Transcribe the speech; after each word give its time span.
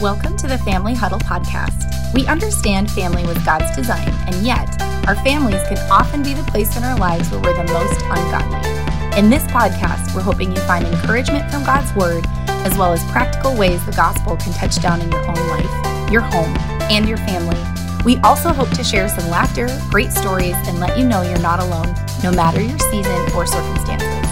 Welcome 0.00 0.36
to 0.36 0.46
the 0.46 0.58
Family 0.58 0.92
Huddle 0.92 1.20
podcast. 1.20 2.12
We 2.12 2.26
understand 2.26 2.90
family 2.90 3.24
was 3.24 3.38
God's 3.38 3.74
design, 3.74 4.10
and 4.26 4.34
yet 4.44 4.68
our 5.08 5.14
families 5.24 5.62
can 5.68 5.78
often 5.90 6.22
be 6.22 6.34
the 6.34 6.42
place 6.42 6.76
in 6.76 6.84
our 6.84 6.98
lives 6.98 7.30
where 7.30 7.40
we're 7.40 7.56
the 7.56 7.72
most 7.72 8.02
ungodly. 8.02 9.18
In 9.18 9.30
this 9.30 9.42
podcast, 9.44 10.14
we're 10.14 10.20
hoping 10.20 10.50
you 10.50 10.60
find 10.62 10.84
encouragement 10.84 11.50
from 11.50 11.64
God's 11.64 11.94
Word, 11.94 12.26
as 12.46 12.76
well 12.76 12.92
as 12.92 13.02
practical 13.04 13.56
ways 13.56 13.82
the 13.86 13.92
gospel 13.92 14.36
can 14.36 14.52
touch 14.52 14.82
down 14.82 15.00
in 15.00 15.10
your 15.10 15.26
own 15.26 15.48
life, 15.48 16.12
your 16.12 16.20
home, 16.20 16.54
and 16.90 17.08
your 17.08 17.16
family. 17.16 17.58
We 18.04 18.18
also 18.18 18.50
hope 18.50 18.68
to 18.72 18.84
share 18.84 19.08
some 19.08 19.30
laughter, 19.30 19.66
great 19.88 20.12
stories, 20.12 20.56
and 20.66 20.78
let 20.78 20.98
you 20.98 21.08
know 21.08 21.22
you're 21.22 21.40
not 21.40 21.58
alone, 21.58 21.94
no 22.22 22.30
matter 22.32 22.60
your 22.60 22.78
season 22.90 23.32
or 23.34 23.46
circumstances. 23.46 24.25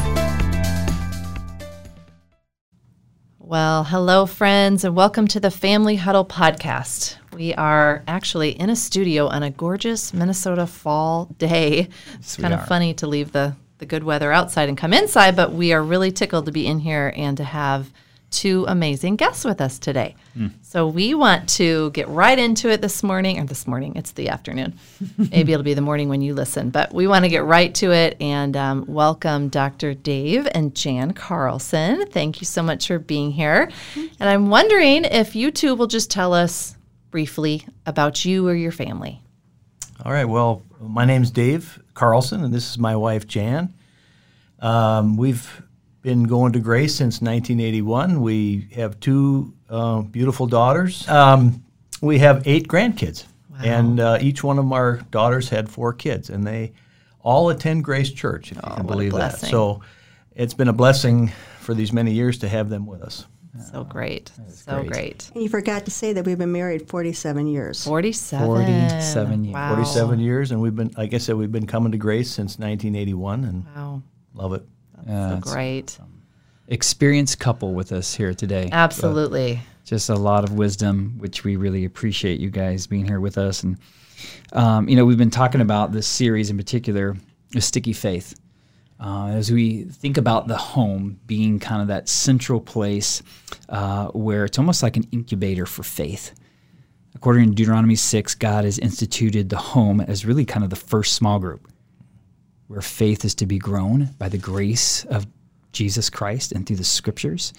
Well, 3.55 3.85
hello, 3.85 4.27
friends, 4.27 4.83
and 4.83 4.97
welcome 4.97 5.29
to 5.29 5.39
the 5.39 5.49
Family 5.49 5.95
Huddle 5.95 6.25
podcast. 6.25 7.15
We 7.33 7.55
are 7.55 8.03
actually 8.09 8.51
in 8.51 8.69
a 8.69 8.75
studio 8.75 9.29
on 9.29 9.45
a 9.45 9.51
gorgeous 9.51 10.13
Minnesota 10.13 10.67
fall 10.67 11.27
day. 11.39 11.89
It's 12.15 12.37
kind 12.37 12.53
of 12.53 12.67
funny 12.67 12.95
to 12.95 13.07
leave 13.07 13.31
the, 13.31 13.55
the 13.79 13.87
good 13.87 14.03
weather 14.03 14.33
outside 14.33 14.69
and 14.69 14.77
come 14.77 14.93
inside, 14.93 15.37
but 15.37 15.53
we 15.53 15.73
are 15.73 15.85
really 15.85 16.11
tickled 16.11 16.47
to 16.47 16.51
be 16.51 16.67
in 16.67 16.81
here 16.81 17.15
and 17.17 17.37
to 17.37 17.45
have 17.45 17.93
two 18.35 18.65
amazing 18.67 19.17
guests 19.17 19.45
with 19.45 19.61
us 19.61 19.79
today. 19.79 20.17
Mm. 20.37 20.51
So 20.63 20.89
we 20.89 21.15
want 21.15 21.49
to 21.51 21.91
get 21.93 22.09
right 22.09 22.39
into 22.39 22.69
it 22.69 22.83
this 22.83 23.03
morning, 23.03 23.39
or 23.39 23.45
this 23.45 23.67
morning, 23.67 23.95
it's 23.95 24.13
the 24.13 24.29
afternoon. 24.29 24.79
Maybe 25.19 25.53
it'll 25.53 25.63
be 25.63 25.75
the 25.75 25.81
morning 25.81 26.09
when 26.09 26.21
you 26.21 26.35
listen, 26.35 26.71
but 26.71 26.93
we 26.93 27.07
want 27.07 27.25
to 27.25 27.29
get 27.29 27.45
right 27.45 27.73
to 27.77 27.93
it 27.93 28.17
and 28.21 28.57
um, 28.57 28.85
welcome 28.89 29.49
Dr. 29.49 29.95
Dave 29.95 30.49
and 30.53 30.75
Jan 30.75 31.13
Carlson. 31.13 32.07
Thank 32.07 32.41
you 32.41 32.45
so 32.45 32.63
much 32.63 32.89
for 32.89 32.99
being 32.99 33.31
here. 33.31 33.71
And 33.95 34.29
I'm 34.29 34.51
wondering 34.51 35.05
if 35.05 35.37
you 35.37 35.51
two 35.51 35.75
will 35.77 35.87
just 35.87 36.11
tell 36.11 36.35
us 36.35 36.77
briefly 37.11 37.65
about 37.87 38.25
you 38.25 38.49
or 38.49 38.55
your 38.55 38.73
family. 38.73 39.23
All 40.05 40.13
right. 40.13 40.25
Well, 40.25 40.63
my 40.81 41.05
name's 41.05 41.31
Dave 41.31 41.81
Carlson, 41.95 42.43
and 42.43 42.53
this 42.53 42.69
is 42.69 42.79
my 42.79 42.97
wife, 42.97 43.29
Jan. 43.29 43.73
Um, 44.59 45.17
we've 45.17 45.63
been 46.05 46.25
going 46.25 46.53
to 46.53 46.61
Grace 46.61 46.95
since 46.95 47.23
1981. 47.23 48.21
We 48.21 48.69
have 48.75 49.01
two 49.01 49.53
uh, 49.71 50.03
beautiful 50.03 50.47
daughters. 50.47 51.09
Um, 51.09 51.65
we 52.03 52.19
have 52.19 52.47
eight 52.47 52.69
grandkids, 52.69 53.25
wow. 53.51 53.59
and 53.65 54.01
uh, 54.01 54.19
each 54.21 54.45
one 54.45 54.59
of 54.59 54.71
our 54.71 54.99
daughters 55.11 55.49
had 55.49 55.69
four 55.69 55.95
kids, 55.95 56.29
and 56.29 56.47
they 56.47 56.73
all 57.23 57.49
attend 57.49 57.85
Grace 57.85 58.13
Church, 58.13 58.53
if 58.53 58.59
oh, 58.63 58.69
you 58.69 58.77
can 58.77 58.87
believe 58.87 59.13
that. 59.13 59.39
So 59.39 59.81
it's 60.37 60.53
been 60.53 60.69
a 60.69 60.75
blessing 60.75 61.33
for 61.61 61.73
these 61.73 61.91
many 61.93 62.13
years 62.13 62.39
to 62.39 62.49
have 62.51 62.69
them 62.69 62.85
with 62.85 63.01
us. 63.01 63.27
So 63.71 63.83
great. 63.83 64.31
So 64.51 64.81
great. 64.81 64.91
great. 64.91 65.31
And 65.33 65.43
you 65.43 65.49
forgot 65.49 65.87
to 65.87 65.91
say 65.91 66.13
that 66.13 66.27
we've 66.27 66.37
been 66.37 66.53
married 66.53 66.89
47 66.89 67.47
years. 67.47 67.83
47. 67.85 68.47
47 68.47 69.45
years. 69.45 69.55
Wow. 69.55 69.75
47 69.77 70.19
years. 70.19 70.51
And 70.51 70.61
we've 70.61 70.75
been, 70.75 70.93
like 70.99 71.15
I 71.15 71.19
said, 71.19 71.37
we've 71.37 71.53
been 71.53 71.67
coming 71.67 71.93
to 71.93 71.99
Grace 71.99 72.31
since 72.31 72.59
1981 72.59 73.45
and 73.45 73.65
wow. 73.75 74.03
love 74.35 74.55
it. 74.55 74.65
Yeah, 75.07 75.41
so 75.41 75.53
great. 75.53 75.99
Experienced 76.69 77.39
couple 77.39 77.75
with 77.75 77.93
us 77.93 78.15
here 78.15 78.33
today. 78.35 78.69
Absolutely. 78.73 79.61
just 79.85 80.09
a 80.09 80.15
lot 80.15 80.45
of 80.45 80.55
wisdom, 80.55 81.15
which 81.19 81.45
we 81.45 81.57
really 81.57 81.85
appreciate 81.85 82.41
you 82.41 82.51
guys 82.51 82.87
being 82.87 83.05
here 83.05 83.21
with 83.21 83.37
us. 83.37 83.63
And, 83.63 83.79
um, 84.53 84.89
you 84.89 84.97
know, 84.97 85.05
we've 85.05 85.19
been 85.19 85.31
talking 85.31 85.61
about 85.61 85.93
this 85.93 86.07
series 86.07 86.49
in 86.49 86.57
particular, 86.57 87.17
sticky 87.59 87.93
faith. 87.93 88.35
Uh, 88.99 89.27
as 89.29 89.51
we 89.51 89.83
think 89.85 90.17
about 90.17 90.47
the 90.47 90.57
home 90.57 91.19
being 91.27 91.59
kind 91.59 91.83
of 91.83 91.89
that 91.89 92.09
central 92.09 92.61
place 92.61 93.23
uh, 93.69 94.07
where 94.09 94.45
it's 94.45 94.59
almost 94.59 94.83
like 94.83 94.97
an 94.97 95.07
incubator 95.13 95.67
for 95.67 95.83
faith. 95.83 96.33
According 97.15 97.51
to 97.51 97.55
Deuteronomy 97.55 97.97
6, 97.97 98.35
God 98.37 98.65
has 98.65 98.79
instituted 98.79 99.51
the 99.51 99.57
home 99.57 100.01
as 100.01 100.25
really 100.25 100.45
kind 100.45 100.65
of 100.65 100.71
the 100.71 100.77
first 100.77 101.13
small 101.13 101.39
group 101.39 101.69
where 102.75 102.83
faith 102.83 103.25
is 103.25 103.37
to 103.37 103.47
be 103.47 103.57
grown 103.57 104.11
by 104.19 104.29
the 104.29 104.37
grace 104.37 105.05
of 105.05 105.29
Jesus 105.71 106.11
Christ 106.11 106.51
and 106.51 106.67
through 106.67 106.77
the 106.77 106.85
scriptures. 106.85 107.53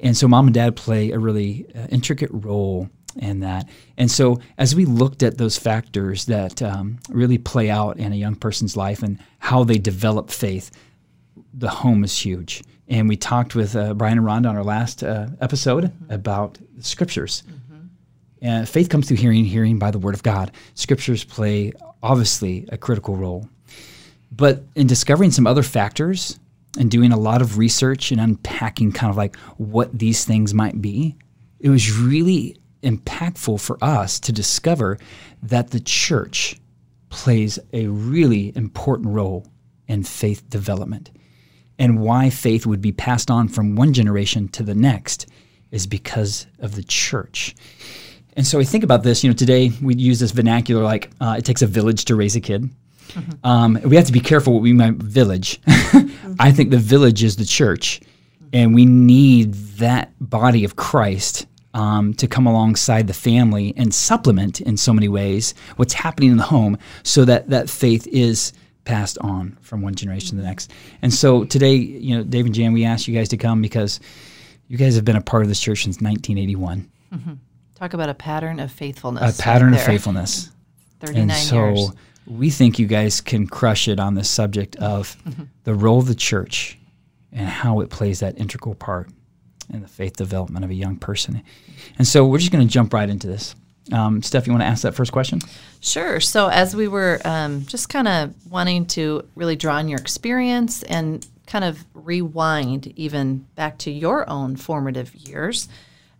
And 0.00 0.16
so 0.16 0.26
mom 0.26 0.46
and 0.46 0.54
dad 0.54 0.74
play 0.74 1.10
a 1.10 1.18
really 1.18 1.66
uh, 1.74 1.86
intricate 1.90 2.30
role 2.32 2.88
in 3.16 3.40
that. 3.40 3.68
And 3.98 4.10
so 4.10 4.40
as 4.56 4.74
we 4.74 4.86
looked 4.86 5.22
at 5.22 5.36
those 5.36 5.58
factors 5.58 6.24
that 6.26 6.62
um, 6.62 6.98
really 7.10 7.36
play 7.36 7.68
out 7.68 7.98
in 7.98 8.12
a 8.12 8.16
young 8.16 8.36
person's 8.36 8.74
life 8.74 9.02
and 9.02 9.18
how 9.38 9.64
they 9.64 9.76
develop 9.76 10.30
faith, 10.30 10.70
the 11.52 11.68
home 11.68 12.02
is 12.02 12.18
huge. 12.18 12.62
And 12.88 13.06
we 13.06 13.16
talked 13.16 13.54
with 13.54 13.76
uh, 13.76 13.92
Brian 13.92 14.16
and 14.16 14.26
Rhonda 14.26 14.48
on 14.48 14.56
our 14.56 14.64
last 14.64 15.04
uh, 15.04 15.28
episode 15.42 15.84
mm-hmm. 15.84 16.12
about 16.12 16.58
the 16.74 16.84
scriptures. 16.84 17.42
Mm-hmm. 17.46 17.86
And 18.40 18.68
faith 18.68 18.88
comes 18.88 19.08
through 19.08 19.18
hearing, 19.18 19.44
hearing 19.44 19.78
by 19.78 19.90
the 19.90 19.98
word 19.98 20.14
of 20.14 20.22
God. 20.22 20.52
Scriptures 20.74 21.22
play 21.22 21.72
obviously 22.02 22.66
a 22.70 22.78
critical 22.78 23.16
role. 23.16 23.48
But 24.36 24.64
in 24.74 24.86
discovering 24.86 25.30
some 25.30 25.46
other 25.46 25.62
factors 25.62 26.40
and 26.78 26.90
doing 26.90 27.12
a 27.12 27.18
lot 27.18 27.40
of 27.40 27.58
research 27.58 28.10
and 28.10 28.20
unpacking 28.20 28.92
kind 28.92 29.10
of 29.10 29.16
like 29.16 29.36
what 29.58 29.96
these 29.96 30.24
things 30.24 30.52
might 30.52 30.80
be, 30.80 31.16
it 31.60 31.68
was 31.68 31.96
really 31.96 32.56
impactful 32.82 33.60
for 33.60 33.78
us 33.82 34.18
to 34.20 34.32
discover 34.32 34.98
that 35.42 35.70
the 35.70 35.80
church 35.80 36.56
plays 37.10 37.58
a 37.72 37.86
really 37.86 38.52
important 38.56 39.08
role 39.08 39.46
in 39.86 40.02
faith 40.02 40.48
development. 40.50 41.10
And 41.78 42.00
why 42.00 42.30
faith 42.30 42.66
would 42.66 42.80
be 42.80 42.92
passed 42.92 43.30
on 43.30 43.48
from 43.48 43.76
one 43.76 43.92
generation 43.92 44.48
to 44.48 44.62
the 44.62 44.74
next 44.74 45.26
is 45.70 45.86
because 45.86 46.46
of 46.58 46.74
the 46.74 46.84
church. 46.84 47.54
And 48.36 48.46
so 48.46 48.58
we 48.58 48.64
think 48.64 48.84
about 48.84 49.02
this, 49.02 49.22
you 49.22 49.30
know, 49.30 49.34
today 49.34 49.70
we 49.80 49.94
use 49.94 50.18
this 50.18 50.32
vernacular 50.32 50.82
like 50.82 51.10
uh, 51.20 51.36
it 51.38 51.44
takes 51.44 51.62
a 51.62 51.66
village 51.66 52.04
to 52.06 52.16
raise 52.16 52.36
a 52.36 52.40
kid. 52.40 52.68
Mm-hmm. 53.08 53.46
Um, 53.46 53.80
we 53.84 53.96
have 53.96 54.06
to 54.06 54.12
be 54.12 54.20
careful 54.20 54.52
what 54.52 54.62
we 54.62 54.72
mean 54.72 54.94
by 54.94 55.04
village. 55.04 55.60
mm-hmm. 55.66 56.34
I 56.38 56.52
think 56.52 56.70
the 56.70 56.78
village 56.78 57.22
is 57.22 57.36
the 57.36 57.44
church, 57.44 58.00
and 58.52 58.74
we 58.74 58.86
need 58.86 59.54
that 59.78 60.12
body 60.20 60.64
of 60.64 60.76
Christ 60.76 61.46
um, 61.74 62.14
to 62.14 62.26
come 62.26 62.46
alongside 62.46 63.06
the 63.06 63.14
family 63.14 63.74
and 63.76 63.94
supplement 63.94 64.60
in 64.60 64.76
so 64.76 64.92
many 64.92 65.08
ways 65.08 65.54
what's 65.76 65.92
happening 65.92 66.30
in 66.30 66.36
the 66.36 66.44
home, 66.44 66.78
so 67.02 67.24
that 67.24 67.50
that 67.50 67.68
faith 67.68 68.06
is 68.08 68.52
passed 68.84 69.18
on 69.18 69.56
from 69.62 69.80
one 69.80 69.94
generation 69.94 70.30
to 70.30 70.36
the 70.36 70.42
next. 70.42 70.72
And 71.02 71.12
so 71.12 71.44
today, 71.44 71.74
you 71.74 72.16
know, 72.16 72.22
Dave 72.22 72.46
and 72.46 72.54
Jan, 72.54 72.72
we 72.72 72.84
asked 72.84 73.08
you 73.08 73.14
guys 73.14 73.28
to 73.30 73.36
come 73.36 73.62
because 73.62 74.00
you 74.68 74.76
guys 74.76 74.94
have 74.94 75.04
been 75.04 75.16
a 75.16 75.22
part 75.22 75.42
of 75.42 75.48
this 75.48 75.60
church 75.60 75.84
since 75.84 75.96
1981. 76.00 76.90
Mm-hmm. 77.12 77.32
Talk 77.74 77.94
about 77.94 78.08
a 78.08 78.14
pattern 78.14 78.60
of 78.60 78.70
faithfulness. 78.70 79.38
A 79.38 79.42
pattern 79.42 79.72
right 79.72 79.80
of 79.80 79.86
faithfulness. 79.86 80.50
39 81.00 81.30
and 81.30 81.32
so, 81.32 81.56
years 81.56 81.90
we 82.26 82.50
think 82.50 82.78
you 82.78 82.86
guys 82.86 83.20
can 83.20 83.46
crush 83.46 83.88
it 83.88 84.00
on 84.00 84.14
the 84.14 84.24
subject 84.24 84.76
of 84.76 85.16
mm-hmm. 85.24 85.44
the 85.64 85.74
role 85.74 85.98
of 85.98 86.06
the 86.06 86.14
church 86.14 86.78
and 87.32 87.48
how 87.48 87.80
it 87.80 87.90
plays 87.90 88.20
that 88.20 88.38
integral 88.38 88.74
part 88.74 89.10
in 89.72 89.80
the 89.80 89.88
faith 89.88 90.16
development 90.16 90.64
of 90.64 90.70
a 90.70 90.74
young 90.74 90.96
person. 90.96 91.42
And 91.98 92.06
so 92.06 92.24
we're 92.26 92.38
just 92.38 92.52
going 92.52 92.66
to 92.66 92.72
jump 92.72 92.92
right 92.92 93.08
into 93.08 93.26
this. 93.26 93.54
Um, 93.92 94.22
Steph, 94.22 94.46
you 94.46 94.52
want 94.52 94.62
to 94.62 94.66
ask 94.66 94.82
that 94.82 94.94
first 94.94 95.12
question? 95.12 95.40
Sure. 95.80 96.18
So, 96.18 96.48
as 96.48 96.74
we 96.74 96.88
were 96.88 97.20
um, 97.24 97.66
just 97.66 97.90
kind 97.90 98.08
of 98.08 98.34
wanting 98.50 98.86
to 98.86 99.28
really 99.34 99.56
draw 99.56 99.76
on 99.76 99.88
your 99.88 99.98
experience 99.98 100.82
and 100.84 101.26
kind 101.46 101.64
of 101.64 101.84
rewind 101.92 102.86
even 102.96 103.46
back 103.56 103.76
to 103.78 103.90
your 103.90 104.28
own 104.30 104.56
formative 104.56 105.14
years, 105.14 105.68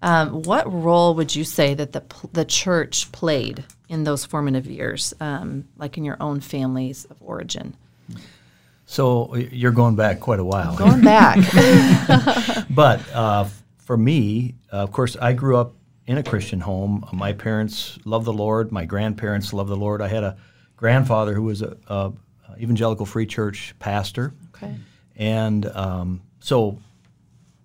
um, 0.02 0.42
what 0.42 0.70
role 0.70 1.14
would 1.14 1.34
you 1.34 1.44
say 1.44 1.72
that 1.72 1.92
the 1.92 2.02
the 2.34 2.44
church 2.44 3.10
played 3.12 3.64
in 3.88 4.04
those 4.04 4.24
formative 4.24 4.66
years, 4.66 5.14
um, 5.20 5.68
like 5.76 5.98
in 5.98 6.04
your 6.04 6.16
own 6.20 6.40
families 6.40 7.04
of 7.06 7.16
origin? 7.20 7.76
So 8.86 9.34
you're 9.34 9.72
going 9.72 9.96
back 9.96 10.20
quite 10.20 10.40
a 10.40 10.44
while. 10.44 10.76
Going 10.76 11.00
back. 11.04 11.38
but 12.70 13.00
uh, 13.12 13.46
for 13.78 13.96
me, 13.96 14.54
uh, 14.72 14.76
of 14.76 14.92
course, 14.92 15.16
I 15.16 15.32
grew 15.32 15.56
up 15.56 15.74
in 16.06 16.18
a 16.18 16.22
Christian 16.22 16.60
home. 16.60 17.06
My 17.12 17.32
parents 17.32 17.98
loved 18.04 18.26
the 18.26 18.32
Lord. 18.32 18.72
My 18.72 18.84
grandparents 18.84 19.52
loved 19.52 19.70
the 19.70 19.76
Lord. 19.76 20.02
I 20.02 20.08
had 20.08 20.22
a 20.22 20.36
grandfather 20.76 21.34
who 21.34 21.44
was 21.44 21.62
a, 21.62 21.76
a 21.88 22.12
evangelical 22.58 23.06
free 23.06 23.26
church 23.26 23.74
pastor. 23.78 24.34
Okay. 24.54 24.74
And 25.16 25.66
um, 25.66 26.22
so 26.40 26.78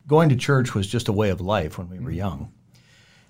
going 0.07 0.29
to 0.29 0.35
church 0.35 0.73
was 0.73 0.87
just 0.87 1.07
a 1.07 1.13
way 1.13 1.29
of 1.29 1.41
life 1.41 1.77
when 1.77 1.89
we 1.89 1.99
were 1.99 2.11
young. 2.11 2.51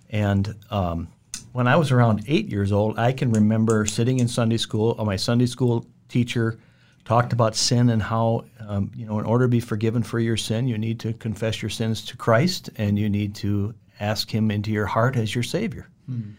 And 0.10 0.56
um, 0.70 1.10
when 1.52 1.68
I 1.68 1.76
was 1.76 1.92
around 1.92 2.24
eight 2.28 2.50
years 2.50 2.72
old, 2.72 3.00
I 3.00 3.12
can 3.12 3.32
remember 3.32 3.86
sitting 3.86 4.20
in 4.20 4.28
Sunday 4.28 4.58
school. 4.58 4.96
Uh, 4.98 5.06
my 5.06 5.16
Sunday 5.16 5.46
school 5.46 5.86
teacher 6.08 6.60
talked 7.06 7.34
about 7.34 7.56
sin 7.56 7.90
and 7.90 8.02
how, 8.02 8.46
um, 8.68 8.92
you 8.96 9.06
know, 9.06 9.20
in 9.20 9.26
order 9.26 9.46
to 9.46 9.50
be 9.50 9.60
forgiven 9.60 10.04
for 10.04 10.20
your 10.20 10.38
sin, 10.38 10.68
you 10.68 10.78
need 10.78 11.00
to 11.00 11.14
confess 11.14 11.62
your 11.62 11.70
sins 11.70 12.06
to 12.06 12.18
Christ 12.18 12.70
and 12.76 13.00
you 13.00 13.10
need 13.10 13.34
to 13.36 13.74
ask 14.00 14.30
Him 14.30 14.52
into 14.52 14.72
your 14.72 14.86
heart 14.86 15.16
as 15.16 15.34
your 15.34 15.44
Savior. 15.44 15.90
Mm. 16.10 16.34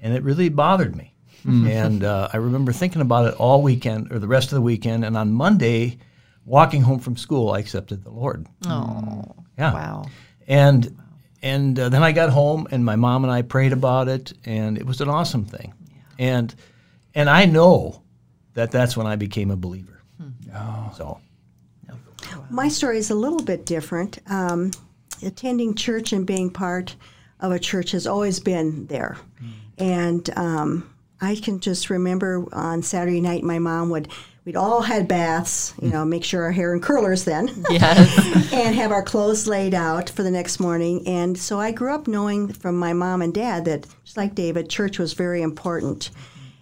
And 0.00 0.14
it 0.14 0.22
really 0.22 0.48
bothered 0.48 0.94
me. 0.94 1.14
Mm. 1.44 1.68
And 1.70 2.04
uh, 2.04 2.28
I 2.32 2.38
remember 2.38 2.72
thinking 2.72 3.02
about 3.02 3.26
it 3.26 3.34
all 3.38 3.62
weekend 3.62 4.12
or 4.12 4.18
the 4.18 4.28
rest 4.28 4.52
of 4.52 4.56
the 4.56 4.62
weekend. 4.62 5.04
And 5.04 5.16
on 5.16 5.32
Monday, 5.32 5.98
walking 6.44 6.82
home 6.82 6.98
from 6.98 7.16
school, 7.16 7.50
I 7.52 7.58
accepted 7.58 8.04
the 8.04 8.10
Lord. 8.10 8.46
Oh, 8.66 9.24
yeah. 9.58 9.72
Wow. 9.72 10.06
And 10.46 10.96
and 11.44 11.78
uh, 11.78 11.88
then 11.90 12.02
I 12.02 12.10
got 12.12 12.30
home, 12.30 12.66
and 12.72 12.84
my 12.84 12.96
mom 12.96 13.22
and 13.22 13.32
I 13.32 13.42
prayed 13.42 13.72
about 13.72 14.08
it, 14.08 14.32
and 14.46 14.78
it 14.78 14.86
was 14.86 15.00
an 15.00 15.08
awesome 15.08 15.44
thing. 15.44 15.74
And 16.18 16.52
and 17.14 17.28
I 17.30 17.44
know 17.44 18.02
that 18.54 18.70
that's 18.72 18.96
when 18.96 19.06
I 19.06 19.16
became 19.16 19.50
a 19.52 19.56
believer. 19.56 20.00
So 20.96 21.20
My 22.50 22.68
story 22.68 22.98
is 22.98 23.10
a 23.10 23.14
little 23.14 23.42
bit 23.42 23.66
different. 23.66 24.18
Um, 24.28 24.70
attending 25.22 25.74
church 25.74 26.12
and 26.12 26.26
being 26.26 26.50
part 26.50 26.96
of 27.40 27.52
a 27.52 27.58
church 27.58 27.90
has 27.92 28.06
always 28.06 28.40
been 28.40 28.86
there. 28.86 29.16
And 29.78 30.30
um, 30.36 30.94
I 31.20 31.36
can 31.36 31.60
just 31.60 31.90
remember 31.90 32.46
on 32.52 32.82
Saturday 32.82 33.20
night, 33.20 33.42
my 33.42 33.58
mom 33.58 33.90
would, 33.90 34.08
we'd 34.44 34.56
all 34.56 34.82
had 34.82 35.08
baths, 35.08 35.72
you 35.80 35.88
know, 35.88 36.04
make 36.04 36.22
sure 36.24 36.42
our 36.42 36.52
hair 36.52 36.74
in 36.74 36.80
curlers 36.80 37.24
then, 37.24 37.64
Yes. 37.70 38.52
and 38.52 38.74
have 38.74 38.92
our 38.92 39.02
clothes 39.02 39.46
laid 39.46 39.74
out 39.74 40.10
for 40.10 40.22
the 40.22 40.30
next 40.30 40.60
morning. 40.60 41.06
And 41.06 41.36
so 41.38 41.58
I 41.58 41.70
grew 41.72 41.94
up 41.94 42.06
knowing 42.06 42.48
from 42.52 42.78
my 42.78 42.92
mom 42.92 43.22
and 43.22 43.32
dad 43.32 43.64
that, 43.64 43.86
just 44.04 44.16
like 44.16 44.34
David, 44.34 44.68
church 44.68 44.98
was 44.98 45.14
very 45.14 45.42
important. 45.42 46.10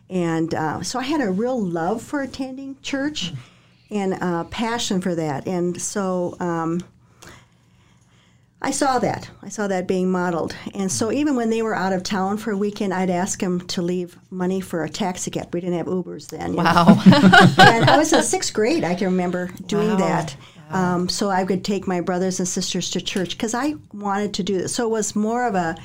And 0.09 0.55
uh, 0.55 0.83
so 0.83 0.99
I 0.99 1.05
had 1.05 1.21
a 1.21 1.31
real 1.31 1.61
love 1.61 2.03
for 2.03 2.21
attending 2.23 2.77
church 2.83 3.33
and 3.91 4.15
uh, 4.23 4.45
passion 4.45 5.01
for 5.01 5.15
that. 5.15 5.47
And 5.47 5.81
so 5.81 6.37
um, 6.39 6.83
I 8.65 8.71
saw 8.71 9.01
that. 9.01 9.29
I 9.43 9.49
saw 9.49 9.67
that 9.67 9.89
being 9.89 10.11
modeled. 10.11 10.55
And 10.73 10.91
so 10.91 11.11
even 11.11 11.35
when 11.35 11.51
they 11.51 11.63
were 11.63 11.75
out 11.75 11.93
of 11.93 12.05
town 12.05 12.39
for 12.39 12.53
a 12.53 12.57
weekend, 12.57 12.95
I'd 12.95 13.11
ask 13.11 13.41
them 13.41 13.61
to 13.69 13.83
leave 13.83 14.17
money 14.31 14.61
for 14.61 14.85
a 14.85 14.89
taxi 14.89 15.33
cab. 15.33 15.53
We 15.53 15.61
didn't 15.61 15.79
have 15.79 15.87
Ubers 15.87 16.29
then. 16.29 16.55
Wow. 16.55 16.87
and 17.59 17.91
I 17.91 17.99
was 17.99 18.13
in 18.13 18.23
sixth 18.23 18.55
grade. 18.55 18.85
I 18.85 18.95
can 18.95 19.09
remember 19.09 19.51
doing 19.67 19.91
Wow. 19.91 19.97
that. 19.97 20.37
Um, 20.71 21.09
so 21.09 21.29
I 21.29 21.45
could 21.45 21.65
take 21.65 21.87
my 21.89 22.01
brothers 22.01 22.39
and 22.39 22.49
sisters 22.49 22.91
to 22.91 23.01
church 23.01 23.31
because 23.33 23.53
I 23.53 23.75
wanted 23.93 24.33
to 24.35 24.43
do 24.45 24.57
this. 24.57 24.75
So 24.75 24.87
it 24.87 24.91
was 24.91 25.15
more 25.15 25.47
of 25.47 25.55
a 25.55 25.77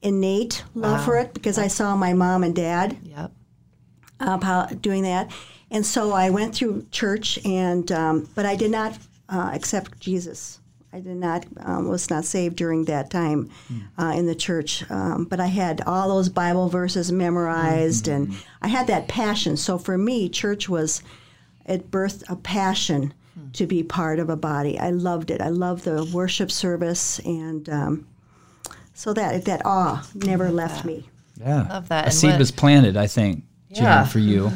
innate 0.00 0.64
love 0.74 1.04
for 1.04 1.18
it 1.18 1.32
because 1.32 1.58
I 1.58 1.68
saw 1.68 1.94
my 1.94 2.12
mom 2.12 2.42
and 2.42 2.56
dad 2.56 2.96
yep. 3.04 3.30
uh, 4.18 4.66
doing 4.80 5.02
that. 5.04 5.30
And 5.70 5.86
so 5.86 6.12
I 6.12 6.30
went 6.30 6.54
through 6.54 6.86
church, 6.90 7.38
and 7.46 7.90
um, 7.92 8.28
but 8.34 8.44
I 8.44 8.56
did 8.56 8.70
not 8.70 8.98
uh, 9.28 9.50
accept 9.54 10.00
Jesus. 10.00 10.58
I 10.92 11.00
did 11.00 11.16
not 11.16 11.46
um, 11.60 11.88
was 11.88 12.10
not 12.10 12.24
saved 12.24 12.56
during 12.56 12.84
that 12.84 13.10
time 13.10 13.50
uh, 13.98 14.12
in 14.14 14.26
the 14.26 14.34
church. 14.34 14.84
Um, 14.90 15.24
but 15.24 15.40
I 15.40 15.46
had 15.46 15.80
all 15.86 16.08
those 16.08 16.28
Bible 16.28 16.68
verses 16.68 17.10
memorized, 17.10 18.08
and 18.08 18.34
I 18.60 18.68
had 18.68 18.86
that 18.88 19.08
passion. 19.08 19.56
So 19.56 19.78
for 19.78 19.96
me, 19.96 20.28
church 20.28 20.68
was 20.68 21.02
it 21.64 21.90
birthed 21.90 22.24
a 22.28 22.36
passion 22.36 23.14
to 23.54 23.66
be 23.66 23.82
part 23.82 24.18
of 24.18 24.28
a 24.28 24.36
body. 24.36 24.78
I 24.78 24.90
loved 24.90 25.30
it. 25.30 25.40
I 25.40 25.48
loved 25.48 25.84
the 25.84 26.04
worship 26.12 26.50
service, 26.50 27.18
and 27.20 27.66
um, 27.70 28.06
so 28.92 29.14
that 29.14 29.46
that 29.46 29.62
awe 29.64 30.06
never 30.14 30.50
left 30.50 30.84
me. 30.84 31.08
Yeah, 31.40 31.62
Love 31.68 31.88
that. 31.88 32.02
A 32.02 32.06
And 32.08 32.14
seed 32.14 32.30
what- 32.32 32.38
was 32.38 32.50
planted, 32.50 32.96
I 32.98 33.06
think, 33.06 33.44
Jan, 33.72 33.84
Yeah. 33.84 34.04
for 34.04 34.18
you 34.18 34.52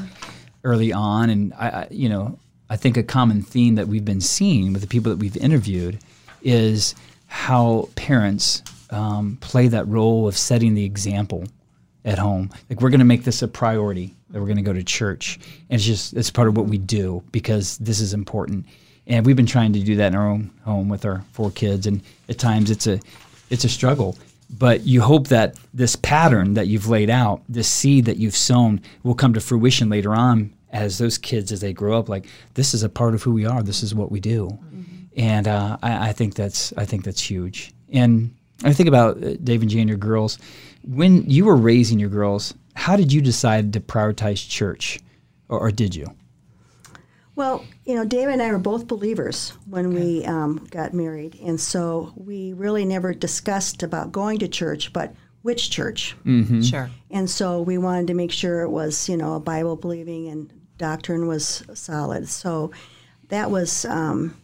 early 0.65 0.93
on, 0.93 1.31
and 1.31 1.55
I, 1.55 1.69
I, 1.69 1.89
you 1.91 2.09
know, 2.11 2.39
I 2.69 2.77
think 2.77 2.97
a 2.99 3.03
common 3.03 3.41
theme 3.43 3.77
that 3.77 3.89
we've 3.89 4.05
been 4.05 4.21
seeing 4.21 4.73
with 4.75 4.83
the 4.83 4.89
people 4.89 5.11
that 5.11 5.19
we've 5.19 5.37
interviewed 5.39 5.99
is 6.47 6.95
how 7.27 7.89
parents 7.97 8.63
um, 8.91 9.37
play 9.41 9.67
that 9.69 9.87
role 9.89 10.29
of 10.29 10.37
setting 10.37 10.75
the 10.75 10.85
example 10.85 11.45
at 12.05 12.19
home. 12.19 12.51
Like 12.71 12.81
we're 12.81 12.91
going 12.91 13.01
to 13.01 13.05
make 13.05 13.25
this 13.25 13.43
a 13.43 13.49
priority 13.49 14.15
that 14.31 14.41
we're 14.41 14.47
going 14.47 14.57
to 14.57 14.63
go 14.63 14.73
to 14.73 14.85
church, 14.85 15.39
and 15.69 15.79
it's 15.79 15.85
just 15.85 16.15
it's 16.15 16.31
part 16.31 16.49
of 16.49 16.57
what 16.57 16.67
we 16.67 16.79
do 16.79 17.23
because 17.33 17.77
this 17.79 18.01
is 18.01 18.15
important. 18.15 18.65
And 19.09 19.25
we've 19.27 19.37
been 19.37 19.47
trying 19.47 19.73
to 19.73 19.81
do 19.81 19.97
that 19.97 20.09
in 20.09 20.15
our 20.15 20.29
own 20.29 20.51
home 20.65 20.89
with 20.89 21.05
our 21.05 21.25
four 21.33 21.51
kids, 21.51 21.87
and 21.87 22.01
at 22.29 22.39
times 22.39 22.71
it's 22.71 22.87
a 22.87 23.01
it's 23.51 23.65
a 23.65 23.69
struggle. 23.69 24.17
But 24.49 24.83
you 24.83 25.01
hope 25.01 25.27
that 25.29 25.57
this 25.75 25.97
pattern 25.97 26.55
that 26.55 26.69
you've 26.69 26.89
laid 26.89 27.11
out, 27.11 27.43
this 27.49 27.67
seed 27.69 28.05
that 28.05 28.19
you've 28.19 28.37
sown, 28.37 28.81
will 29.03 29.17
come 29.17 29.35
to 29.35 29.41
fruition 29.41 29.89
later 29.89 30.15
on 30.15 30.53
as 30.71 30.99
those 30.99 31.19
kids 31.19 31.51
as 31.51 31.61
they 31.61 31.73
grow 31.73 31.99
up. 31.99 32.09
Like 32.09 32.27
this 32.55 32.73
is 32.73 32.85
a 32.85 32.89
part 32.89 33.15
of 33.15 33.25
who 33.25 33.33
we 33.33 33.45
are. 33.47 33.65
This 33.65 33.83
is 33.83 33.95
what 33.95 34.13
we 34.13 34.21
do, 34.21 34.57
and 35.17 35.49
uh, 35.49 35.79
I, 35.83 36.09
I 36.09 36.13
think 36.13 36.35
that's 36.35 36.73
I 36.77 36.85
think 36.85 37.05
that's 37.05 37.21
huge. 37.21 37.73
And 37.93 38.35
I 38.65 38.73
think 38.73 38.89
about 38.89 39.23
uh, 39.23 39.35
Dave 39.43 39.63
and 39.63 39.71
Jane, 39.71 39.89
your 39.89 39.97
girls. 39.97 40.39
When 40.85 41.29
you 41.29 41.45
were 41.45 41.57
raising 41.57 41.99
your 41.99 42.11
girls, 42.11 42.55
how 42.75 42.97
did 42.97 43.13
you 43.13 43.21
decide 43.21 43.73
to 43.73 43.81
prioritize 43.81 44.49
church, 44.49 45.01
or, 45.49 45.59
or 45.59 45.71
did 45.71 45.95
you? 45.95 46.07
Well, 47.35 47.65
you 47.85 47.95
know, 47.95 48.05
David 48.05 48.35
and 48.35 48.43
I 48.43 48.51
were 48.51 48.59
both 48.59 48.87
believers 48.87 49.53
when 49.69 49.93
we 49.93 50.25
um, 50.25 50.67
got 50.71 50.95
married, 50.95 51.39
and 51.43 51.61
so 51.61 52.13
we 52.17 52.55
really 52.55 52.85
never 52.85 53.13
discussed 53.13 53.83
about 53.83 54.13
going 54.13 54.39
to 54.39 54.49
church, 54.49 54.93
but 54.93 55.15
which 55.43 55.71
church. 55.71 56.17
Sure. 56.63 56.91
And 57.11 57.31
so 57.31 57.61
we 57.61 57.79
wanted 57.79 58.09
to 58.09 58.15
make 58.15 58.33
sure 58.33 58.63
it 58.63 58.71
was, 58.71 59.09
you 59.09 59.17
know, 59.17 59.35
a 59.35 59.41
Bible 59.41 59.77
believing 59.77 60.29
and 60.29 60.51
doctrine 60.77 61.29
was 61.29 61.63
solid. 61.75 62.29
So 62.29 62.73
that 63.29 63.51
was 63.51 63.85
um, 63.85 64.37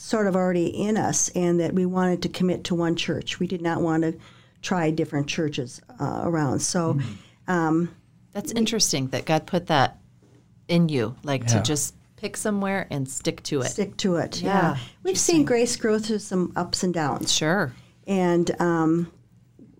sort 0.00 0.26
of 0.26 0.34
already 0.34 0.66
in 0.66 0.96
us, 0.96 1.28
and 1.30 1.60
that 1.60 1.74
we 1.74 1.84
wanted 1.86 2.22
to 2.22 2.28
commit 2.28 2.64
to 2.64 2.74
one 2.74 2.96
church. 2.96 3.38
We 3.38 3.46
did 3.46 3.60
not 3.60 3.82
want 3.82 4.02
to 4.04 4.14
try 4.62 4.90
different 4.90 5.26
churches 5.26 5.80
uh, 6.00 6.20
around. 6.24 6.60
So. 6.60 6.98
That's 8.32 8.52
interesting 8.52 9.08
that 9.08 9.24
God 9.24 9.46
put 9.46 9.66
that 9.66 9.98
in 10.68 10.88
you, 10.88 11.16
like 11.24 11.42
Yeah. 11.42 11.48
to 11.58 11.62
just 11.62 11.94
pick 12.16 12.36
somewhere 12.36 12.86
and 12.90 13.08
stick 13.08 13.42
to 13.44 13.62
it. 13.62 13.68
Stick 13.70 13.96
to 13.98 14.16
it. 14.16 14.40
Yeah, 14.40 14.74
Yeah. 14.74 14.76
We've 15.02 15.18
seen 15.18 15.44
grace 15.44 15.74
grow 15.76 15.98
through 15.98 16.20
some 16.20 16.52
ups 16.54 16.82
and 16.84 16.94
downs. 16.94 17.32
Sure. 17.32 17.72
and 18.06 18.50
um, 18.60 19.10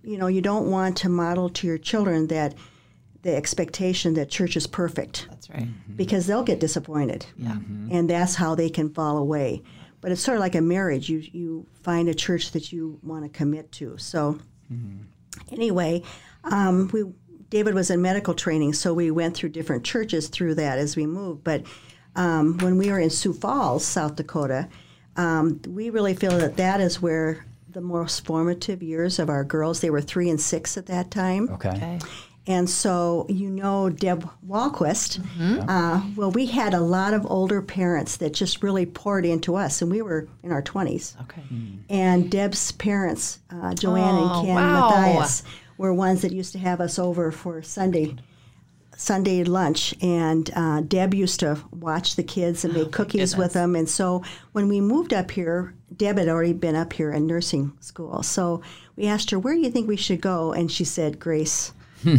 you 0.02 0.16
know 0.18 0.26
you 0.26 0.40
don't 0.40 0.70
want 0.70 0.96
to 0.98 1.08
model 1.08 1.48
to 1.48 1.66
your 1.66 1.78
children 1.78 2.26
that 2.28 2.54
the 3.22 3.34
expectation 3.34 4.14
that 4.14 4.28
church 4.30 4.56
is 4.56 4.66
perfect 4.66 5.26
That's 5.30 5.48
right. 5.50 5.68
because 5.96 6.26
they'll 6.26 6.42
get 6.44 6.58
disappointed 6.60 7.26
Yeah. 7.36 7.56
and 7.90 8.08
that's 8.10 8.34
how 8.34 8.54
they 8.54 8.68
can 8.70 8.88
fall 8.90 9.16
away 9.18 9.62
but 10.00 10.12
it's 10.12 10.22
sort 10.22 10.36
of 10.36 10.40
like 10.40 10.54
a 10.54 10.60
marriage. 10.60 11.08
You 11.08 11.18
you 11.18 11.66
find 11.82 12.08
a 12.08 12.14
church 12.14 12.52
that 12.52 12.72
you 12.72 12.98
want 13.02 13.24
to 13.24 13.28
commit 13.30 13.70
to. 13.72 13.96
So 13.98 14.38
anyway 15.52 16.02
um, 16.44 16.88
we 16.92 17.04
david 17.50 17.74
was 17.74 17.90
in 17.90 18.00
medical 18.00 18.34
training 18.34 18.72
so 18.72 18.94
we 18.94 19.10
went 19.10 19.34
through 19.36 19.48
different 19.48 19.84
churches 19.84 20.28
through 20.28 20.54
that 20.54 20.78
as 20.78 20.96
we 20.96 21.06
moved. 21.06 21.42
But 21.42 21.64
um, 22.16 22.58
when 22.58 22.78
we 22.78 22.90
were 22.90 22.98
in 23.00 23.10
sioux 23.10 23.32
falls 23.32 23.84
south 23.84 24.16
dakota 24.16 24.68
um, 25.16 25.60
we 25.68 25.90
really 25.90 26.14
feel 26.14 26.38
that 26.38 26.56
that 26.56 26.80
is 26.80 27.02
where 27.02 27.44
the 27.68 27.80
most 27.80 28.24
formative 28.24 28.82
years 28.82 29.18
of 29.18 29.28
our 29.28 29.44
girls 29.44 29.80
they 29.80 29.90
were 29.90 30.00
three 30.00 30.30
and 30.30 30.40
six 30.40 30.76
at 30.76 30.86
that 30.86 31.10
time. 31.10 31.48
Okay. 31.50 31.70
Okay. 31.70 31.98
And 32.46 32.68
so, 32.68 33.26
you 33.28 33.50
know, 33.50 33.90
Deb 33.90 34.28
Walquist, 34.48 35.20
uh, 35.68 36.02
well, 36.16 36.30
we 36.30 36.46
had 36.46 36.74
a 36.74 36.80
lot 36.80 37.12
of 37.14 37.26
older 37.30 37.60
parents 37.62 38.16
that 38.16 38.32
just 38.32 38.62
really 38.62 38.86
poured 38.86 39.24
into 39.26 39.56
us, 39.56 39.82
and 39.82 39.90
we 39.90 40.02
were 40.02 40.26
in 40.42 40.50
our 40.50 40.62
20s. 40.62 41.20
Okay. 41.22 41.42
And 41.90 42.30
Deb's 42.30 42.72
parents, 42.72 43.38
uh, 43.50 43.74
Joanne 43.74 44.14
Oh, 44.14 44.38
and 44.38 44.46
Ken 44.46 44.54
wow. 44.56 44.90
Matthias, 44.90 45.42
were 45.78 45.92
ones 45.94 46.22
that 46.22 46.32
used 46.32 46.52
to 46.52 46.58
have 46.58 46.80
us 46.80 46.98
over 46.98 47.30
for 47.30 47.62
Sunday. 47.62 48.16
Sunday 48.96 49.44
lunch, 49.44 49.94
and 50.02 50.50
uh, 50.54 50.82
Deb 50.82 51.14
used 51.14 51.40
to 51.40 51.58
watch 51.72 52.16
the 52.16 52.22
kids 52.22 52.66
and 52.66 52.74
make 52.74 52.92
cookies 52.92 53.32
goodness. 53.32 53.36
with 53.36 53.52
them. 53.54 53.74
And 53.74 53.88
so 53.88 54.22
when 54.52 54.68
we 54.68 54.82
moved 54.82 55.14
up 55.14 55.30
here, 55.30 55.74
Deb 55.96 56.18
had 56.18 56.28
already 56.28 56.52
been 56.52 56.76
up 56.76 56.92
here 56.92 57.10
in 57.10 57.26
nursing 57.26 57.72
school. 57.80 58.22
So 58.22 58.60
we 58.96 59.06
asked 59.06 59.30
her, 59.30 59.38
Where 59.38 59.54
do 59.54 59.60
you 59.60 59.70
think 59.70 59.88
we 59.88 59.96
should 59.96 60.20
go? 60.20 60.52
And 60.52 60.70
she 60.70 60.84
said, 60.84 61.18
Grace 61.18 61.72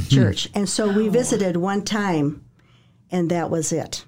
Church. 0.09 0.49
And 0.53 0.67
so 0.69 0.91
we 0.91 1.09
visited 1.09 1.57
one 1.57 1.83
time, 1.83 2.43
and 3.11 3.29
that 3.31 3.49
was 3.49 3.71
it. 3.71 4.05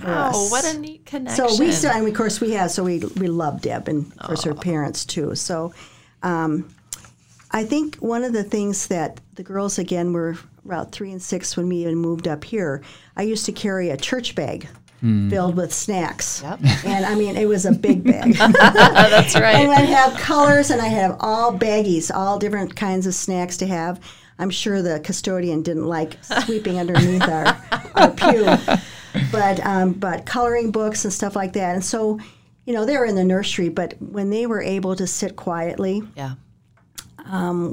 for 0.00 0.06
Oh, 0.08 0.10
us. 0.10 0.50
what 0.50 0.64
a 0.64 0.78
neat 0.78 1.06
connection. 1.06 1.48
So 1.48 1.56
we 1.58 1.72
still, 1.72 1.90
and 1.92 2.06
of 2.06 2.14
course 2.14 2.40
we 2.40 2.52
have, 2.52 2.70
so 2.70 2.84
we 2.84 2.98
we 3.16 3.28
love 3.28 3.60
Deb 3.62 3.88
and 3.88 4.12
of 4.12 4.18
course 4.18 4.44
her 4.44 4.54
parents 4.54 5.04
too. 5.06 5.34
So, 5.34 5.72
um, 6.22 6.68
I 7.50 7.64
think 7.64 7.96
one 7.96 8.24
of 8.24 8.32
the 8.34 8.44
things 8.44 8.88
that 8.88 9.20
the 9.34 9.42
girls 9.42 9.78
again 9.78 10.12
were 10.12 10.36
about 10.66 10.92
three 10.92 11.10
and 11.12 11.22
six 11.22 11.56
when 11.56 11.68
we 11.68 11.76
even 11.76 11.96
moved 11.96 12.28
up 12.28 12.44
here. 12.44 12.82
I 13.16 13.22
used 13.22 13.46
to 13.46 13.52
carry 13.52 13.88
a 13.88 13.96
church 13.96 14.34
bag 14.34 14.68
filled 15.30 15.56
with 15.56 15.72
snacks, 15.72 16.42
Yep. 16.42 16.58
and 16.84 17.06
I 17.06 17.14
mean 17.14 17.36
it 17.36 17.46
was 17.48 17.64
a 17.64 17.72
big 17.72 18.02
bag. 18.04 18.34
That's 18.36 19.34
right. 19.36 19.54
and. 19.54 19.70
I'd 19.70 19.88
have 19.88 20.14
colors, 20.18 20.70
and 20.70 20.82
I 20.82 20.88
have 20.88 21.16
all 21.20 21.56
baggies, 21.56 22.10
all 22.14 22.38
different 22.38 22.76
kinds 22.76 23.06
of 23.06 23.14
snacks 23.14 23.56
to 23.58 23.66
have. 23.66 23.98
I'm 24.38 24.50
sure 24.50 24.82
the 24.82 25.00
custodian 25.00 25.62
didn't 25.62 25.86
like 25.86 26.16
sweeping 26.22 26.78
underneath 26.78 27.22
our, 27.28 27.60
our 27.94 28.10
pew, 28.10 28.44
but 29.32 29.64
um, 29.66 29.92
but 29.94 30.26
coloring 30.26 30.70
books 30.70 31.04
and 31.04 31.12
stuff 31.12 31.34
like 31.34 31.54
that. 31.54 31.74
And 31.74 31.84
so, 31.84 32.20
you 32.64 32.72
know, 32.72 32.84
they 32.84 32.96
were 32.96 33.04
in 33.04 33.16
the 33.16 33.24
nursery, 33.24 33.68
but 33.68 33.94
when 34.00 34.30
they 34.30 34.46
were 34.46 34.62
able 34.62 34.94
to 34.96 35.06
sit 35.06 35.34
quietly, 35.36 36.02
Yeah. 36.14 36.34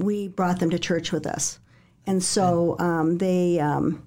we 0.01 0.27
brought 0.27 0.59
them 0.59 0.71
to 0.71 0.79
church 0.79 1.11
with 1.11 1.27
us. 1.27 1.59
And 2.07 2.23
so 2.23 2.75
um, 2.79 3.17
they 3.17 3.59
um, 3.59 4.03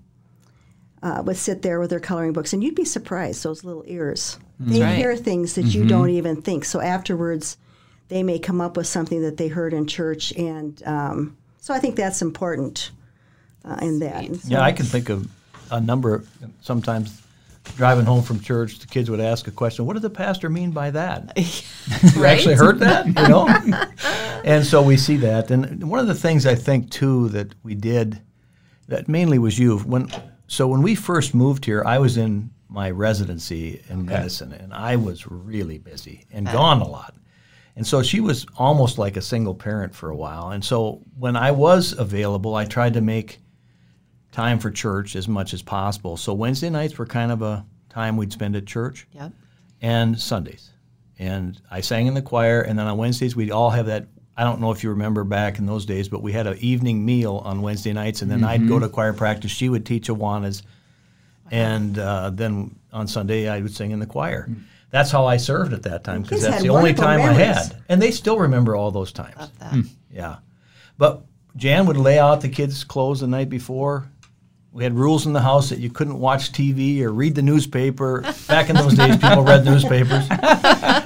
uh, 1.02 1.22
would 1.24 1.36
sit 1.36 1.62
there 1.62 1.78
with 1.80 1.90
their 1.90 2.00
coloring 2.00 2.32
books, 2.32 2.52
and 2.52 2.62
you'd 2.62 2.74
be 2.74 2.84
surprised, 2.84 3.42
those 3.44 3.64
little 3.64 3.84
ears. 3.86 4.38
They 4.60 4.82
right. 4.82 4.96
hear 4.96 5.14
things 5.16 5.54
that 5.54 5.66
you 5.66 5.84
don't 5.84 6.10
even 6.10 6.42
think. 6.42 6.64
So 6.64 6.80
afterwards, 6.80 7.56
they 8.08 8.24
may 8.24 8.40
come 8.40 8.60
up 8.60 8.76
with 8.76 8.88
something 8.88 9.22
that 9.22 9.36
they 9.36 9.46
heard 9.48 9.72
in 9.72 9.86
church, 9.86 10.32
and 10.36 10.82
um, 10.84 11.37
so 11.60 11.74
I 11.74 11.78
think 11.78 11.96
that's 11.96 12.22
important 12.22 12.90
uh, 13.64 13.76
in 13.82 13.98
that. 14.00 14.24
So- 14.36 14.48
Yeah, 14.48 14.60
I 14.62 14.72
can 14.72 14.86
think 14.86 15.08
of 15.08 15.28
a 15.70 15.80
number. 15.80 16.24
Sometimes 16.62 17.22
driving 17.76 18.06
home 18.06 18.22
from 18.22 18.40
church, 18.40 18.78
the 18.78 18.86
kids 18.86 19.10
would 19.10 19.20
ask 19.20 19.46
a 19.46 19.50
question. 19.50 19.84
What 19.84 19.92
did 19.94 20.02
the 20.02 20.10
pastor 20.10 20.48
mean 20.48 20.70
by 20.70 20.90
that? 20.90 21.36
You 22.16 22.24
actually 22.24 22.54
heard 22.54 22.78
that, 22.80 23.06
you 23.06 23.12
know? 23.28 23.46
and 24.44 24.64
so 24.64 24.82
we 24.82 24.96
see 24.96 25.16
that. 25.18 25.50
And 25.50 25.88
one 25.90 26.00
of 26.00 26.06
the 26.06 26.14
things 26.14 26.46
I 26.46 26.54
think 26.54 26.90
too 26.90 27.28
that 27.30 27.54
we 27.62 27.74
did, 27.74 28.20
that 28.88 29.08
mainly 29.08 29.38
was 29.38 29.58
you. 29.58 29.78
When 29.78 30.08
so 30.46 30.66
when 30.66 30.80
we 30.82 30.94
first 30.94 31.34
moved 31.34 31.64
here, 31.66 31.82
I 31.84 31.98
was 31.98 32.16
in 32.16 32.50
my 32.70 32.90
residency 32.90 33.82
in 33.88 34.06
medicine, 34.06 34.52
and 34.52 34.72
I 34.72 34.96
was 34.96 35.26
really 35.26 35.78
busy 35.78 36.24
and 36.32 36.46
gone 36.46 36.80
a 36.80 36.88
lot. 36.88 37.14
And 37.78 37.86
so 37.86 38.02
she 38.02 38.18
was 38.18 38.44
almost 38.56 38.98
like 38.98 39.16
a 39.16 39.22
single 39.22 39.54
parent 39.54 39.94
for 39.94 40.10
a 40.10 40.16
while. 40.16 40.50
And 40.50 40.64
so 40.64 41.00
when 41.16 41.36
I 41.36 41.52
was 41.52 41.92
available, 41.96 42.56
I 42.56 42.64
tried 42.64 42.94
to 42.94 43.00
make 43.00 43.38
time 44.32 44.58
for 44.58 44.70
church 44.70 45.14
as 45.14 45.28
much 45.28 45.54
as 45.54 45.62
possible. 45.62 46.16
So 46.16 46.34
Wednesday 46.34 46.70
nights 46.70 46.98
were 46.98 47.06
kind 47.06 47.30
of 47.30 47.40
a 47.40 47.64
time 47.88 48.16
we'd 48.16 48.32
spend 48.32 48.56
at 48.56 48.66
church 48.66 49.06
Yep. 49.12 49.32
and 49.80 50.18
Sundays. 50.18 50.72
And 51.20 51.60
I 51.70 51.80
sang 51.80 52.08
in 52.08 52.14
the 52.14 52.22
choir, 52.22 52.62
and 52.62 52.76
then 52.76 52.86
on 52.88 52.98
Wednesdays 52.98 53.36
we'd 53.36 53.52
all 53.52 53.70
have 53.70 53.86
that. 53.86 54.08
I 54.36 54.42
don't 54.42 54.60
know 54.60 54.72
if 54.72 54.82
you 54.82 54.90
remember 54.90 55.22
back 55.22 55.58
in 55.60 55.66
those 55.66 55.86
days, 55.86 56.08
but 56.08 56.20
we 56.20 56.32
had 56.32 56.46
an 56.48 56.58
evening 56.58 57.04
meal 57.04 57.42
on 57.44 57.62
Wednesday 57.62 57.92
nights, 57.92 58.22
and 58.22 58.30
then 58.30 58.42
I'd 58.44 58.68
go 58.68 58.78
to 58.80 58.88
choir 58.88 59.12
practice. 59.12 59.50
She 59.52 59.68
would 59.68 59.86
teach 59.86 60.08
Awanas, 60.08 60.62
and 61.50 61.98
uh, 61.98 62.30
then 62.30 62.76
on 62.92 63.06
Sunday 63.08 63.48
I 63.48 63.60
would 63.60 63.74
sing 63.74 63.90
in 63.92 63.98
the 64.00 64.06
choir. 64.06 64.48
That's 64.90 65.10
how 65.10 65.26
I 65.26 65.36
served 65.36 65.72
at 65.74 65.82
that 65.82 66.02
time 66.04 66.22
because 66.22 66.42
that's 66.42 66.62
the 66.62 66.70
only 66.70 66.92
wonderful 66.92 67.04
time 67.04 67.20
I 67.20 67.32
had, 67.32 67.76
and 67.88 68.00
they 68.00 68.10
still 68.10 68.38
remember 68.38 68.74
all 68.74 68.90
those 68.90 69.12
times. 69.12 69.36
Love 69.36 69.58
that. 69.58 69.84
Yeah. 70.10 70.36
But 70.96 71.22
Jan 71.56 71.86
would 71.86 71.96
lay 71.96 72.18
out 72.18 72.40
the 72.40 72.48
kids' 72.48 72.84
clothes 72.84 73.20
the 73.20 73.26
night 73.26 73.48
before. 73.50 74.10
We 74.72 74.84
had 74.84 74.94
rules 74.94 75.26
in 75.26 75.32
the 75.32 75.40
house 75.40 75.70
that 75.70 75.78
you 75.78 75.90
couldn't 75.90 76.18
watch 76.18 76.52
TV 76.52 77.00
or 77.00 77.10
read 77.10 77.34
the 77.34 77.42
newspaper. 77.42 78.20
Back 78.48 78.70
in 78.70 78.76
those 78.76 78.94
days, 78.94 79.16
people 79.16 79.42
read 79.42 79.64
newspapers. 79.64 80.26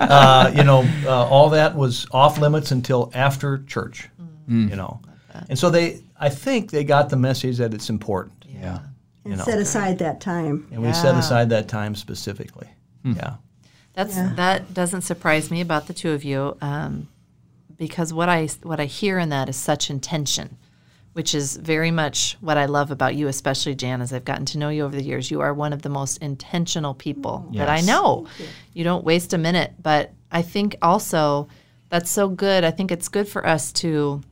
Uh, 0.02 0.52
you 0.54 0.64
know, 0.64 0.86
uh, 1.06 1.26
all 1.28 1.50
that 1.50 1.74
was 1.74 2.06
off 2.10 2.36
limits 2.38 2.70
until 2.70 3.10
after 3.14 3.62
church. 3.64 4.08
You 4.48 4.76
know, 4.76 5.00
and 5.48 5.58
so 5.58 5.70
they, 5.70 6.02
I 6.18 6.28
think 6.28 6.70
they 6.70 6.84
got 6.84 7.08
the 7.08 7.16
message 7.16 7.58
that 7.58 7.72
it's 7.72 7.88
important. 7.88 8.44
Yeah. 8.46 8.80
and 9.24 9.38
know. 9.38 9.44
set 9.44 9.58
aside 9.58 9.98
that 10.00 10.20
time. 10.20 10.66
And 10.70 10.82
we 10.82 10.92
set 10.92 11.14
aside 11.14 11.48
that 11.50 11.68
time 11.68 11.94
specifically. 11.94 12.68
Yeah. 13.04 13.36
That's 13.94 14.16
Yeah. 14.16 14.32
that 14.36 14.72
doesn't 14.74 15.02
surprise 15.02 15.50
me 15.50 15.60
about 15.60 15.86
the 15.86 15.92
two 15.92 16.12
of 16.12 16.24
you, 16.24 16.56
um, 16.60 17.08
because 17.76 18.12
what 18.12 18.28
I 18.28 18.46
what 18.62 18.80
I 18.80 18.86
hear 18.86 19.18
in 19.18 19.28
that 19.30 19.48
is 19.48 19.56
such 19.56 19.90
intention, 19.90 20.56
which 21.12 21.34
is 21.34 21.56
very 21.56 21.90
much 21.90 22.36
what 22.40 22.56
I 22.56 22.64
love 22.66 22.90
about 22.90 23.14
you, 23.14 23.28
especially 23.28 23.74
Jan. 23.74 24.00
As 24.00 24.12
I've 24.12 24.24
gotten 24.24 24.46
to 24.46 24.58
know 24.58 24.70
you 24.70 24.84
over 24.84 24.96
the 24.96 25.02
years, 25.04 25.30
you 25.30 25.40
are 25.40 25.52
one 25.52 25.72
of 25.72 25.82
the 25.82 25.88
most 25.90 26.18
intentional 26.18 26.94
people 26.94 27.46
that 27.54 27.68
I 27.68 27.80
know. 27.82 28.26
You 28.72 28.84
don't 28.84 29.04
waste 29.04 29.34
a 29.34 29.38
minute, 29.38 29.74
but 29.82 30.12
I 30.30 30.40
think 30.42 30.76
also 30.80 31.48
that's 31.90 32.10
so 32.10 32.28
good. 32.28 32.64
I 32.64 32.70
think 32.70 32.90
it's 32.90 33.08
good 33.08 33.28
for 33.28 33.46
us 33.46 33.72
to 33.74 34.22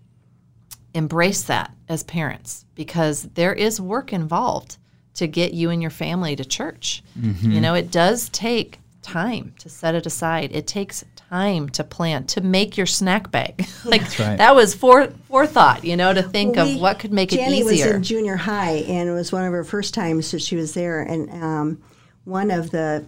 embrace 0.95 1.43
that 1.43 1.71
as 1.89 2.03
parents 2.03 2.65
because 2.75 3.23
there 3.35 3.53
is 3.53 3.81
work 3.81 4.13
involved 4.13 4.77
to 5.15 5.27
get 5.27 5.53
you 5.55 5.71
and 5.71 5.81
your 5.83 5.91
family 5.91 6.35
to 6.35 6.45
church. 6.45 7.03
You 7.43 7.61
know, 7.61 7.75
it 7.75 7.91
does 7.91 8.29
take 8.31 8.80
time 9.03 9.55
to 9.59 9.69
set 9.69 9.95
it 9.95 10.07
aside. 10.07 10.51
It 10.53 10.67
takes 10.67 11.05
time 11.17 11.69
to 11.71 11.85
plan, 11.85 12.27
to 12.27 12.41
make 12.41 12.77
your 12.77 12.87
snack 12.87 13.31
bag. 13.31 13.67
like 13.85 14.03
right. 14.19 14.37
that 14.37 14.55
was 14.55 14.75
fore, 14.75 15.09
forethought, 15.29 15.85
you 15.85 15.97
know, 15.97 16.13
to 16.13 16.23
think 16.23 16.57
Well, 16.57 16.69
of 16.69 16.81
what 16.81 16.99
could 16.99 17.13
make 17.13 17.31
Jenny 17.31 17.61
it 17.61 17.65
easier. 17.65 17.77
Jenny 17.77 17.87
was 17.87 17.97
in 17.97 18.03
junior 18.03 18.37
high, 18.37 18.85
and 18.89 19.09
it 19.09 19.13
was 19.13 19.33
one 19.33 19.45
of 19.45 19.53
her 19.53 19.65
first 19.65 19.95
times 19.95 20.31
that 20.31 20.43
she 20.43 20.57
was 20.57 20.75
there. 20.75 21.03
And 21.03 21.31
um, 21.31 21.83
one 22.25 22.51
of 22.51 22.71
the 22.71 23.07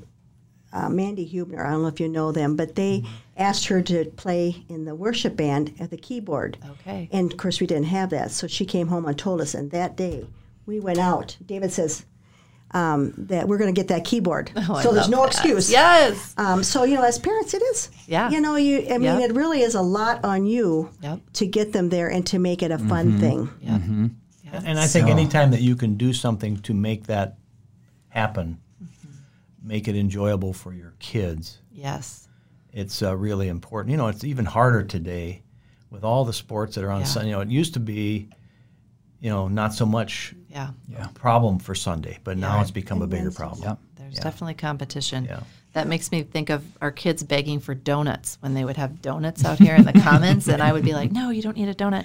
uh, 0.72 0.88
Mandy 0.88 1.28
Hubner, 1.28 1.64
I 1.64 1.70
don't 1.70 1.82
know 1.82 1.88
if 1.88 2.00
you 2.00 2.08
know 2.08 2.32
them, 2.32 2.56
but 2.56 2.74
they 2.74 3.04
asked 3.36 3.66
her 3.66 3.82
to 3.82 4.04
play 4.16 4.64
in 4.68 4.84
the 4.84 4.94
worship 4.94 5.36
band 5.36 5.74
at 5.78 5.90
the 5.90 5.96
keyboard. 5.96 6.58
Okay. 6.80 7.08
And 7.12 7.30
of 7.30 7.38
course, 7.38 7.60
we 7.60 7.66
didn't 7.66 7.84
have 7.84 8.10
that, 8.10 8.30
so 8.30 8.46
she 8.46 8.64
came 8.64 8.88
home 8.88 9.04
and 9.06 9.18
told 9.18 9.40
us. 9.40 9.54
And 9.54 9.70
that 9.72 9.96
day, 9.96 10.26
we 10.66 10.80
went 10.80 10.98
out. 10.98 11.36
David 11.44 11.72
says 11.72 12.06
um, 12.74 13.12
that 13.16 13.46
we're 13.48 13.58
going 13.58 13.74
to 13.74 13.78
get 13.78 13.88
that 13.88 14.04
keyboard, 14.04 14.50
Oh, 14.56 14.74
I 14.74 14.82
so 14.82 14.92
there's 14.92 15.08
no 15.08 15.22
that. 15.22 15.28
excuse. 15.28 15.70
Yes. 15.70 16.34
Um, 16.38 16.62
so 16.62 16.84
you 16.84 16.94
know, 16.96 17.02
as 17.04 17.18
parents, 17.18 17.52
it 17.54 17.62
is. 17.62 17.90
Yeah. 18.06 18.30
You 18.30 18.40
know, 18.40 18.56
you. 18.56 18.78
I 18.88 18.98
mean, 18.98 19.20
Yep. 19.20 19.30
it 19.30 19.34
really 19.34 19.60
is 19.62 19.74
a 19.74 19.82
lot 19.82 20.24
on 20.24 20.46
you 20.46 20.90
Yep. 21.02 21.20
to 21.34 21.46
get 21.46 21.72
them 21.72 21.88
there 21.90 22.08
and 22.10 22.26
to 22.28 22.38
make 22.38 22.62
it 22.62 22.70
a 22.70 22.78
fun 22.78 23.18
thing. 23.18 23.50
Yeah. 23.60 23.78
And 24.64 24.78
I 24.78 24.86
think 24.86 25.06
So- 25.06 25.12
anytime 25.12 25.50
that 25.52 25.60
you 25.62 25.76
can 25.76 25.96
do 25.96 26.12
something 26.12 26.58
to 26.58 26.74
make 26.74 27.06
that 27.06 27.38
happen, 28.08 28.58
make 29.62 29.88
it 29.88 29.96
enjoyable 29.96 30.52
for 30.52 30.72
your 30.72 30.94
kids, 30.98 31.58
Yes. 31.72 32.28
it's 32.72 33.02
uh, 33.02 33.16
really 33.16 33.48
important. 33.48 33.90
You 33.92 33.96
know, 33.96 34.08
it's 34.08 34.24
even 34.24 34.44
harder 34.44 34.82
today 34.82 35.42
with 35.90 36.04
all 36.04 36.24
the 36.24 36.32
sports 36.32 36.74
that 36.74 36.84
are 36.84 36.90
on 36.90 37.00
Yeah. 37.00 37.06
Sunday. 37.06 37.28
You 37.30 37.36
know, 37.36 37.40
it 37.42 37.48
used 37.48 37.74
to 37.74 37.80
be, 37.80 38.28
you 39.20 39.30
know, 39.30 39.48
not 39.48 39.72
so 39.72 39.86
much 39.86 40.34
Yeah. 40.52 40.70
Yeah. 40.88 41.06
problem 41.14 41.58
for 41.58 41.74
Sunday, 41.74 42.18
but 42.24 42.36
now 42.36 42.60
it's 42.60 42.70
become 42.70 43.00
a 43.02 43.06
bigger 43.06 43.30
problem. 43.30 43.62
Yep. 43.62 43.78
There's 43.96 44.14
Yeah. 44.16 44.22
definitely 44.22 44.54
competition. 44.54 45.24
Yeah. 45.24 45.40
That 45.72 45.88
makes 45.88 46.12
me 46.12 46.22
think 46.22 46.50
of 46.50 46.62
our 46.82 46.90
kids 46.90 47.22
begging 47.22 47.58
for 47.58 47.74
donuts 47.74 48.36
when 48.40 48.52
they 48.52 48.64
would 48.64 48.76
have 48.76 49.00
donuts 49.00 49.44
out 49.44 49.58
here 49.58 49.74
in 49.74 49.84
the 49.86 49.94
commons, 49.94 50.46
and 50.48 50.62
I 50.62 50.70
would 50.72 50.84
be 50.84 50.92
like, 50.92 51.10
"No, 51.10 51.30
you 51.30 51.40
don't 51.40 51.56
need 51.56 51.68
a 51.70 51.74
donut." 51.74 52.04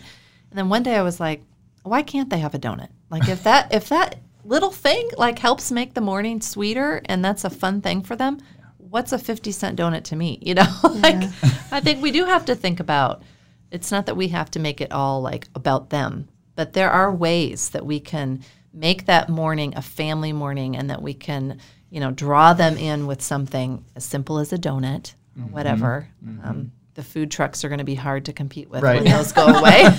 And 0.50 0.58
then 0.58 0.70
one 0.70 0.84
day 0.84 0.96
I 0.96 1.01
was 1.01 1.20
like, 1.20 1.44
"Why 1.84 2.01
can't 2.01 2.30
they 2.30 2.39
have 2.39 2.56
a 2.56 2.60
donut? 2.60 2.88
Like 3.10 3.27
if 3.27 3.44
that 3.44 3.74
if 3.74 3.89
that 3.89 4.16
little 4.46 4.72
thing 4.72 5.10
like 5.18 5.39
helps 5.39 5.70
make 5.72 5.94
the 5.94 6.00
morning 6.01 6.39
sweeter, 6.39 7.01
and 7.06 7.24
that's 7.25 7.44
a 7.44 7.50
fun 7.50 7.82
thing 7.82 8.01
for 8.01 8.16
them, 8.16 8.38
what's 8.77 9.12
a 9.12 9.20
fifty 9.20 9.51
cent 9.51 9.77
donut 9.77 10.06
to 10.06 10.16
me? 10.16 10.39
You 10.42 10.54
know, 10.60 10.74
like 10.84 11.22
I 11.70 11.82
think 11.82 12.01
we 12.01 12.12
do 12.12 12.24
have 12.24 12.46
to 12.46 12.56
think 12.56 12.80
about. 12.80 13.22
It's 13.70 13.92
not 13.92 14.06
that 14.06 14.16
we 14.16 14.30
have 14.30 14.50
to 14.51 14.60
make 14.60 14.80
it 14.80 14.94
all 14.94 15.22
like 15.22 15.50
about 15.56 15.89
them, 15.89 16.30
but 16.57 16.73
there 16.73 16.89
are 16.91 17.13
ways 17.13 17.69
that 17.69 17.85
we 17.85 17.99
can 18.01 18.43
make 18.73 19.05
that 19.05 19.29
morning 19.29 19.73
a 19.77 19.81
family 19.81 20.33
morning 20.33 20.75
and 20.75 20.89
that 20.89 21.01
we 21.01 21.13
can, 21.13 21.59
you 21.89 21.99
know, 22.01 22.11
draw 22.11 22.53
them 22.53 22.75
in 22.77 23.07
with 23.07 23.21
something 23.21 23.85
as 23.95 24.03
simple 24.03 24.39
as 24.39 24.51
a 24.51 24.57
donut 24.57 25.13
or 25.39 25.43
whatever. 25.43 26.09
Um, 26.43 26.71
the 26.95 27.03
food 27.03 27.29
trucks 27.29 27.63
are 27.63 27.69
going 27.69 27.77
to 27.77 27.83
be 27.85 27.93
hard 27.93 28.25
to 28.25 28.33
compete 28.33 28.69
with 28.71 28.81
Right. 28.81 29.03
when 29.03 29.11
those 29.11 29.31
go 29.31 29.45
away. 29.45 29.83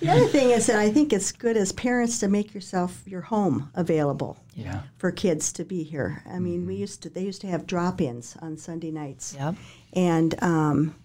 The 0.00 0.08
other 0.10 0.26
thing 0.28 0.50
is 0.50 0.66
that 0.66 0.78
I 0.78 0.90
think 0.90 1.12
it's 1.12 1.32
good 1.32 1.56
as 1.56 1.72
parents 1.72 2.18
to 2.20 2.28
make 2.28 2.54
yourself 2.54 3.02
your 3.06 3.22
home 3.22 3.70
available 3.74 4.36
Yeah. 4.54 4.82
for 4.98 5.10
kids 5.10 5.52
to 5.54 5.64
be 5.64 5.82
here. 5.82 6.22
I 6.30 6.38
mean, 6.38 6.66
we 6.66 6.76
used 6.76 7.02
to 7.02 7.08
they 7.10 7.22
used 7.24 7.40
to 7.42 7.46
have 7.48 7.66
drop-ins 7.66 8.36
on 8.40 8.56
Sunday 8.56 8.90
nights, 8.90 9.34
yep. 9.38 9.54
and 9.94 10.34
um, 10.42 10.94
I- 10.94 10.98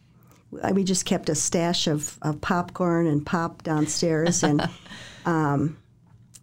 we 0.74 0.84
just 0.84 1.06
kept 1.06 1.30
a 1.30 1.36
stash 1.36 1.88
of, 1.88 2.18
of 2.22 2.42
popcorn 2.42 3.08
and 3.08 3.26
pop 3.26 3.64
downstairs, 3.64 4.44
and 4.44 4.68
um, 5.26 5.78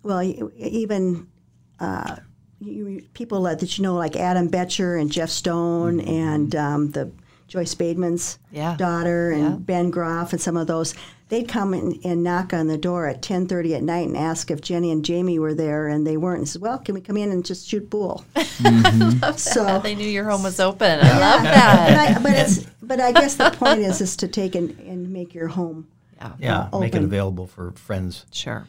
well, 0.03 0.23
even. 0.23 1.29
Uh, 1.79 2.17
you, 2.63 3.03
people 3.15 3.43
that 3.45 3.79
you 3.79 3.83
know, 3.83 3.95
like 3.95 4.17
Adam 4.17 4.49
Betcher 4.49 4.95
and 5.01 5.11
Jeff 5.11 5.31
Stone, 5.31 6.01
and 6.01 6.55
um, 6.55 6.91
the 6.91 7.11
Joyce 7.49 7.75
Bademan's 7.75 8.39
Yeah. 8.53 8.77
daughter, 8.77 9.31
and 9.31 9.43
Yeah. 9.43 9.57
Ben 9.57 9.91
Groff, 9.91 10.33
and 10.35 10.41
some 10.43 10.59
of 10.59 10.67
those, 10.67 10.95
they'd 11.31 11.49
come 11.49 11.73
in 11.73 11.99
and 12.05 12.23
knock 12.23 12.53
on 12.53 12.67
the 12.67 12.77
door 12.77 13.07
at 13.07 13.23
ten 13.23 13.47
thirty 13.47 13.75
at 13.75 13.83
night 13.83 14.07
and 14.07 14.17
ask 14.17 14.51
if 14.51 14.61
Jenny 14.61 14.91
and 14.93 15.03
Jamie 15.05 15.39
were 15.39 15.55
there, 15.55 15.89
and 15.89 16.07
they 16.07 16.17
weren't. 16.19 16.39
And 16.41 16.49
said, 16.49 16.61
"Well, 16.61 16.79
can 16.79 16.95
we 16.95 17.01
come 17.01 17.17
in 17.17 17.31
and 17.33 17.45
just 17.45 17.67
shoot 17.67 17.89
pool?" 17.89 18.25
so 19.37 19.81
They 19.83 19.95
knew 19.95 20.07
your 20.09 20.25
home 20.29 20.43
was 20.43 20.61
open. 20.61 21.01
I 21.01 21.19
love 21.19 21.43
that. 21.43 21.89
but, 21.89 22.17
I, 22.19 22.23
but 22.23 22.33
it's 22.39 22.65
but 22.83 23.01
I 23.01 23.13
guess 23.13 23.37
the 23.37 23.51
point 23.51 23.81
is 23.81 24.01
is 24.01 24.17
to 24.17 24.29
take 24.29 24.55
and, 24.55 24.79
and 24.81 25.11
make 25.13 25.35
your 25.35 25.49
home. 25.49 25.89
Yeah. 26.17 26.33
Yeah, 26.39 26.69
make 26.79 26.95
it 26.95 27.03
available 27.03 27.47
for 27.47 27.73
friends. 27.73 28.27
Sure. 28.31 28.67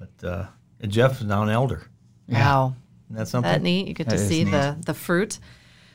But 0.00 0.28
uh, 0.28 0.46
Jeff 0.88 1.20
is 1.20 1.26
now 1.26 1.42
an 1.44 1.48
elder. 1.48 1.86
Wow. 2.28 2.74
Isn't 3.06 3.16
that 3.16 3.28
something? 3.28 3.52
that 3.52 3.62
neat. 3.62 3.86
You 3.86 3.94
get 3.94 4.08
That 4.08 4.16
to 4.16 4.22
is 4.22 4.28
see 4.28 4.44
neat. 4.44 4.50
the 4.50 4.76
the 4.86 4.94
fruit. 4.94 5.38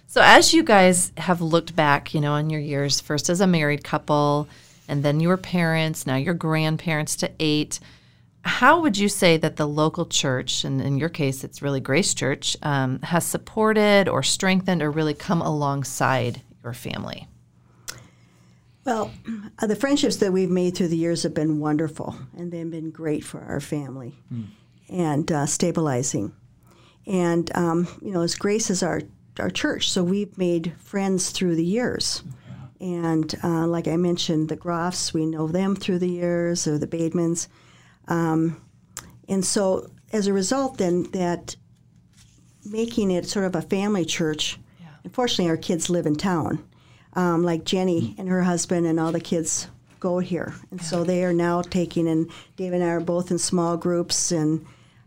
So 0.10 0.22
as 0.24 0.54
you 0.54 0.64
guys 0.64 1.12
have 1.18 1.42
looked 1.42 1.76
back, 1.76 2.14
you 2.14 2.22
know, 2.22 2.32
on 2.34 2.50
your 2.50 2.62
years, 2.62 3.02
first 3.02 3.30
as 3.30 3.42
a 3.42 3.48
married 3.48 3.84
couple, 3.84 4.48
and 4.88 5.04
then 5.04 5.20
your 5.20 5.38
parents, 5.38 6.08
now 6.08 6.16
you're 6.16 6.34
grandparents 6.34 7.16
to 7.18 7.32
eight. 7.40 7.80
How 8.42 8.82
would 8.82 8.98
you 8.98 9.10
say 9.10 9.38
that 9.38 9.58
the 9.58 9.68
local 9.68 10.06
church, 10.06 10.64
and 10.64 10.82
in 10.82 10.98
your 10.98 11.10
case, 11.10 11.44
it's 11.44 11.62
really 11.62 11.82
Grace 11.82 12.14
Church, 12.14 12.56
um, 12.64 13.02
has 13.02 13.26
supported 13.26 14.08
or 14.08 14.24
strengthened 14.24 14.82
or 14.82 14.90
really 14.90 15.14
come 15.14 15.42
alongside 15.42 16.42
your 16.64 16.74
family? 16.74 17.28
Well, 18.86 19.12
uh, 19.60 19.68
the 19.68 19.76
friendships 19.76 20.16
that 20.18 20.32
we've 20.32 20.50
made 20.50 20.76
through 20.76 20.88
the 20.88 20.98
years 20.98 21.24
have 21.24 21.34
been 21.34 21.60
wonderful, 21.60 22.16
and 22.38 22.52
they've 22.52 22.72
been 22.72 22.92
great 22.92 23.24
for 23.24 23.42
our 23.42 23.60
family 23.60 24.16
and 24.90 25.30
uh, 25.32 25.46
stabilizing. 25.46 26.34
And 27.06 27.52
um, 27.56 27.88
you 28.02 28.12
know, 28.12 28.22
as 28.22 28.36
Grace 28.36 28.70
is 28.70 28.84
our 28.84 29.02
our 29.40 29.50
church, 29.50 29.92
so 29.92 30.04
we've 30.04 30.36
made 30.38 30.74
friends 30.80 31.30
through 31.30 31.56
the 31.56 31.66
years. 31.66 32.24
And 32.80 33.34
uh, 33.44 33.68
like 33.68 33.88
I 33.88 33.98
mentioned, 33.98 34.50
the 34.50 34.58
Groffs, 34.58 35.14
we 35.14 35.26
know 35.26 35.48
them 35.48 35.76
through 35.76 36.00
the 36.00 36.10
years, 36.10 36.68
or 36.68 36.78
the 36.78 36.88
Bademans. 36.88 37.48
Um, 38.08 38.62
and 39.28 39.44
so 39.44 39.90
as 40.14 40.28
a 40.28 40.34
result, 40.34 40.78
then, 40.78 41.04
that 41.12 41.56
making 42.64 43.12
it 43.12 43.28
sort 43.28 43.46
of 43.46 43.56
a 43.56 43.62
family 43.62 44.06
church, 44.06 44.60
yeah. 44.80 44.88
unfortunately, 45.04 45.50
our 45.50 45.58
kids 45.58 45.90
live 45.90 46.06
in 46.06 46.16
town. 46.16 46.64
Um, 47.14 47.44
like 47.44 47.64
Jenny 47.64 48.14
and 48.20 48.30
her 48.30 48.44
husband 48.44 48.86
and 48.86 49.00
all 49.00 49.12
the 49.12 49.20
kids 49.20 49.68
go 50.00 50.20
here. 50.20 50.54
And 50.70 50.80
so 50.80 51.04
they 51.04 51.24
are 51.24 51.34
now 51.34 51.64
taking, 51.64 52.08
and 52.08 52.30
Dave 52.56 52.74
and 52.74 52.84
I 52.84 52.90
are 52.90 53.00
both 53.00 53.32
in 53.32 53.40
small 53.40 53.76
groups, 53.76 54.32
and 54.32 54.64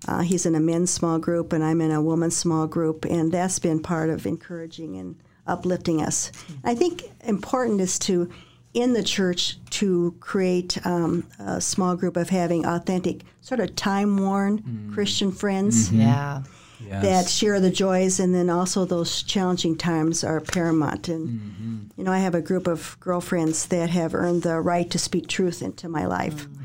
uh, 0.08 0.22
he's 0.22 0.44
in 0.44 0.56
a 0.56 0.60
men's 0.60 0.90
small 0.90 1.20
group, 1.20 1.52
and 1.52 1.62
I'm 1.62 1.80
in 1.80 1.92
a 1.92 2.02
woman's 2.02 2.36
small 2.36 2.66
group. 2.66 3.04
And 3.04 3.30
that's 3.30 3.60
been 3.60 3.80
part 3.80 4.10
of 4.10 4.26
encouraging 4.26 4.96
and 4.96 5.22
uplifting 5.46 6.02
us. 6.02 6.32
I 6.64 6.74
think 6.74 7.04
important 7.24 7.80
is 7.80 7.98
to, 8.00 8.30
in 8.74 8.92
the 8.92 9.02
church, 9.02 9.58
to 9.70 10.14
create 10.20 10.84
um, 10.86 11.26
a 11.38 11.60
small 11.60 11.96
group 11.96 12.16
of 12.16 12.30
having 12.30 12.66
authentic, 12.66 13.22
sort 13.40 13.60
of 13.60 13.74
time 13.76 14.16
worn 14.16 14.62
mm. 14.62 14.94
Christian 14.94 15.32
friends. 15.32 15.88
Mm-hmm. 15.88 16.00
Yeah. 16.00 16.42
Yes. 16.82 17.02
That 17.02 17.28
share 17.28 17.60
the 17.60 17.70
joys, 17.70 18.20
and 18.20 18.34
then 18.34 18.48
also 18.48 18.86
those 18.86 19.22
challenging 19.22 19.76
times 19.76 20.24
are 20.24 20.40
paramount. 20.40 21.08
And 21.08 21.28
mm-hmm. 21.28 21.78
you 21.98 22.04
know, 22.04 22.10
I 22.10 22.20
have 22.20 22.34
a 22.34 22.40
group 22.40 22.66
of 22.66 22.96
girlfriends 23.00 23.66
that 23.66 23.90
have 23.90 24.14
earned 24.14 24.44
the 24.44 24.58
right 24.60 24.90
to 24.90 24.98
speak 24.98 25.28
truth 25.28 25.60
into 25.60 25.90
my 25.90 26.06
life, 26.06 26.48
mm 26.48 26.60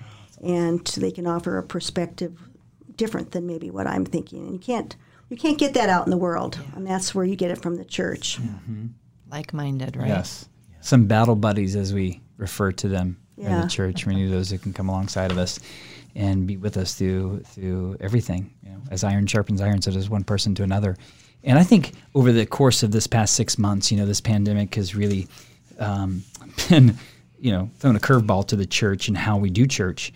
and 0.45 0.85
they 0.85 1.11
can 1.11 1.25
offer 1.25 1.57
a 1.57 1.63
perspective 1.63 2.37
different 2.95 3.31
than 3.31 3.47
maybe 3.47 3.71
what 3.71 3.87
I'm 3.87 4.05
thinking. 4.05 4.45
And 4.45 4.53
you 4.53 4.59
can't 4.59 4.95
you 5.29 5.37
can't 5.37 5.57
get 5.57 5.73
that 5.73 5.89
out 5.89 6.05
in 6.05 6.11
the 6.11 6.17
world, 6.17 6.57
yeah. 6.59 6.75
and 6.75 6.87
that's 6.87 7.15
where 7.15 7.25
you 7.25 7.35
get 7.35 7.51
it 7.51 7.61
from 7.61 7.75
the 7.75 7.85
church. 7.85 8.39
Mm-hmm. 8.41 8.87
Like-minded, 9.31 9.95
right? 9.97 10.07
Yes. 10.07 10.47
Some 10.81 11.07
battle 11.07 11.35
buddies, 11.35 11.75
as 11.75 11.93
we 11.93 12.21
refer 12.37 12.71
to 12.71 12.87
them 12.87 13.17
yeah. 13.37 13.55
in 13.55 13.61
the 13.61 13.67
church. 13.67 14.05
We 14.05 14.15
need 14.15 14.31
those 14.31 14.49
that 14.49 14.61
can 14.61 14.73
come 14.73 14.89
alongside 14.89 15.31
of 15.31 15.37
us 15.37 15.59
and 16.15 16.47
be 16.47 16.57
with 16.57 16.77
us 16.77 16.93
through 16.95 17.41
through 17.41 17.97
everything. 17.99 18.53
You 18.63 18.71
know, 18.71 18.81
as 18.91 19.03
iron 19.03 19.27
sharpens 19.27 19.61
iron, 19.61 19.81
so 19.81 19.91
does 19.91 20.09
one 20.09 20.23
person 20.23 20.55
to 20.55 20.63
another. 20.63 20.95
And 21.43 21.59
I 21.59 21.63
think 21.63 21.91
over 22.15 22.31
the 22.31 22.45
course 22.45 22.81
of 22.81 22.91
this 22.91 23.05
past 23.05 23.35
six 23.35 23.57
months, 23.57 23.91
you 23.91 23.97
know, 23.97 24.05
this 24.05 24.21
pandemic 24.21 24.75
has 24.75 24.95
really 24.95 25.27
um, 25.79 26.23
been, 26.69 26.97
you 27.39 27.51
know, 27.51 27.69
thrown 27.77 27.95
a 27.95 27.99
curveball 27.99 28.47
to 28.47 28.55
the 28.55 28.65
church 28.65 29.07
and 29.07 29.17
how 29.17 29.37
we 29.37 29.49
do 29.49 29.67
church. 29.67 30.11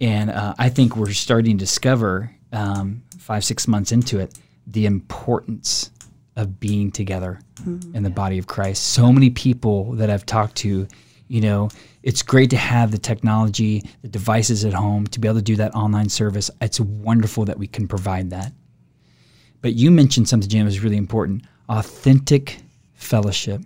And 0.00 0.30
uh, 0.30 0.54
I 0.58 0.68
think 0.68 0.96
we're 0.96 1.12
starting 1.12 1.58
to 1.58 1.64
discover 1.64 2.30
um, 2.52 3.02
five, 3.26 3.44
six 3.44 3.66
months 3.66 3.90
into 3.90 4.20
it, 4.20 4.38
the 4.68 4.86
importance 4.86 5.90
of 6.36 6.60
being 6.60 6.92
together 6.92 7.40
mm-hmm. 7.56 7.96
in 7.96 8.04
the 8.04 8.10
body 8.10 8.38
of 8.38 8.46
Christ. 8.46 8.84
So 8.84 9.12
many 9.12 9.30
people 9.30 9.92
that 9.94 10.10
I've 10.10 10.24
talked 10.24 10.54
to, 10.58 10.86
you 11.26 11.40
know, 11.40 11.68
it's 12.04 12.22
great 12.22 12.50
to 12.50 12.56
have 12.56 12.92
the 12.92 12.98
technology, 12.98 13.82
the 14.02 14.08
devices 14.08 14.64
at 14.64 14.72
home 14.72 15.08
to 15.08 15.18
be 15.18 15.26
able 15.26 15.38
to 15.38 15.42
do 15.42 15.56
that 15.56 15.74
online 15.74 16.08
service. 16.08 16.52
It's 16.60 16.78
wonderful 16.78 17.44
that 17.46 17.58
we 17.58 17.66
can 17.66 17.88
provide 17.88 18.30
that. 18.30 18.52
But 19.60 19.74
you 19.74 19.90
mentioned 19.90 20.28
something, 20.28 20.48
Jim, 20.48 20.68
is 20.68 20.80
really 20.80 20.96
important 20.96 21.42
authentic 21.68 22.58
fellowship. 22.94 23.60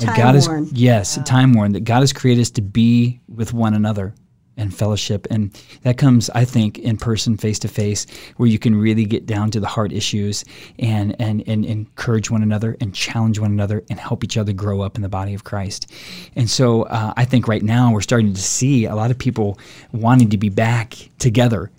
Time 0.00 0.16
God 0.16 0.34
is, 0.36 0.50
yes, 0.70 1.16
wow. 1.16 1.24
time 1.24 1.54
worn, 1.54 1.72
that 1.72 1.84
God 1.84 2.00
has 2.00 2.12
created 2.12 2.42
us 2.42 2.50
to 2.50 2.62
be 2.62 3.20
with 3.26 3.54
one 3.54 3.72
another 3.72 4.14
and 4.58 4.74
fellowship. 4.74 5.26
And 5.30 5.52
that 5.82 5.96
comes, 5.96 6.28
I 6.30 6.44
think, 6.44 6.78
in 6.78 6.96
person, 6.98 7.36
face 7.36 7.58
to 7.60 7.68
face, 7.68 8.06
where 8.36 8.48
you 8.48 8.58
can 8.58 8.74
really 8.74 9.04
get 9.04 9.24
down 9.24 9.50
to 9.52 9.60
the 9.60 9.66
hard 9.66 9.92
issues 9.92 10.44
and, 10.78 11.16
and, 11.18 11.42
and 11.46 11.64
encourage 11.64 12.30
one 12.30 12.42
another 12.42 12.76
and 12.80 12.94
challenge 12.94 13.38
one 13.38 13.52
another 13.52 13.84
and 13.88 13.98
help 13.98 14.24
each 14.24 14.36
other 14.36 14.52
grow 14.52 14.82
up 14.82 14.96
in 14.96 15.02
the 15.02 15.08
body 15.08 15.32
of 15.32 15.44
Christ. 15.44 15.90
And 16.36 16.50
so 16.50 16.82
uh, 16.82 17.14
I 17.16 17.24
think 17.24 17.48
right 17.48 17.62
now 17.62 17.92
we're 17.92 18.00
starting 18.00 18.34
to 18.34 18.42
see 18.42 18.84
a 18.84 18.94
lot 18.94 19.10
of 19.10 19.18
people 19.18 19.58
wanting 19.92 20.30
to 20.30 20.38
be 20.38 20.48
back 20.50 20.94
together 21.18 21.70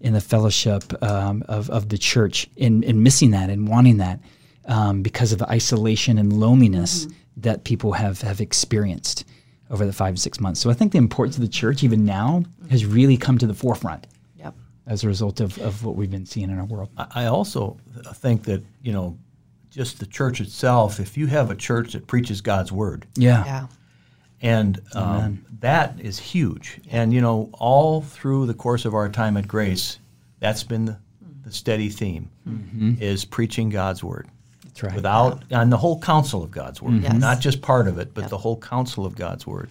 in 0.00 0.12
the 0.12 0.20
fellowship 0.20 0.84
um, 1.02 1.42
of, 1.48 1.70
of 1.70 1.88
the 1.88 1.98
church 1.98 2.48
and, 2.60 2.84
and 2.84 3.02
missing 3.02 3.30
that 3.30 3.50
and 3.50 3.68
wanting 3.68 3.96
that 3.96 4.20
um, 4.66 5.02
because 5.02 5.32
of 5.32 5.38
the 5.38 5.48
isolation 5.50 6.18
and 6.18 6.32
loneliness 6.32 7.06
mm-hmm. 7.06 7.14
that 7.38 7.64
people 7.64 7.92
have, 7.92 8.20
have 8.20 8.40
experienced 8.40 9.24
over 9.70 9.86
the 9.86 9.92
five 9.92 10.14
to 10.14 10.20
six 10.20 10.40
months. 10.40 10.60
So 10.60 10.70
I 10.70 10.74
think 10.74 10.92
the 10.92 10.98
importance 10.98 11.36
of 11.36 11.42
the 11.42 11.48
church, 11.48 11.82
even 11.82 12.04
now, 12.04 12.44
has 12.70 12.84
really 12.84 13.16
come 13.16 13.38
to 13.38 13.46
the 13.46 13.54
forefront. 13.54 14.06
Yep. 14.36 14.54
As 14.86 15.04
a 15.04 15.08
result 15.08 15.40
of, 15.40 15.58
of 15.58 15.84
what 15.84 15.96
we've 15.96 16.10
been 16.10 16.26
seeing 16.26 16.50
in 16.50 16.58
our 16.58 16.66
world. 16.66 16.90
I 16.96 17.26
also 17.26 17.78
think 18.14 18.44
that, 18.44 18.62
you 18.82 18.92
know, 18.92 19.18
just 19.70 19.98
the 19.98 20.06
church 20.06 20.40
itself, 20.40 21.00
if 21.00 21.16
you 21.16 21.26
have 21.26 21.50
a 21.50 21.56
church 21.56 21.94
that 21.94 22.06
preaches 22.06 22.40
God's 22.40 22.70
word. 22.70 23.06
Yeah. 23.16 23.44
Yeah. 23.44 23.66
And 24.42 24.82
um, 24.94 25.46
that 25.60 25.98
is 25.98 26.18
huge. 26.18 26.80
And, 26.90 27.12
you 27.14 27.20
know, 27.22 27.48
all 27.54 28.02
through 28.02 28.46
the 28.46 28.54
course 28.54 28.84
of 28.84 28.94
our 28.94 29.08
time 29.08 29.36
at 29.38 29.48
Grace, 29.48 29.98
that's 30.38 30.62
been 30.62 30.84
the, 30.84 30.98
the 31.44 31.52
steady 31.52 31.88
theme 31.88 32.30
mm-hmm. 32.46 32.94
is 33.00 33.24
preaching 33.24 33.70
God's 33.70 34.04
word. 34.04 34.28
That's 34.74 34.82
right. 34.82 34.94
Without 34.96 35.44
yeah. 35.48 35.62
and 35.62 35.72
the 35.72 35.76
whole 35.76 36.00
counsel 36.00 36.42
of 36.42 36.50
God's 36.50 36.82
word, 36.82 36.94
mm-hmm. 36.94 37.04
yes. 37.04 37.14
not 37.14 37.40
just 37.40 37.62
part 37.62 37.86
of 37.86 37.98
it, 37.98 38.12
but 38.12 38.22
yep. 38.22 38.30
the 38.30 38.38
whole 38.38 38.58
counsel 38.58 39.06
of 39.06 39.14
God's 39.14 39.46
word. 39.46 39.70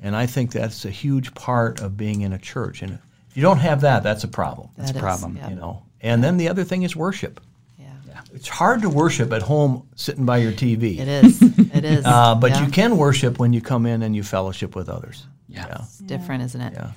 And 0.00 0.14
I 0.14 0.26
think 0.26 0.52
that's 0.52 0.84
a 0.84 0.90
huge 0.90 1.34
part 1.34 1.80
of 1.80 1.96
being 1.96 2.20
in 2.20 2.34
a 2.34 2.38
church. 2.38 2.82
And 2.82 2.98
if 3.30 3.36
you 3.36 3.42
don't 3.42 3.58
have 3.58 3.80
that, 3.80 4.02
that's 4.02 4.24
a 4.24 4.28
problem. 4.28 4.68
That's 4.76 4.90
a 4.90 4.94
problem. 4.94 5.36
Yep. 5.36 5.50
You 5.50 5.56
know. 5.56 5.82
And 6.02 6.22
then 6.22 6.36
the 6.36 6.48
other 6.48 6.64
thing 6.64 6.82
is 6.82 6.94
worship. 6.94 7.40
Yeah. 7.78 7.86
yeah. 8.06 8.20
It's 8.34 8.48
hard 8.48 8.82
to 8.82 8.90
worship 8.90 9.32
at 9.32 9.40
home 9.40 9.88
sitting 9.96 10.26
by 10.26 10.36
your 10.36 10.52
TV. 10.52 10.98
It 10.98 11.08
is. 11.08 11.40
It 11.42 11.84
is. 11.86 12.04
uh, 12.04 12.34
but 12.34 12.50
yeah. 12.50 12.66
you 12.66 12.70
can 12.70 12.98
worship 12.98 13.38
when 13.38 13.54
you 13.54 13.62
come 13.62 13.86
in 13.86 14.02
and 14.02 14.14
you 14.14 14.22
fellowship 14.22 14.76
with 14.76 14.90
others. 14.90 15.26
Yeah. 15.48 15.66
yeah. 15.66 15.78
It's 15.80 15.98
different, 15.98 16.42
isn't 16.44 16.60
it? 16.60 16.74
Yeah. 16.74 16.90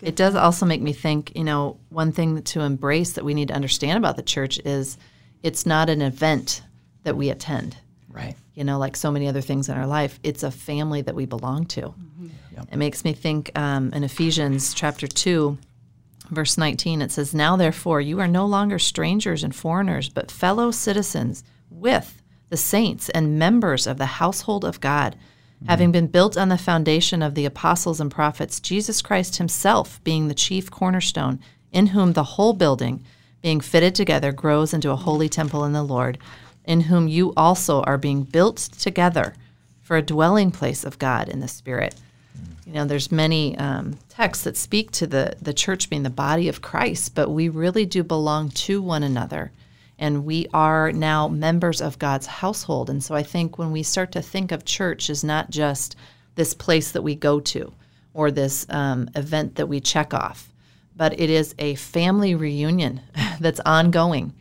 It 0.00 0.16
does 0.16 0.34
also 0.34 0.64
make 0.64 0.80
me 0.80 0.94
think, 0.94 1.32
you 1.34 1.44
know, 1.44 1.78
one 1.90 2.12
thing 2.12 2.42
to 2.42 2.60
embrace 2.60 3.12
that 3.12 3.24
we 3.24 3.34
need 3.34 3.48
to 3.48 3.54
understand 3.54 3.98
about 3.98 4.16
the 4.16 4.22
church 4.22 4.58
is 4.64 4.96
it's 5.42 5.66
not 5.66 5.88
an 5.88 6.02
event 6.02 6.62
that 7.06 7.16
we 7.16 7.30
attend. 7.30 7.76
Right. 8.10 8.34
You 8.54 8.64
know, 8.64 8.78
like 8.78 8.96
so 8.96 9.10
many 9.10 9.28
other 9.28 9.40
things 9.40 9.68
in 9.68 9.76
our 9.76 9.86
life, 9.86 10.18
it's 10.22 10.42
a 10.42 10.50
family 10.50 11.02
that 11.02 11.14
we 11.14 11.24
belong 11.24 11.66
to. 11.66 11.82
Mm-hmm. 11.82 12.26
Yep. 12.56 12.68
It 12.72 12.76
makes 12.76 13.04
me 13.04 13.12
think 13.12 13.56
um, 13.56 13.92
in 13.92 14.02
Ephesians 14.02 14.74
chapter 14.74 15.06
2, 15.06 15.56
verse 16.30 16.58
19, 16.58 17.02
it 17.02 17.12
says, 17.12 17.32
Now 17.32 17.56
therefore 17.56 18.00
you 18.00 18.18
are 18.20 18.28
no 18.28 18.44
longer 18.44 18.78
strangers 18.78 19.44
and 19.44 19.54
foreigners, 19.54 20.08
but 20.08 20.30
fellow 20.30 20.70
citizens 20.70 21.44
with 21.70 22.22
the 22.48 22.56
saints 22.56 23.08
and 23.10 23.38
members 23.38 23.86
of 23.86 23.98
the 23.98 24.06
household 24.06 24.64
of 24.64 24.80
God, 24.80 25.14
mm-hmm. 25.14 25.66
having 25.66 25.92
been 25.92 26.06
built 26.06 26.36
on 26.36 26.48
the 26.48 26.58
foundation 26.58 27.22
of 27.22 27.34
the 27.34 27.44
apostles 27.44 28.00
and 28.00 28.10
prophets, 28.10 28.58
Jesus 28.58 29.00
Christ 29.00 29.36
himself 29.36 30.02
being 30.02 30.26
the 30.26 30.34
chief 30.34 30.70
cornerstone, 30.70 31.38
in 31.70 31.88
whom 31.88 32.14
the 32.14 32.24
whole 32.24 32.54
building, 32.54 33.04
being 33.42 33.60
fitted 33.60 33.94
together, 33.94 34.32
grows 34.32 34.72
into 34.72 34.90
a 34.90 34.96
holy 34.96 35.28
temple 35.28 35.64
in 35.64 35.72
the 35.72 35.82
Lord 35.82 36.18
in 36.66 36.82
whom 36.82 37.08
you 37.08 37.32
also 37.36 37.82
are 37.82 37.96
being 37.96 38.24
built 38.24 38.56
together 38.56 39.34
for 39.82 39.96
a 39.96 40.02
dwelling 40.02 40.50
place 40.50 40.84
of 40.84 40.98
God 40.98 41.28
in 41.28 41.40
the 41.40 41.48
Spirit. 41.48 41.94
You 42.66 42.72
know, 42.72 42.84
there's 42.84 43.12
many 43.12 43.56
um, 43.58 43.96
texts 44.08 44.42
that 44.44 44.56
speak 44.56 44.90
to 44.92 45.06
the 45.06 45.36
the 45.40 45.54
church 45.54 45.88
being 45.88 46.02
the 46.02 46.10
body 46.10 46.48
of 46.48 46.62
Christ, 46.62 47.14
but 47.14 47.30
we 47.30 47.48
really 47.48 47.86
do 47.86 48.02
belong 48.02 48.50
to 48.50 48.82
one 48.82 49.04
another, 49.04 49.52
and 50.00 50.24
we 50.24 50.48
are 50.52 50.90
now 50.90 51.28
members 51.28 51.80
of 51.80 52.00
God's 52.00 52.26
household. 52.26 52.90
And 52.90 53.02
so, 53.04 53.14
I 53.14 53.22
think 53.22 53.56
when 53.56 53.70
we 53.70 53.84
start 53.84 54.10
to 54.12 54.22
think 54.22 54.50
of 54.50 54.64
church 54.64 55.08
as 55.08 55.22
not 55.22 55.50
just 55.50 55.94
this 56.34 56.52
place 56.52 56.90
that 56.90 57.02
we 57.02 57.14
go 57.14 57.38
to 57.38 57.72
or 58.12 58.32
this 58.32 58.66
um, 58.68 59.08
event 59.14 59.54
that 59.54 59.68
we 59.68 59.78
check 59.78 60.12
off, 60.12 60.52
but 60.96 61.18
it 61.20 61.30
is 61.30 61.54
a 61.60 61.76
family 61.76 62.34
reunion 62.34 63.00
that's 63.40 63.60
ongoing 63.64 64.34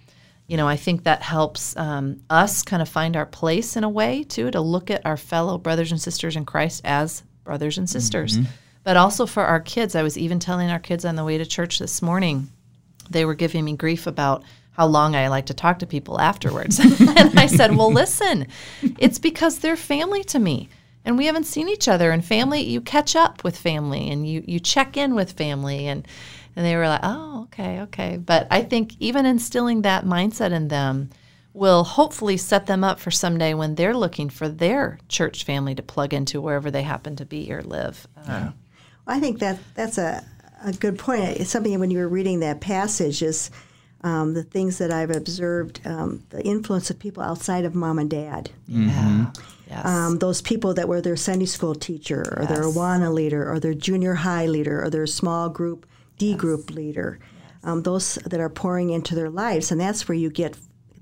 you 0.48 0.58
know, 0.58 0.68
I 0.68 0.76
think 0.76 1.04
that 1.04 1.22
helps 1.22 1.76
um, 1.76 2.22
us 2.30 2.62
kind 2.62 2.82
of 2.82 2.90
find 2.90 3.18
our 3.18 3.26
place 3.26 3.76
in 3.76 3.84
a 3.84 3.90
way 3.90 4.24
too, 4.24 4.52
to 4.52 4.62
look 4.62 4.92
at 4.92 5.06
our 5.06 5.18
fellow 5.18 5.58
brothers 5.58 5.92
and 5.92 6.00
sisters 6.00 6.36
in 6.36 6.46
Christ 6.46 6.82
as 6.84 7.24
brothers 7.44 7.78
and 7.78 7.90
sisters. 7.90 8.38
Mm-hmm. 8.38 8.52
But 8.84 8.98
also 8.98 9.26
for 9.26 9.44
our 9.44 9.60
kids, 9.60 9.96
I 9.96 10.04
was 10.04 10.18
even 10.18 10.40
telling 10.40 10.70
our 10.70 10.80
kids 10.80 11.06
on 11.06 11.16
the 11.16 11.24
way 11.24 11.40
to 11.40 11.46
church 11.46 11.80
this 11.80 12.02
morning, 12.02 12.50
they 13.10 13.26
were 13.26 13.34
giving 13.34 13.66
me 13.66 13.76
grief 13.76 14.06
about 14.06 14.44
how 14.72 14.86
long 14.86 15.16
I 15.16 15.30
like 15.30 15.48
to 15.48 15.54
talk 15.54 15.80
to 15.80 15.88
people 15.88 16.20
afterwards. 16.20 16.80
and 17.00 17.40
I 17.40 17.48
said, 17.48 17.76
Well, 17.76 17.92
listen, 17.92 18.48
it's 19.00 19.18
because 19.18 19.60
they're 19.60 19.76
family 19.76 20.24
to 20.26 20.40
me. 20.40 20.70
And 21.06 21.18
we 21.18 21.28
haven't 21.28 21.46
seen 21.46 21.70
each 21.70 21.88
other. 21.88 22.12
And 22.12 22.26
family, 22.26 22.62
you 22.62 22.82
catch 22.82 23.16
up 23.16 23.44
with 23.44 23.58
family 23.58 24.10
and 24.10 24.28
you, 24.28 24.44
you 24.46 24.60
check 24.60 24.98
in 24.98 25.16
with 25.16 25.34
family. 25.34 25.88
And 25.88 26.08
and 26.56 26.66
they 26.66 26.76
were 26.76 26.88
like, 26.88 27.02
oh, 27.04 27.44
okay, 27.44 27.82
okay. 27.82 28.18
But 28.18 28.48
I 28.50 28.62
think 28.62 28.94
even 29.00 29.26
instilling 29.26 29.82
that 29.82 30.06
mindset 30.06 30.52
in 30.52 30.70
them 30.70 31.10
will 31.54 31.84
hopefully 31.84 32.38
set 32.38 32.66
them 32.66 32.84
up 32.84 33.00
for 33.00 33.12
someday 33.12 33.54
when 33.54 33.76
they're 33.76 33.96
looking 33.96 34.30
for 34.30 34.48
their 34.48 35.00
church 35.08 35.44
family 35.44 35.76
to 35.76 35.84
plug 35.84 36.14
into 36.14 36.42
wherever 36.42 36.72
they 36.72 36.84
happen 36.84 37.16
to 37.18 37.26
be 37.26 37.52
or 37.52 37.62
live. 37.62 38.08
Yeah. 38.26 38.38
Um, 38.38 38.54
well, 39.06 39.18
I 39.18 39.20
think 39.20 39.40
that 39.40 39.60
that's 39.74 39.98
a, 39.98 40.26
a 40.64 40.74
good 40.74 40.98
point. 40.98 41.38
It's 41.38 41.50
something 41.50 41.78
when 41.80 41.92
you 41.92 42.00
were 42.00 42.08
reading 42.08 42.40
that 42.40 42.62
passage 42.62 43.22
is 43.22 43.52
um, 44.02 44.34
the 44.34 44.44
things 44.44 44.78
that 44.78 44.92
I've 44.92 45.10
observed, 45.12 45.82
um, 45.86 46.24
the 46.30 46.44
influence 46.46 46.90
of 46.90 47.00
people 47.00 47.24
outside 47.24 47.66
of 47.66 47.74
mom 47.76 47.98
and 48.00 48.10
dad. 48.10 48.52
Yeah. 48.68 49.32
Yes. 49.68 49.84
Um, 49.86 50.20
those 50.20 50.42
people 50.44 50.76
that 50.76 50.88
were 50.88 51.02
their 51.02 51.16
Sunday 51.16 51.48
school 51.48 51.74
teacher 51.74 52.22
or 52.38 52.46
their 52.46 52.62
Awana 52.64 53.12
leader 53.12 53.52
or 53.52 53.60
their 53.60 53.74
junior 53.74 54.14
high 54.14 54.46
leader 54.46 54.84
or 54.84 54.92
their 54.92 55.08
small 55.08 55.50
group, 55.50 55.88
D 56.20 56.36
group 56.36 56.70
leader. 56.70 57.18
Um, 57.64 57.82
those 57.82 58.16
that 58.26 58.40
are 58.40 58.50
pouring 58.50 58.92
into 58.92 59.16
their 59.16 59.32
lives. 59.32 59.72
And 59.72 59.82
that's 59.82 60.08
where 60.08 60.16
you 60.16 60.30
get, 60.30 60.56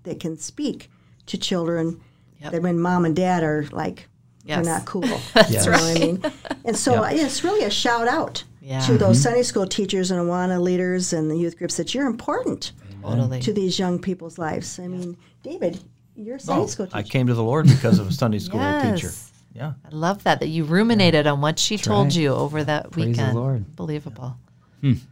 that 0.04 0.22
can 0.22 0.38
speak 0.38 0.90
to 1.26 1.38
children 1.38 2.00
Yep. 2.42 2.52
that 2.54 2.62
when 2.62 2.80
mom 2.80 3.04
and 3.06 3.16
dad 3.16 3.44
are 3.44 3.66
like, 3.72 4.08
Yes. 4.46 4.66
they're 4.66 4.74
not 4.76 4.86
cool. 4.86 5.02
That's 5.34 5.52
You 5.52 5.58
know 5.58 5.72
what 5.72 5.82
I 5.82 5.94
mean? 6.00 6.24
And 6.66 6.76
so 6.78 7.04
Yep. 7.06 7.16
yeah, 7.18 7.26
it's 7.26 7.44
really 7.46 7.64
a 7.64 7.70
shout 7.70 8.08
out 8.10 8.44
Yeah. 8.62 8.80
to 8.82 8.98
those 8.98 9.22
Sunday 9.22 9.44
school 9.44 9.66
teachers 9.66 10.12
and 10.12 10.20
Awana 10.22 10.62
leaders 10.62 11.14
and 11.14 11.30
the 11.32 11.38
youth 11.38 11.58
groups 11.58 11.76
that 11.78 11.94
you're 11.94 12.06
important 12.08 12.74
totally. 13.04 13.40
to 13.42 13.54
these 13.54 13.78
young 13.78 14.00
people's 14.00 14.38
lives. 14.38 14.80
I 14.80 14.88
mean, 14.88 15.18
David, 15.42 15.80
you're 16.16 16.38
a 16.38 16.40
Sunday 16.40 16.62
No, 16.62 16.68
school 16.68 16.86
teacher. 16.88 16.98
I 16.98 17.04
came 17.04 17.28
to 17.28 17.34
the 17.34 17.44
Lord 17.44 17.68
because 17.68 18.00
of 18.00 18.08
a 18.08 18.12
Sunday 18.12 18.40
school 18.40 18.60
teacher. 18.82 19.12
Yeah. 19.54 19.74
I 19.86 19.90
love 19.96 20.24
that 20.24 20.40
that 20.40 20.48
you 20.48 20.64
ruminated 20.64 21.28
on 21.28 21.42
what 21.42 21.60
she 21.60 21.78
told 21.78 22.08
right. 22.08 22.16
you 22.16 22.34
over 22.34 22.64
that 22.64 22.92
Praise 22.92 23.06
the 23.06 23.12
weekend. 23.12 23.36
Lord. 23.36 23.76
Believable. 23.76 24.38
That's 24.82 25.04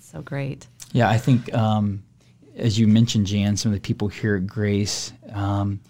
so 0.00 0.22
great. 0.22 0.66
Yeah, 0.92 1.08
I 1.08 1.18
think 1.18 1.52
um, 1.54 2.02
as 2.56 2.78
you 2.78 2.88
mentioned, 2.88 3.26
Jan, 3.26 3.56
some 3.56 3.72
of 3.72 3.76
the 3.76 3.80
people 3.80 4.08
here 4.08 4.36
at 4.36 4.46
Grace, 4.46 5.12
um, 5.32 5.80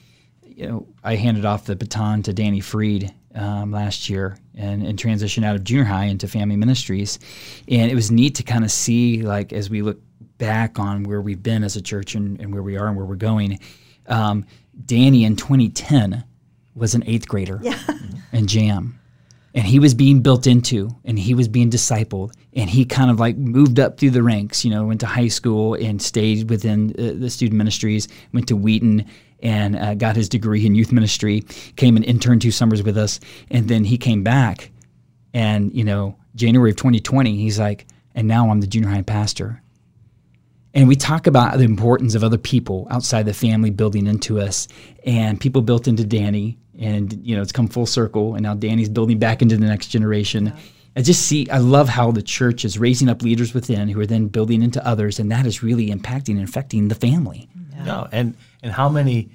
you 0.42 0.66
know, 0.66 0.86
I 1.02 1.14
handed 1.14 1.44
off 1.44 1.64
the 1.64 1.76
baton 1.76 2.22
to 2.24 2.32
Danny 2.32 2.60
Freed 2.60 3.14
um, 3.34 3.70
last 3.70 4.10
year 4.10 4.36
and, 4.56 4.84
and 4.84 4.98
transitioned 4.98 5.44
out 5.44 5.56
of 5.56 5.64
junior 5.64 5.84
high 5.84 6.04
into 6.04 6.28
family 6.28 6.56
ministries, 6.56 7.18
and 7.68 7.90
it 7.90 7.94
was 7.94 8.10
neat 8.10 8.34
to 8.36 8.42
kind 8.42 8.64
of 8.64 8.70
see, 8.70 9.22
like, 9.22 9.52
as 9.52 9.70
we 9.70 9.82
look 9.82 10.00
back 10.40 10.80
on 10.80 11.04
where 11.04 11.20
we've 11.20 11.42
been 11.42 11.62
as 11.62 11.76
a 11.76 11.82
church 11.82 12.16
and, 12.16 12.40
and 12.40 12.52
where 12.52 12.62
we 12.62 12.76
are 12.76 12.88
and 12.88 12.96
where 12.96 13.06
we're 13.06 13.14
going. 13.14 13.60
Um, 14.08 14.44
Danny 14.84 15.24
in 15.24 15.36
2010 15.36 16.24
was 16.74 16.96
an 16.96 17.04
eighth 17.06 17.28
grader 17.28 17.62
in 18.32 18.48
Jam 18.48 19.00
and 19.54 19.64
he 19.64 19.78
was 19.78 19.94
being 19.94 20.22
built 20.22 20.46
into 20.46 20.90
and 21.04 21.18
he 21.18 21.34
was 21.34 21.48
being 21.48 21.70
discipled 21.70 22.32
and 22.54 22.70
he 22.70 22.84
kind 22.84 23.10
of 23.10 23.18
like 23.18 23.36
moved 23.36 23.80
up 23.80 23.98
through 23.98 24.10
the 24.10 24.22
ranks 24.22 24.64
you 24.64 24.70
know 24.70 24.84
went 24.84 25.00
to 25.00 25.06
high 25.06 25.28
school 25.28 25.74
and 25.74 26.00
stayed 26.00 26.48
within 26.48 26.90
uh, 26.98 27.18
the 27.18 27.30
student 27.30 27.56
ministries 27.56 28.08
went 28.32 28.46
to 28.48 28.56
wheaton 28.56 29.04
and 29.42 29.76
uh, 29.76 29.94
got 29.94 30.16
his 30.16 30.28
degree 30.28 30.64
in 30.64 30.74
youth 30.74 30.92
ministry 30.92 31.40
came 31.76 31.96
and 31.96 32.04
interned 32.04 32.42
two 32.42 32.50
summers 32.50 32.82
with 32.82 32.96
us 32.96 33.20
and 33.50 33.68
then 33.68 33.84
he 33.84 33.98
came 33.98 34.22
back 34.22 34.70
and 35.34 35.72
you 35.74 35.84
know 35.84 36.16
january 36.34 36.70
of 36.70 36.76
2020 36.76 37.36
he's 37.36 37.58
like 37.58 37.86
and 38.14 38.28
now 38.28 38.50
i'm 38.50 38.60
the 38.60 38.66
junior 38.66 38.88
high 38.88 39.02
pastor 39.02 39.62
and 40.74 40.86
we 40.88 40.94
talk 40.96 41.26
about 41.26 41.58
the 41.58 41.64
importance 41.64 42.14
of 42.14 42.22
other 42.22 42.38
people 42.38 42.86
outside 42.90 43.24
the 43.26 43.34
family 43.34 43.70
building 43.70 44.06
into 44.06 44.38
us 44.40 44.68
and 45.04 45.40
people 45.40 45.62
built 45.62 45.88
into 45.88 46.04
danny 46.04 46.58
and 46.78 47.18
you 47.26 47.34
know 47.36 47.42
it's 47.42 47.52
come 47.52 47.66
full 47.68 47.86
circle 47.86 48.34
and 48.34 48.42
now 48.42 48.54
danny's 48.54 48.88
building 48.88 49.18
back 49.18 49.42
into 49.42 49.56
the 49.56 49.66
next 49.66 49.88
generation 49.88 50.52
i 50.96 51.02
just 51.02 51.22
see 51.26 51.48
i 51.50 51.58
love 51.58 51.88
how 51.88 52.10
the 52.10 52.22
church 52.22 52.64
is 52.64 52.78
raising 52.78 53.08
up 53.08 53.22
leaders 53.22 53.52
within 53.54 53.88
who 53.88 54.00
are 54.00 54.06
then 54.06 54.26
building 54.28 54.62
into 54.62 54.84
others 54.86 55.18
and 55.18 55.30
that 55.30 55.44
is 55.46 55.62
really 55.62 55.88
impacting 55.90 56.36
and 56.38 56.42
affecting 56.48 56.88
the 56.88 56.94
family 56.94 57.48
No, 57.84 58.08
and 58.12 58.34
and 58.62 58.72
how 58.72 58.88
many 58.88 59.30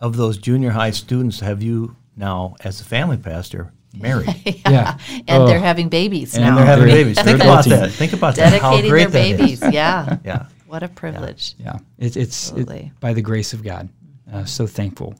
of 0.00 0.16
those 0.16 0.36
junior 0.38 0.70
high 0.70 0.90
students 0.90 1.40
have 1.40 1.62
you 1.62 1.94
now, 2.16 2.56
as 2.64 2.80
a 2.80 2.84
family 2.84 3.16
pastor, 3.16 3.72
married? 3.96 4.28
yeah 4.66 4.98
And 5.28 5.42
Oh. 5.42 5.46
they're 5.46 5.60
having 5.60 5.88
babies 5.88 6.34
and 6.34 6.44
now. 6.44 6.56
they're 6.56 6.66
having 6.66 6.86
babies. 6.86 7.18
Think 7.20 7.40
about 7.40 7.64
that. 7.66 7.90
Think 7.92 8.12
about 8.12 8.34
that. 8.36 8.50
Dedicating 8.50 8.90
great 8.90 9.10
their 9.10 9.36
that 9.36 9.44
is. 9.44 9.60
babies. 9.60 9.74
Yeah. 9.74 10.16
Yeah. 10.24 10.46
What 10.72 10.82
a 10.82 10.88
privilege. 10.88 11.54
Yeah, 11.58 11.80
it, 11.98 12.16
it's 12.16 12.50
it- 12.52 12.98
by 12.98 13.12
the 13.12 13.20
grace 13.20 13.52
of 13.52 13.62
God. 13.62 13.90
Uh, 14.32 14.46
so 14.46 14.66
thankful. 14.66 15.14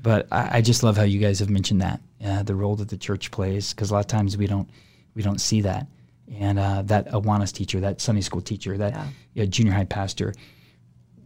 But 0.00 0.28
I, 0.30 0.58
I 0.58 0.60
just 0.60 0.84
love 0.84 0.96
how 0.96 1.02
you 1.02 1.18
guys 1.18 1.40
have 1.40 1.50
mentioned 1.50 1.80
that 1.82 2.00
uh, 2.24 2.44
the 2.44 2.54
role 2.54 2.76
that 2.76 2.88
the 2.88 2.96
church 2.96 3.32
plays 3.32 3.72
because 3.74 3.90
a 3.90 3.94
lot 3.94 4.00
of 4.00 4.06
times 4.06 4.36
we 4.36 4.46
don't 4.46 4.70
we 5.16 5.22
don't 5.24 5.40
see 5.40 5.60
that. 5.62 5.88
And 6.38 6.56
uh, 6.56 6.82
that 6.82 7.08
Awanas 7.10 7.52
teacher, 7.52 7.80
that 7.80 8.00
Sunday 8.00 8.20
school 8.20 8.40
teacher, 8.40 8.78
that 8.78 8.92
Yeah. 8.92 9.06
yeah, 9.34 9.44
junior 9.46 9.72
high 9.72 9.86
pastor, 9.86 10.34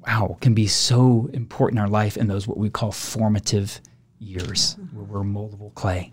wow, 0.06 0.38
can 0.40 0.54
be 0.54 0.66
so 0.66 1.28
important 1.34 1.78
in 1.78 1.82
our 1.82 1.90
life 1.90 2.16
in 2.16 2.28
those 2.28 2.48
what 2.48 2.56
we 2.56 2.70
call 2.70 2.92
formative 2.92 3.78
years 4.18 4.76
where 4.94 5.04
we're 5.04 5.20
moldable 5.20 5.74
clay. 5.74 6.12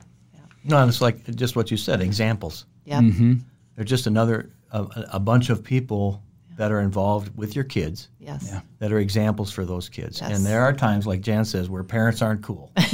No, 0.66 0.80
and 0.80 0.90
it's 0.90 1.00
like 1.00 1.24
just 1.36 1.56
what 1.56 1.72
you 1.72 1.78
said. 1.78 2.02
Examples. 2.02 2.66
Yeah. 2.84 3.00
Mm-hmm. 3.00 3.36
They're 3.78 3.86
just 3.86 4.06
another 4.06 4.50
a, 4.72 4.86
a 5.14 5.20
bunch 5.22 5.50
of 5.50 5.64
people 5.64 6.22
that 6.56 6.72
are 6.72 6.80
involved 6.82 7.36
with 7.36 7.56
your 7.56 7.64
kids 7.66 8.10
Yes. 8.20 8.48
Yeah. 8.52 8.62
that 8.80 8.92
are 8.94 9.00
examples 9.00 9.52
for 9.52 9.66
those 9.66 9.90
kids. 9.90 10.22
Yes. 10.22 10.32
And 10.36 10.46
there 10.46 10.62
are 10.62 10.72
times, 10.74 11.08
like 11.08 11.22
Jan 11.22 11.46
says, 11.46 11.70
where 11.70 11.84
parents 11.84 12.22
aren't 12.22 12.42
cool. 12.44 12.72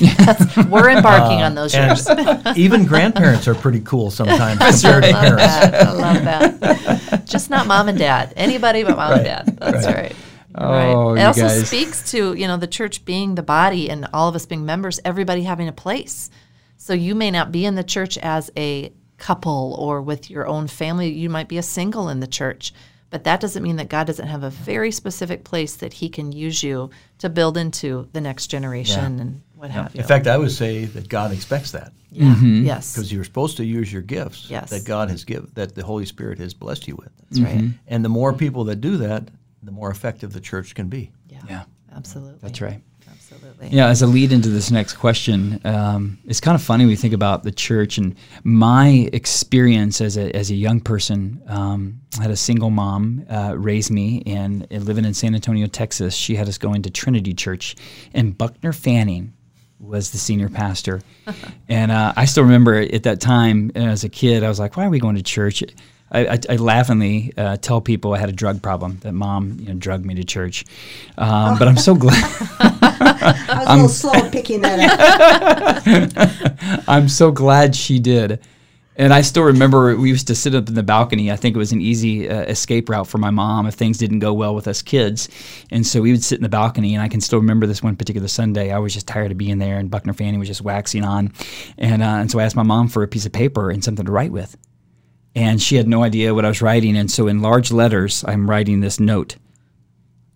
We're 0.70 0.90
embarking 0.90 1.42
on 1.42 1.58
uh, 1.58 1.62
those 1.62 1.76
and 1.76 1.98
years. 1.98 2.58
even 2.58 2.86
grandparents 2.86 3.48
are 3.48 3.56
pretty 3.56 3.82
cool 3.82 4.12
sometimes 4.12 4.60
compared 4.60 5.04
to 5.04 5.12
love 5.12 5.22
parents. 5.24 5.44
that. 5.46 5.74
I 5.88 5.92
love 5.92 6.24
that. 6.24 7.26
Just 7.26 7.50
not 7.50 7.68
mom 7.68 7.90
and 7.90 7.98
dad. 8.00 8.34
Anybody 8.36 8.84
but 8.84 8.96
mom 8.98 9.14
and 9.14 9.24
dad. 9.24 9.58
That's 9.60 9.86
Right. 9.86 9.96
right. 9.96 10.16
Oh, 10.56 11.12
right. 11.14 11.18
It 11.18 11.22
you 11.22 11.28
also 11.28 11.42
guys. 11.42 11.68
speaks 11.68 12.12
to 12.12 12.34
you 12.34 12.48
know 12.48 12.58
the 12.58 12.66
church 12.68 13.06
being 13.06 13.36
the 13.36 13.44
body 13.44 13.90
and 13.90 14.08
all 14.14 14.28
of 14.30 14.36
us 14.36 14.46
being 14.48 14.66
members, 14.66 15.00
everybody 15.06 15.44
having 15.44 15.68
a 15.68 15.72
place. 15.74 16.30
So 16.78 16.94
you 16.94 17.14
may 17.14 17.30
not 17.30 17.52
be 17.52 17.66
in 17.66 17.76
the 17.76 17.84
church 17.84 18.18
as 18.18 18.50
a 18.58 18.92
couple 19.18 19.76
or 19.78 20.02
with 20.02 20.30
your 20.32 20.48
own 20.48 20.68
family. 20.68 21.10
You 21.12 21.30
might 21.30 21.50
be 21.50 21.58
a 21.60 21.64
single 21.64 22.10
in 22.10 22.20
the 22.20 22.26
church, 22.28 22.74
but 23.10 23.24
that 23.24 23.40
doesn't 23.40 23.64
mean 23.64 23.78
that 23.78 23.90
God 23.90 24.08
doesn't 24.08 24.28
have 24.28 24.44
a 24.44 24.50
very 24.50 24.92
specific 24.92 25.44
place 25.44 25.76
that 25.78 25.94
He 25.94 26.10
can 26.10 26.32
use 26.32 26.62
you 26.64 26.90
to 27.20 27.30
build 27.30 27.58
into 27.58 28.08
the 28.14 28.22
next 28.22 28.48
generation 28.48 29.16
Yeah. 29.18 29.22
and 29.22 29.42
what 29.56 29.72
have 29.72 29.94
you. 29.96 30.02
In 30.02 30.08
fact, 30.08 30.28
I 30.28 30.38
would 30.38 30.52
say 30.52 30.86
that 30.86 31.10
God 31.10 31.32
expects 31.32 31.72
that 31.72 31.92
yeah. 32.12 32.34
Mm-hmm. 32.34 32.66
yes, 32.66 32.94
because 32.94 33.12
you're 33.12 33.24
supposed 33.24 33.58
to 33.58 33.66
use 33.66 33.92
your 33.94 34.02
gifts 34.02 34.50
Yes. 34.50 34.70
that 34.72 34.84
God 34.86 35.10
has 35.10 35.24
given, 35.26 35.52
that 35.56 35.76
the 35.76 35.84
Holy 35.84 36.06
Spirit 36.06 36.40
has 36.40 36.54
blessed 36.54 36.88
you 36.88 36.96
with. 36.96 37.12
that's 37.30 37.40
right. 37.42 37.70
And 37.88 38.04
the 38.06 38.10
more 38.10 38.34
people 38.34 38.64
that 38.66 38.78
do 38.82 38.98
that, 38.98 39.28
the 39.64 39.72
more 39.72 39.92
effective 39.92 40.32
the 40.34 40.40
church 40.40 40.74
can 40.76 40.88
be. 40.88 41.12
Yeah, 41.30 41.40
Yeah, 41.50 41.64
absolutely. 41.96 42.40
that's 42.42 42.62
right. 42.62 42.82
Absolutely. 43.32 43.68
Yeah, 43.70 43.88
as 43.88 44.02
a 44.02 44.08
lead 44.08 44.32
into 44.32 44.50
this 44.50 44.72
next 44.72 44.94
question, 44.94 45.62
um, 45.64 46.18
it's 46.26 46.40
kind 46.40 46.56
of 46.56 46.64
funny 46.64 46.86
we 46.86 46.96
think 46.96 47.14
about 47.14 47.44
the 47.44 47.52
church 47.52 47.98
and 47.98 48.16
my 48.44 49.10
experience 49.14 50.02
as 50.02 50.18
a, 50.18 50.36
as 50.36 50.50
a 50.50 50.56
young 50.56 50.80
person. 50.82 51.42
Um, 51.48 52.02
I 52.18 52.24
had 52.24 52.32
a 52.32 52.36
single 52.36 52.72
mom 52.72 53.26
uh, 53.30 53.54
raise 53.56 53.92
me, 53.92 54.24
and, 54.26 54.66
and 54.72 54.86
living 54.86 55.06
in 55.06 55.14
San 55.14 55.36
Antonio, 55.36 55.68
Texas, 55.68 56.16
she 56.16 56.36
had 56.36 56.48
us 56.48 56.58
going 56.58 56.82
to 56.84 56.90
Trinity 56.90 57.34
Church, 57.34 57.76
and 58.14 58.36
Buckner 58.36 58.74
Fanning 58.74 59.34
was 59.80 60.10
the 60.10 60.18
senior 60.18 60.50
pastor. 60.50 61.02
and 61.70 61.92
uh, 61.92 62.14
I 62.18 62.26
still 62.26 62.44
remember 62.44 62.76
at 62.76 63.04
that 63.04 63.22
time 63.22 63.72
as 63.76 64.04
a 64.04 64.10
kid, 64.10 64.44
I 64.44 64.50
was 64.50 64.60
like, 64.60 64.76
"Why 64.76 64.86
are 64.86 64.90
we 64.90 65.00
going 65.00 65.16
to 65.16 65.24
church?" 65.24 65.64
I, 66.12 66.28
I, 66.28 66.40
I 66.50 66.56
laughingly 66.56 67.34
uh, 67.38 67.58
tell 67.58 67.82
people 67.82 68.14
I 68.14 68.20
had 68.20 68.30
a 68.30 68.34
drug 68.34 68.62
problem. 68.62 69.00
That 69.02 69.14
mom, 69.14 69.58
you 69.60 69.68
know, 69.68 69.76
drugged 69.76 70.06
me 70.06 70.16
to 70.16 70.24
church. 70.24 70.66
Um, 71.18 71.58
but 71.58 71.68
I'm 71.68 71.78
so 71.78 71.96
glad. 72.06 72.24
I 72.60 73.56
was 73.60 73.68
a 73.68 73.74
little 73.74 73.90
slow 73.90 74.30
picking 74.30 74.62
that 74.62 74.80
up. 75.86 76.84
I'm 76.88 77.10
so 77.10 77.32
glad 77.32 77.76
she 77.76 78.00
did. 78.00 78.40
And 79.00 79.14
I 79.14 79.22
still 79.22 79.44
remember 79.44 79.96
we 79.96 80.10
used 80.10 80.28
to 80.28 80.36
sit 80.36 80.54
up 80.54 80.68
in 80.68 80.74
the 80.74 80.84
balcony. 80.84 81.32
I 81.32 81.38
think 81.38 81.56
it 81.56 81.58
was 81.58 81.72
an 81.72 81.80
easy 81.80 82.30
uh, 82.30 82.42
escape 82.42 82.90
route 82.90 83.08
for 83.08 83.18
my 83.18 83.30
mom 83.30 83.66
if 83.66 83.76
things 83.76 83.98
didn't 83.98 84.20
go 84.20 84.34
well 84.34 84.54
with 84.54 84.68
us 84.68 84.82
kids. 84.82 85.30
And 85.72 85.88
so 85.88 86.02
we 86.02 86.12
would 86.12 86.22
sit 86.22 86.38
in 86.38 86.44
the 86.44 86.50
balcony. 86.50 86.96
And 86.96 87.02
I 87.02 87.08
can 87.08 87.22
still 87.22 87.40
remember 87.40 87.66
this 87.66 87.82
one 87.82 87.96
particular 87.96 88.28
Sunday. 88.28 88.74
I 88.74 88.80
was 88.80 88.94
just 88.94 89.08
tired 89.08 89.32
of 89.32 89.38
being 89.38 89.58
there, 89.58 89.78
and 89.78 89.90
Buckner 89.90 90.12
Fanning 90.12 90.38
was 90.38 90.50
just 90.50 90.62
waxing 90.62 91.06
on. 91.06 91.32
And, 91.78 92.04
uh, 92.04 92.08
and 92.08 92.30
so 92.30 92.40
I 92.40 92.44
asked 92.44 92.58
my 92.58 92.64
mom 92.64 92.90
for 92.90 93.02
a 93.02 93.08
piece 93.08 93.26
of 93.26 93.32
paper 93.32 93.72
and 93.72 93.82
something 93.82 94.06
to 94.06 94.12
write 94.12 94.34
with. 94.34 94.58
And 95.36 95.62
she 95.62 95.76
had 95.76 95.88
no 95.88 96.04
idea 96.04 96.34
what 96.34 96.46
I 96.46 96.50
was 96.50 96.62
writing. 96.62 96.98
And 96.98 97.10
so 97.10 97.28
in 97.28 97.42
large 97.42 97.72
letters, 97.72 98.26
I'm 98.28 98.50
writing 98.50 98.80
this 98.80 99.00
note. 99.00 99.38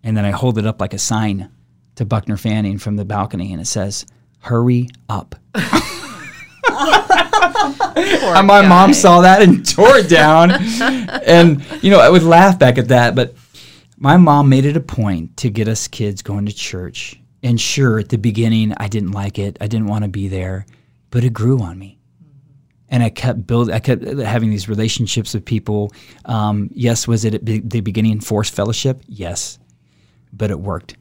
And 0.02 0.16
then 0.16 0.24
I 0.24 0.30
hold 0.30 0.58
it 0.58 0.66
up 0.66 0.80
like 0.80 0.94
a 0.94 0.98
sign 0.98 1.50
to 1.96 2.04
Buckner 2.04 2.36
Fanning 2.36 2.78
from 2.78 2.96
the 2.96 3.04
balcony. 3.04 3.52
And 3.52 3.60
it 3.60 3.66
says, 3.66 4.06
Hurry 4.40 4.88
up. 5.08 5.34
And 7.96 8.46
my 8.46 8.62
guy. 8.62 8.68
mom 8.68 8.94
saw 8.94 9.20
that 9.20 9.42
and 9.42 9.68
tore 9.74 9.96
it 9.96 10.08
down. 10.08 10.50
and, 10.50 11.64
you 11.82 11.90
know, 11.90 12.00
I 12.00 12.08
would 12.08 12.22
laugh 12.22 12.58
back 12.58 12.78
at 12.78 12.88
that. 12.88 13.14
But 13.14 13.34
my 13.96 14.16
mom 14.16 14.48
made 14.48 14.64
it 14.64 14.76
a 14.76 14.80
point 14.80 15.36
to 15.38 15.50
get 15.50 15.68
us 15.68 15.88
kids 15.88 16.22
going 16.22 16.46
to 16.46 16.52
church. 16.52 17.20
And 17.42 17.60
sure, 17.60 17.98
at 17.98 18.08
the 18.08 18.18
beginning, 18.18 18.74
I 18.78 18.88
didn't 18.88 19.12
like 19.12 19.38
it. 19.38 19.56
I 19.60 19.66
didn't 19.66 19.86
want 19.86 20.04
to 20.04 20.10
be 20.10 20.28
there, 20.28 20.66
but 21.10 21.24
it 21.24 21.32
grew 21.32 21.60
on 21.60 21.78
me. 21.78 21.93
And 22.90 23.02
I 23.02 23.10
kept 23.10 23.46
building. 23.46 23.74
I 23.74 23.78
kept 23.78 24.04
having 24.04 24.50
these 24.50 24.68
relationships 24.68 25.34
with 25.34 25.44
people. 25.44 25.92
Um, 26.26 26.70
yes, 26.72 27.08
was 27.08 27.24
it 27.24 27.34
at 27.34 27.44
be- 27.44 27.60
the 27.60 27.80
beginning 27.80 28.20
forced 28.20 28.54
fellowship? 28.54 29.02
Yes, 29.06 29.58
but 30.32 30.50
it 30.50 30.60
worked 30.60 30.96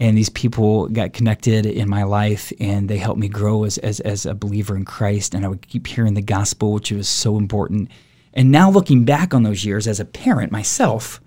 and 0.00 0.16
these 0.16 0.28
people 0.28 0.88
got 0.88 1.12
connected 1.12 1.66
in 1.66 1.88
my 1.88 2.04
life 2.04 2.52
and 2.60 2.88
they 2.88 2.98
helped 2.98 3.20
me 3.20 3.28
grow 3.28 3.64
as, 3.64 3.78
as, 3.78 4.00
as 4.00 4.26
a 4.26 4.34
believer 4.34 4.76
in 4.76 4.84
christ 4.84 5.34
and 5.34 5.44
i 5.44 5.48
would 5.48 5.66
keep 5.66 5.86
hearing 5.86 6.14
the 6.14 6.22
gospel 6.22 6.72
which 6.72 6.90
was 6.90 7.08
so 7.08 7.36
important 7.36 7.90
and 8.34 8.50
now 8.50 8.70
looking 8.70 9.04
back 9.04 9.34
on 9.34 9.42
those 9.42 9.64
years 9.64 9.86
as 9.86 10.00
a 10.00 10.04
parent 10.04 10.52
myself 10.52 11.20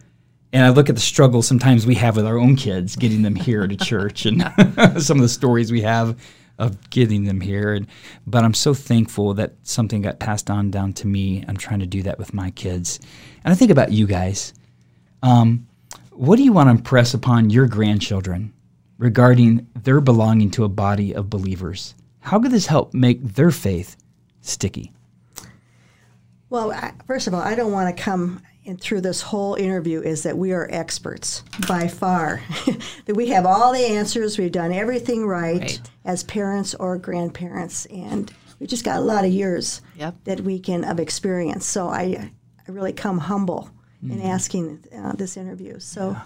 and 0.54 0.66
I 0.66 0.70
look 0.70 0.90
at 0.90 0.96
the 0.96 1.02
struggle 1.02 1.42
sometimes 1.42 1.86
we 1.86 1.96
have 1.96 2.18
with 2.18 2.26
our 2.26 2.38
own 2.38 2.58
kids 2.58 2.98
getting 2.98 3.22
them 3.22 3.36
here 3.36 3.68
to 3.68 3.78
church 3.78 4.26
and 4.26 4.42
some 5.02 5.18
of 5.18 5.24
the 5.24 5.30
stories 5.30 5.72
we 5.72 5.82
have 5.82 6.20
of 6.62 6.90
getting 6.92 7.26
them 7.26 7.42
here. 7.42 7.74
And, 7.74 7.88
but 8.28 8.44
I'm 8.44 8.54
so 8.54 8.74
thankful 8.74 9.34
that 9.34 9.56
something 9.64 10.04
got 10.04 10.20
passed 10.20 10.50
on 10.50 10.70
down 10.70 10.94
to 10.94 11.08
me. 11.08 11.44
I'm 11.48 11.58
trying 11.58 11.80
to 11.80 11.88
do 11.88 12.04
that 12.04 12.20
with 12.20 12.34
my 12.34 12.52
kids. 12.52 13.00
And 13.44 13.52
I 13.52 13.56
think 13.56 13.72
about 13.72 13.92
you 13.92 14.06
guys. 14.06 14.54
Um, 15.24 15.68
what 16.12 16.36
do 16.36 16.44
you 16.44 16.54
want 16.54 16.68
to 16.68 16.72
impress 16.72 17.16
upon 17.16 17.50
your 17.50 17.66
grandchildren 17.66 18.54
regarding 19.00 19.68
their 19.74 20.00
belonging 20.00 20.52
to 20.52 20.64
a 20.64 20.70
body 20.70 21.16
of 21.16 21.32
believers? 21.32 21.96
How 22.20 22.40
could 22.40 22.52
this 22.52 22.68
help 22.68 22.94
make 22.94 23.24
their 23.24 23.50
faith 23.50 23.98
sticky? 24.42 24.92
Well, 26.52 26.72
I, 26.72 26.94
first 27.08 27.26
of 27.28 27.34
all, 27.34 27.42
I 27.42 27.56
don't 27.56 27.72
want 27.72 27.96
to 27.96 28.04
come 28.04 28.42
and 28.66 28.80
through 28.80 29.02
this 29.02 29.22
whole 29.22 29.56
interview 29.56 30.02
is 30.02 30.24
that 30.24 30.38
we 30.38 30.52
are 30.54 30.68
experts 30.72 31.44
by 31.68 31.88
far. 31.88 32.42
that 33.06 33.16
we 33.16 33.28
have 33.30 33.46
all 33.46 33.74
the 33.74 33.80
answers, 33.80 34.38
we've 34.38 34.52
done 34.52 34.72
everything 34.72 35.26
right, 35.26 35.62
right, 35.62 35.82
as 36.06 36.24
parents 36.24 36.76
or 36.76 36.98
grandparents, 36.98 37.86
and 37.88 38.32
we 38.60 38.68
just 38.68 38.86
got 38.86 38.98
a 38.98 39.02
lot 39.02 39.26
of 39.26 39.32
years 39.32 39.82
yep. 39.96 40.16
that 40.26 40.42
we 40.42 40.60
can 40.60 40.84
of 40.84 41.00
experience. 41.00 41.66
So 41.66 41.88
I, 41.88 42.30
I 42.68 42.72
really 42.72 42.94
come 42.94 43.18
humble 43.18 43.72
mm-hmm. 44.04 44.20
in 44.20 44.22
asking 44.28 44.84
uh, 44.96 45.14
this 45.14 45.38
interview. 45.38 45.80
So 45.80 46.12
yeah. 46.12 46.22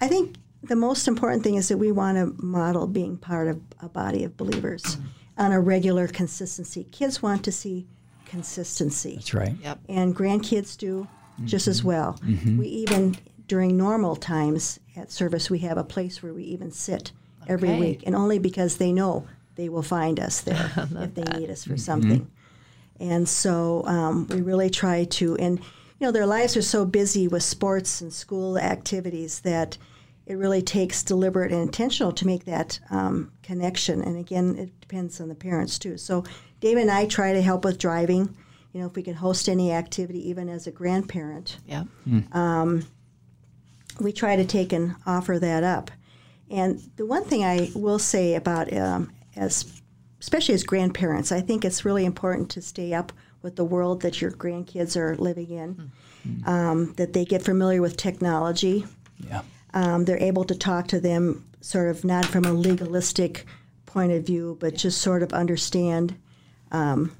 I 0.00 0.08
think 0.08 0.36
the 0.62 0.76
most 0.76 1.08
important 1.08 1.42
thing 1.42 1.54
is 1.54 1.68
that 1.68 1.78
we 1.78 1.90
want 1.90 2.18
to 2.18 2.44
model 2.44 2.86
being 2.86 3.16
part 3.16 3.48
of 3.48 3.60
a 3.80 3.88
body 3.88 4.24
of 4.24 4.36
believers 4.36 4.82
mm-hmm. 4.82 5.06
on 5.38 5.52
a 5.52 5.60
regular 5.60 6.06
consistency. 6.06 6.84
Kids 6.84 7.22
want 7.22 7.44
to 7.44 7.52
see 7.52 7.86
consistency. 8.26 9.14
That's 9.16 9.34
right. 9.34 9.54
Yep. 9.62 9.80
And 9.88 10.14
grandkids 10.14 10.76
do 10.76 11.08
just 11.44 11.66
as 11.66 11.82
well. 11.82 12.18
Mm-hmm. 12.24 12.58
We 12.58 12.66
even 12.66 13.16
during 13.46 13.76
normal 13.76 14.16
times 14.16 14.80
at 14.96 15.10
service 15.10 15.50
we 15.50 15.58
have 15.60 15.76
a 15.76 15.84
place 15.84 16.22
where 16.22 16.32
we 16.32 16.44
even 16.44 16.70
sit 16.70 17.12
okay. 17.42 17.52
every 17.52 17.78
week, 17.78 18.02
and 18.06 18.14
only 18.14 18.38
because 18.38 18.76
they 18.76 18.92
know 18.92 19.26
they 19.56 19.68
will 19.68 19.82
find 19.82 20.18
us 20.20 20.40
there 20.42 20.70
if 20.76 21.14
they 21.14 21.22
that. 21.22 21.38
need 21.38 21.50
us 21.50 21.64
for 21.64 21.70
mm-hmm. 21.70 21.78
something. 21.78 22.30
And 23.00 23.28
so 23.28 23.84
um, 23.86 24.28
we 24.28 24.42
really 24.42 24.70
try 24.70 25.04
to, 25.04 25.36
and 25.36 25.58
you 25.58 26.06
know, 26.06 26.12
their 26.12 26.26
lives 26.26 26.56
are 26.56 26.62
so 26.62 26.84
busy 26.84 27.26
with 27.26 27.42
sports 27.42 28.00
and 28.00 28.12
school 28.12 28.58
activities 28.58 29.40
that 29.40 29.76
it 30.26 30.34
really 30.34 30.62
takes 30.62 31.02
deliberate 31.02 31.52
and 31.52 31.60
intentional 31.60 32.12
to 32.12 32.26
make 32.26 32.44
that 32.44 32.78
um, 32.90 33.32
connection. 33.42 34.02
And 34.02 34.16
again, 34.16 34.56
it 34.56 34.80
depends 34.80 35.20
on 35.20 35.28
the 35.28 35.34
parents 35.34 35.78
too. 35.78 35.98
So 35.98 36.24
Dave 36.60 36.78
and 36.78 36.90
I 36.90 37.06
try 37.06 37.32
to 37.32 37.42
help 37.42 37.64
with 37.64 37.78
driving 37.78 38.36
you 38.72 38.80
know, 38.80 38.86
if 38.86 38.94
we 38.94 39.02
can 39.02 39.14
host 39.14 39.48
any 39.48 39.72
activity, 39.72 40.28
even 40.28 40.48
as 40.48 40.66
a 40.66 40.70
grandparent. 40.70 41.58
Yeah. 41.66 41.84
Mm. 42.08 42.34
Um, 42.34 42.86
we 44.00 44.12
try 44.12 44.36
to 44.36 44.44
take 44.44 44.72
and 44.72 44.96
offer 45.06 45.38
that 45.38 45.62
up. 45.62 45.90
And 46.50 46.80
the 46.96 47.06
one 47.06 47.24
thing 47.24 47.44
I 47.44 47.70
will 47.74 47.98
say 47.98 48.34
about, 48.34 48.72
um, 48.72 49.12
as 49.36 49.80
especially 50.20 50.54
as 50.54 50.62
grandparents, 50.62 51.32
I 51.32 51.40
think 51.40 51.64
it's 51.64 51.84
really 51.84 52.04
important 52.04 52.50
to 52.50 52.62
stay 52.62 52.94
up 52.94 53.12
with 53.42 53.56
the 53.56 53.64
world 53.64 54.02
that 54.02 54.20
your 54.20 54.30
grandkids 54.30 54.96
are 54.96 55.16
living 55.16 55.50
in. 55.50 55.90
Mm. 56.26 56.46
Um, 56.46 56.94
that 56.98 57.12
they 57.12 57.24
get 57.24 57.42
familiar 57.42 57.82
with 57.82 57.96
technology. 57.96 58.86
Yeah. 59.18 59.42
Um, 59.74 60.04
they're 60.04 60.22
able 60.22 60.44
to 60.44 60.54
talk 60.54 60.86
to 60.88 61.00
them 61.00 61.44
sort 61.60 61.88
of 61.88 62.04
not 62.04 62.24
from 62.24 62.44
a 62.44 62.52
legalistic 62.52 63.44
point 63.86 64.12
of 64.12 64.24
view, 64.24 64.56
but 64.60 64.76
just 64.76 65.00
sort 65.00 65.22
of 65.22 65.32
understand 65.32 66.16
um, 66.70 67.16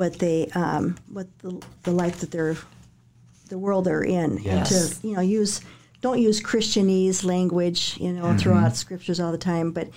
what 0.00 0.18
they 0.18 0.46
um, 0.54 0.96
what 1.12 1.26
the, 1.40 1.62
the 1.82 1.92
life 1.92 2.20
that 2.20 2.30
they're 2.30 2.56
the 3.50 3.58
world 3.58 3.84
they're 3.84 4.02
in 4.02 4.38
yes. 4.38 4.70
and 4.70 5.02
to 5.02 5.06
you 5.06 5.14
know 5.14 5.20
use 5.20 5.60
don't 6.00 6.20
use 6.20 6.40
christianese 6.40 7.22
language 7.22 7.98
you 8.00 8.10
know 8.10 8.24
mm-hmm. 8.24 8.38
throughout 8.38 8.74
scriptures 8.74 9.20
all 9.20 9.30
the 9.30 9.36
time 9.36 9.72
but 9.72 9.90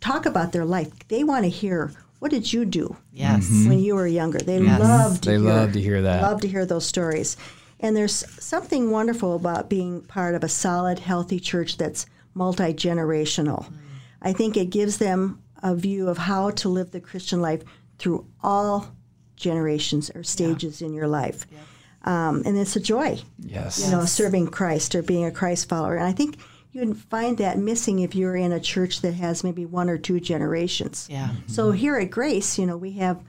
talk 0.00 0.26
about 0.26 0.50
their 0.50 0.64
life 0.64 0.90
they 1.06 1.22
want 1.22 1.44
to 1.44 1.48
hear 1.48 1.92
what 2.18 2.32
did 2.32 2.52
you 2.52 2.64
do 2.64 2.96
yes 3.12 3.46
mm-hmm. 3.46 3.68
when 3.68 3.78
you 3.78 3.94
were 3.94 4.08
younger 4.08 4.38
they 4.38 4.58
yes. 4.58 4.80
love 4.80 5.20
to 5.20 5.28
they 5.28 5.36
hear, 5.36 5.40
love 5.40 5.72
to 5.72 5.80
hear 5.80 6.02
that 6.02 6.20
love 6.20 6.40
to 6.40 6.48
hear 6.48 6.66
those 6.66 6.84
stories 6.84 7.36
and 7.78 7.96
there's 7.96 8.24
something 8.42 8.90
wonderful 8.90 9.36
about 9.36 9.70
being 9.70 10.00
part 10.00 10.34
of 10.34 10.42
a 10.42 10.48
solid 10.48 10.98
healthy 10.98 11.38
church 11.38 11.76
that's 11.76 12.06
multi-generational 12.34 13.66
mm. 13.66 13.76
i 14.20 14.32
think 14.32 14.56
it 14.56 14.70
gives 14.70 14.98
them 14.98 15.40
a 15.62 15.76
view 15.76 16.08
of 16.08 16.18
how 16.18 16.50
to 16.50 16.68
live 16.68 16.90
the 16.90 17.00
christian 17.00 17.40
life 17.40 17.62
through 17.98 18.26
all 18.42 18.92
generations 19.36 20.10
or 20.14 20.22
stages 20.22 20.80
yeah. 20.80 20.88
in 20.88 20.94
your 20.94 21.08
life. 21.08 21.46
Yeah. 21.50 21.58
Um, 22.06 22.42
and 22.44 22.58
it's 22.58 22.76
a 22.76 22.80
joy. 22.80 23.18
Yes. 23.38 23.84
You 23.84 23.90
know, 23.90 24.04
serving 24.04 24.48
Christ 24.48 24.94
or 24.94 25.02
being 25.02 25.24
a 25.24 25.30
Christ 25.30 25.68
follower. 25.68 25.96
And 25.96 26.06
I 26.06 26.12
think 26.12 26.36
you 26.72 26.84
would 26.84 26.98
find 26.98 27.38
that 27.38 27.58
missing 27.58 28.00
if 28.00 28.14
you're 28.14 28.36
in 28.36 28.52
a 28.52 28.60
church 28.60 29.00
that 29.00 29.14
has 29.14 29.42
maybe 29.42 29.64
one 29.64 29.88
or 29.88 29.96
two 29.96 30.20
generations. 30.20 31.08
Yeah. 31.10 31.28
Mm-hmm. 31.28 31.48
So 31.48 31.70
here 31.70 31.96
at 31.96 32.10
Grace, 32.10 32.58
you 32.58 32.66
know, 32.66 32.76
we 32.76 32.92
have 32.92 33.22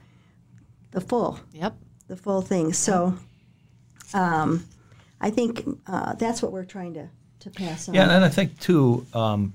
the 0.90 1.00
full. 1.00 1.40
Yep. 1.52 1.74
The 2.08 2.16
full 2.16 2.42
thing. 2.42 2.72
So 2.72 3.16
um, 4.12 4.66
I 5.20 5.30
think 5.30 5.64
uh, 5.86 6.14
that's 6.14 6.42
what 6.42 6.52
we're 6.52 6.64
trying 6.64 6.94
to, 6.94 7.08
to 7.40 7.50
pass 7.50 7.88
on. 7.88 7.94
Yeah, 7.94 8.14
and 8.14 8.24
I 8.24 8.28
think 8.28 8.60
too, 8.60 9.06
um, 9.14 9.54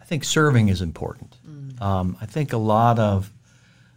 I 0.00 0.04
think 0.04 0.24
serving 0.24 0.68
is 0.68 0.80
important. 0.80 1.36
Mm. 1.46 1.82
Um, 1.82 2.16
I 2.20 2.26
think 2.26 2.52
a 2.52 2.58
lot 2.58 2.98
of 2.98 3.30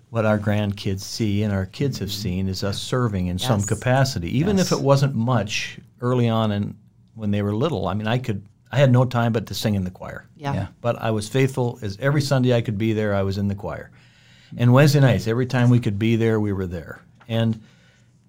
what 0.10 0.26
our 0.26 0.40
grandkids 0.40 1.02
see 1.02 1.44
and 1.44 1.54
our 1.54 1.66
kids 1.66 2.00
have 2.00 2.12
seen 2.12 2.48
is 2.48 2.64
us 2.64 2.82
serving 2.82 3.28
in 3.28 3.38
yes. 3.38 3.48
some 3.48 3.62
capacity, 3.62 4.38
even 4.38 4.58
yes. 4.58 4.72
if 4.72 4.78
it 4.78 4.84
wasn't 4.84 5.14
much 5.14 5.80
early 6.02 6.28
on 6.28 6.52
and 6.52 6.76
when 7.16 7.32
they 7.32 7.42
were 7.42 7.54
little. 7.54 7.88
I 7.88 7.94
mean, 7.94 8.08
I 8.08 8.18
could 8.18 8.44
I 8.72 8.78
had 8.78 8.92
no 8.92 9.06
time 9.06 9.34
but 9.34 9.48
to 9.48 9.54
sing 9.54 9.76
in 9.76 9.84
the 9.84 9.92
choir. 9.92 10.28
Yeah. 10.36 10.54
yeah. 10.54 10.68
But 10.82 11.02
I 11.02 11.12
was 11.12 11.28
faithful 11.28 11.80
as 11.82 11.98
every 12.00 12.22
Sunday 12.22 12.56
I 12.56 12.62
could 12.62 12.78
be 12.78 12.94
there, 12.94 13.16
I 13.16 13.24
was 13.24 13.38
in 13.38 13.48
the 13.48 13.56
choir. 13.56 13.92
And 14.58 14.74
Wednesday 14.74 15.00
nights, 15.00 15.28
every 15.28 15.46
time 15.46 15.70
we 15.70 15.80
could 15.80 16.00
be 16.00 16.16
there, 16.16 16.40
we 16.40 16.54
were 16.54 16.66
there. 16.66 17.02
And 17.28 17.62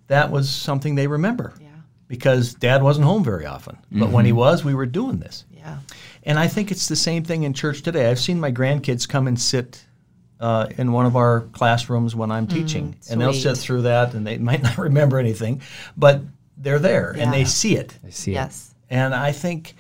that 0.09 0.31
was 0.31 0.51
something 0.51 0.95
they 0.95 1.07
remember. 1.07 1.55
Yeah. 1.61 1.69
Because 2.09 2.55
dad 2.55 2.83
wasn't 2.83 3.07
home 3.07 3.25
very 3.25 3.47
often. 3.47 3.79
But 3.91 4.07
mm-hmm. 4.07 4.13
when 4.13 4.25
he 4.25 4.33
was, 4.33 4.65
we 4.65 4.75
were 4.75 4.87
doing 4.87 5.19
this. 5.19 5.45
Yeah. 5.51 5.79
And 6.25 6.39
I 6.39 6.49
think 6.49 6.71
it's 6.71 6.89
the 6.89 6.97
same 6.97 7.23
thing 7.23 7.45
in 7.45 7.55
church 7.55 7.83
today. 7.83 8.11
I've 8.11 8.19
seen 8.19 8.41
my 8.41 8.53
grandkids 8.53 9.09
come 9.09 9.27
and 9.29 9.41
sit 9.41 9.85
uh, 10.41 10.69
in 10.79 10.93
one 10.93 11.07
of 11.07 11.17
our 11.17 11.43
classrooms 11.53 12.17
when 12.17 12.31
I'm 12.31 12.47
mm, 12.47 12.53
teaching, 12.53 12.95
mm, 12.95 13.11
and 13.11 13.21
they'll 13.21 13.33
sit 13.33 13.59
through 13.59 13.83
that, 13.83 14.15
and 14.15 14.27
they 14.27 14.39
might 14.51 14.63
not 14.63 14.79
remember 14.79 15.19
anything, 15.19 15.63
but 15.97 16.23
they're 16.61 16.79
there 16.79 17.15
yeah. 17.17 17.25
and 17.25 17.33
they 17.33 17.45
see 17.45 17.77
it. 17.77 17.99
They 18.03 18.11
see 18.11 18.33
yes. 18.33 18.75
it. 18.89 18.95
And 18.95 19.15
I 19.15 19.33
think 19.33 19.75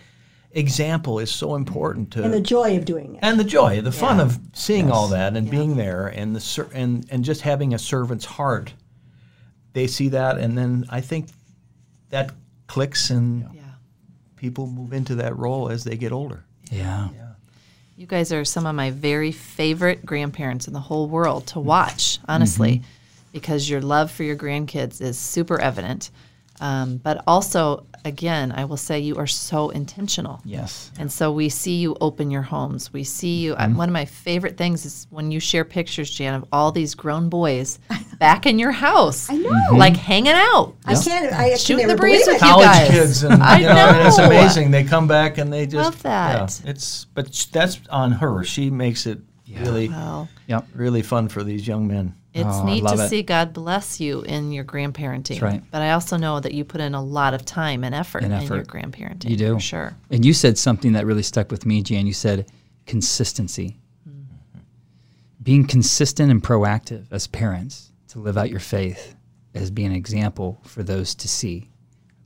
example 0.52 1.18
is 1.18 1.30
so 1.30 1.54
important 1.54 2.10
to 2.10 2.24
and 2.24 2.34
the 2.34 2.40
joy 2.40 2.76
of 2.76 2.84
doing 2.84 3.14
it 3.14 3.20
and 3.22 3.38
the 3.38 3.44
joy 3.44 3.80
the 3.80 3.92
fun 3.92 4.18
of 4.18 4.36
seeing 4.52 4.86
yes. 4.86 4.94
all 4.96 5.06
that 5.06 5.36
and 5.36 5.46
yeah. 5.46 5.50
being 5.52 5.76
there 5.76 6.08
and 6.08 6.34
the 6.34 6.40
ser- 6.40 6.68
and 6.74 7.06
and 7.08 7.24
just 7.24 7.42
having 7.42 7.72
a 7.72 7.78
servant's 7.78 8.24
heart 8.24 8.74
they 9.74 9.86
see 9.86 10.08
that 10.08 10.38
and 10.38 10.58
then 10.58 10.84
i 10.90 11.00
think 11.00 11.28
that 12.08 12.32
clicks 12.66 13.10
and 13.10 13.48
yeah. 13.54 13.62
people 14.34 14.66
move 14.66 14.92
into 14.92 15.14
that 15.14 15.36
role 15.36 15.68
as 15.70 15.84
they 15.84 15.96
get 15.96 16.10
older 16.10 16.42
yeah. 17.14 17.29
You 18.00 18.06
guys 18.06 18.32
are 18.32 18.46
some 18.46 18.64
of 18.64 18.74
my 18.74 18.90
very 18.90 19.30
favorite 19.30 20.06
grandparents 20.06 20.66
in 20.66 20.72
the 20.72 20.80
whole 20.80 21.06
world 21.06 21.46
to 21.48 21.60
watch, 21.60 22.18
honestly, 22.26 22.76
mm-hmm. 22.76 22.84
because 23.30 23.68
your 23.68 23.82
love 23.82 24.10
for 24.10 24.22
your 24.22 24.36
grandkids 24.36 25.02
is 25.02 25.18
super 25.18 25.60
evident. 25.60 26.10
Um, 26.60 26.98
but 26.98 27.24
also, 27.26 27.86
again, 28.04 28.52
I 28.52 28.64
will 28.64 28.76
say 28.76 29.00
you 29.00 29.16
are 29.16 29.26
so 29.26 29.70
intentional. 29.70 30.40
Yes. 30.44 30.90
And 30.98 31.10
so 31.10 31.32
we 31.32 31.48
see 31.48 31.76
you 31.76 31.96
open 32.00 32.30
your 32.30 32.42
homes. 32.42 32.92
We 32.92 33.04
see 33.04 33.40
you. 33.40 33.54
Mm-hmm. 33.54 33.76
one 33.76 33.88
of 33.88 33.92
my 33.92 34.04
favorite 34.04 34.56
things 34.56 34.84
is 34.84 35.06
when 35.10 35.30
you 35.30 35.40
share 35.40 35.64
pictures, 35.64 36.10
Jan, 36.10 36.34
of 36.34 36.44
all 36.52 36.70
these 36.70 36.94
grown 36.94 37.28
boys 37.28 37.78
back 38.18 38.46
in 38.46 38.58
your 38.58 38.72
house. 38.72 39.30
I 39.30 39.36
know. 39.36 39.50
Mm-hmm. 39.50 39.76
Like 39.76 39.96
hanging 39.96 40.32
out. 40.34 40.74
I 40.84 40.94
can't. 40.94 41.32
I 41.32 41.54
shooting 41.56 41.88
the 41.88 41.96
breeze 41.96 42.26
with 42.26 42.40
College 42.40 42.66
you 42.66 42.72
guys. 42.72 42.90
kids, 42.90 43.22
and 43.22 43.42
I 43.42 43.58
you 43.58 43.66
know, 43.66 43.74
know. 43.74 43.88
And 43.88 44.08
it's 44.08 44.18
amazing. 44.18 44.70
They 44.70 44.84
come 44.84 45.06
back 45.06 45.38
and 45.38 45.52
they 45.52 45.66
just 45.66 45.76
love 45.76 46.02
that. 46.02 46.60
Yeah, 46.64 46.70
it's 46.70 47.06
but 47.14 47.32
that's 47.52 47.80
on 47.90 48.12
her. 48.12 48.44
She 48.44 48.70
makes 48.70 49.06
it 49.06 49.18
yeah. 49.46 49.62
really, 49.62 49.88
well, 49.88 50.28
yep. 50.46 50.66
really 50.74 51.02
fun 51.02 51.28
for 51.28 51.42
these 51.42 51.66
young 51.66 51.86
men. 51.86 52.14
It's 52.32 52.46
oh, 52.46 52.64
neat 52.64 52.86
to 52.86 52.94
it. 52.94 53.08
see 53.08 53.22
God 53.22 53.52
bless 53.52 54.00
you 54.00 54.22
in 54.22 54.52
your 54.52 54.64
grandparenting. 54.64 55.42
right. 55.42 55.62
But 55.70 55.82
I 55.82 55.92
also 55.92 56.16
know 56.16 56.38
that 56.38 56.54
you 56.54 56.64
put 56.64 56.80
in 56.80 56.94
a 56.94 57.02
lot 57.02 57.34
of 57.34 57.44
time 57.44 57.82
and 57.82 57.94
effort, 57.94 58.22
and 58.22 58.32
effort. 58.32 58.44
in 58.44 58.56
your 58.56 58.64
grandparenting. 58.64 59.30
You 59.30 59.36
do. 59.36 59.54
For 59.54 59.60
sure. 59.60 59.96
And 60.10 60.24
you 60.24 60.32
said 60.32 60.56
something 60.56 60.92
that 60.92 61.06
really 61.06 61.24
stuck 61.24 61.50
with 61.50 61.66
me, 61.66 61.82
Jan. 61.82 62.06
You 62.06 62.12
said 62.12 62.50
consistency. 62.86 63.78
Mm-hmm. 64.08 64.60
Being 65.42 65.66
consistent 65.66 66.30
and 66.30 66.42
proactive 66.42 67.06
as 67.10 67.26
parents 67.26 67.92
to 68.08 68.20
live 68.20 68.38
out 68.38 68.50
your 68.50 68.60
faith 68.60 69.16
as 69.54 69.70
being 69.70 69.90
an 69.90 69.96
example 69.96 70.60
for 70.64 70.84
those 70.84 71.14
to 71.16 71.28
see, 71.28 71.68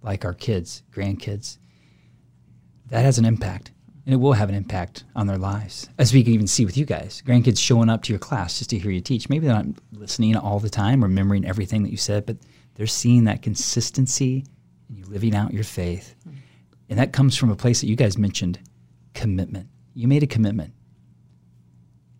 like 0.02 0.24
our 0.26 0.34
kids, 0.34 0.82
grandkids. 0.92 1.58
That 2.90 3.04
has 3.04 3.18
an 3.18 3.24
impact 3.24 3.70
and 4.06 4.14
it 4.14 4.18
will 4.18 4.34
have 4.34 4.48
an 4.48 4.54
impact 4.54 5.04
on 5.16 5.26
their 5.26 5.38
lives. 5.38 5.88
As 5.98 6.12
we 6.12 6.22
can 6.22 6.32
even 6.32 6.46
see 6.46 6.64
with 6.64 6.76
you 6.76 6.84
guys, 6.84 7.22
grandkids 7.26 7.58
showing 7.58 7.88
up 7.88 8.02
to 8.02 8.12
your 8.12 8.18
class 8.18 8.58
just 8.58 8.70
to 8.70 8.78
hear 8.78 8.90
you 8.90 9.00
teach. 9.00 9.28
Maybe 9.28 9.46
they're 9.46 9.56
not 9.56 9.66
listening 9.92 10.36
all 10.36 10.60
the 10.60 10.70
time, 10.70 11.02
remembering 11.02 11.46
everything 11.46 11.82
that 11.82 11.90
you 11.90 11.96
said, 11.96 12.26
but 12.26 12.36
they're 12.74 12.86
seeing 12.86 13.24
that 13.24 13.42
consistency 13.42 14.44
and 14.88 14.98
you 14.98 15.04
living 15.06 15.34
out 15.34 15.54
your 15.54 15.64
faith. 15.64 16.14
And 16.88 16.98
that 16.98 17.12
comes 17.12 17.36
from 17.36 17.50
a 17.50 17.56
place 17.56 17.80
that 17.80 17.86
you 17.86 17.96
guys 17.96 18.18
mentioned 18.18 18.58
commitment. 19.14 19.68
You 19.94 20.08
made 20.08 20.22
a 20.22 20.26
commitment. 20.26 20.74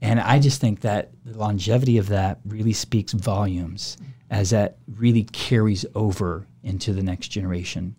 And 0.01 0.21
I 0.21 0.39
just 0.39 0.61
think 0.61 0.81
that 0.81 1.11
the 1.25 1.37
longevity 1.37 1.99
of 1.99 2.09
that 2.09 2.39
really 2.45 2.73
speaks 2.73 3.13
volumes 3.13 3.97
as 4.31 4.51
that 4.51 4.79
really 4.87 5.25
carries 5.25 5.87
over 5.95 6.47
into 6.63 6.93
the 6.93 7.03
next 7.03 7.29
generation. 7.29 7.97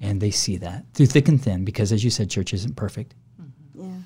And 0.00 0.20
they 0.20 0.30
see 0.30 0.56
that 0.58 0.84
through 0.94 1.06
thick 1.06 1.28
and 1.28 1.42
thin 1.42 1.64
because, 1.64 1.90
as 1.90 2.04
you 2.04 2.10
said, 2.10 2.30
church 2.30 2.54
isn't 2.54 2.76
perfect. 2.76 3.14
Mm-hmm. 3.40 3.82
Yeah. 3.82 3.98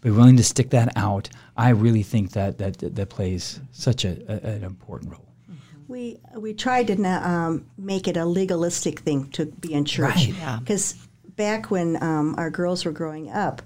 But 0.00 0.12
willing 0.12 0.36
to 0.36 0.44
stick 0.44 0.70
that 0.70 0.92
out, 0.94 1.30
I 1.56 1.70
really 1.70 2.02
think 2.02 2.32
that 2.32 2.58
that, 2.58 2.78
that 2.78 3.08
plays 3.08 3.60
such 3.72 4.04
a, 4.04 4.18
a, 4.28 4.56
an 4.56 4.64
important 4.64 5.12
role. 5.12 5.24
We 5.88 6.18
we 6.36 6.52
tried 6.52 6.88
to 6.88 6.96
not, 6.96 7.22
um, 7.24 7.66
make 7.78 8.08
it 8.08 8.18
a 8.18 8.26
legalistic 8.26 9.00
thing 9.00 9.30
to 9.30 9.46
be 9.46 9.72
in 9.72 9.86
church. 9.86 10.16
Right. 10.16 10.34
Yeah. 10.36 10.58
Because 10.60 10.94
back 11.36 11.70
when 11.70 12.00
um, 12.02 12.34
our 12.36 12.50
girls 12.50 12.84
were 12.84 12.92
growing 12.92 13.30
up, 13.30 13.62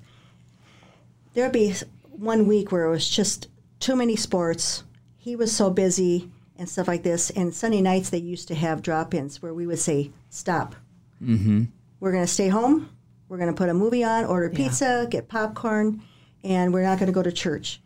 there'd 1.35 1.51
be 1.51 1.75
one 2.11 2.47
week 2.47 2.71
where 2.71 2.85
it 2.85 2.91
was 2.91 3.11
just 3.11 3.49
too 3.81 3.97
many 3.97 4.15
sports. 4.15 4.85
He 5.19 5.35
was 5.35 5.51
so 5.55 5.69
busy 5.69 6.31
and 6.57 6.69
stuff 6.69 6.87
like 6.87 7.03
this. 7.03 7.31
And 7.31 7.53
Sunday 7.53 7.81
nights 7.81 8.11
they 8.11 8.19
used 8.19 8.47
to 8.49 8.55
have 8.55 8.83
drop-ins 8.83 9.43
where 9.43 9.53
we 9.53 9.67
would 9.67 9.81
say, 9.81 10.13
"Stop. 10.31 10.77
Mm-hmm. 11.23 11.65
We're 12.01 12.13
going 12.13 12.25
to 12.25 12.33
stay 12.33 12.49
home. 12.49 12.89
We're 13.29 13.39
going 13.39 13.51
to 13.51 13.57
put 13.57 13.69
a 13.69 13.75
movie 13.75 14.05
on, 14.05 14.25
order 14.25 14.51
pizza, 14.51 15.07
get 15.09 15.29
popcorn, 15.29 16.03
and 16.45 16.73
we're 16.73 16.83
not 16.83 16.99
going 16.99 17.07
to 17.07 17.15
go 17.15 17.23
to 17.23 17.33
church." 17.33 17.81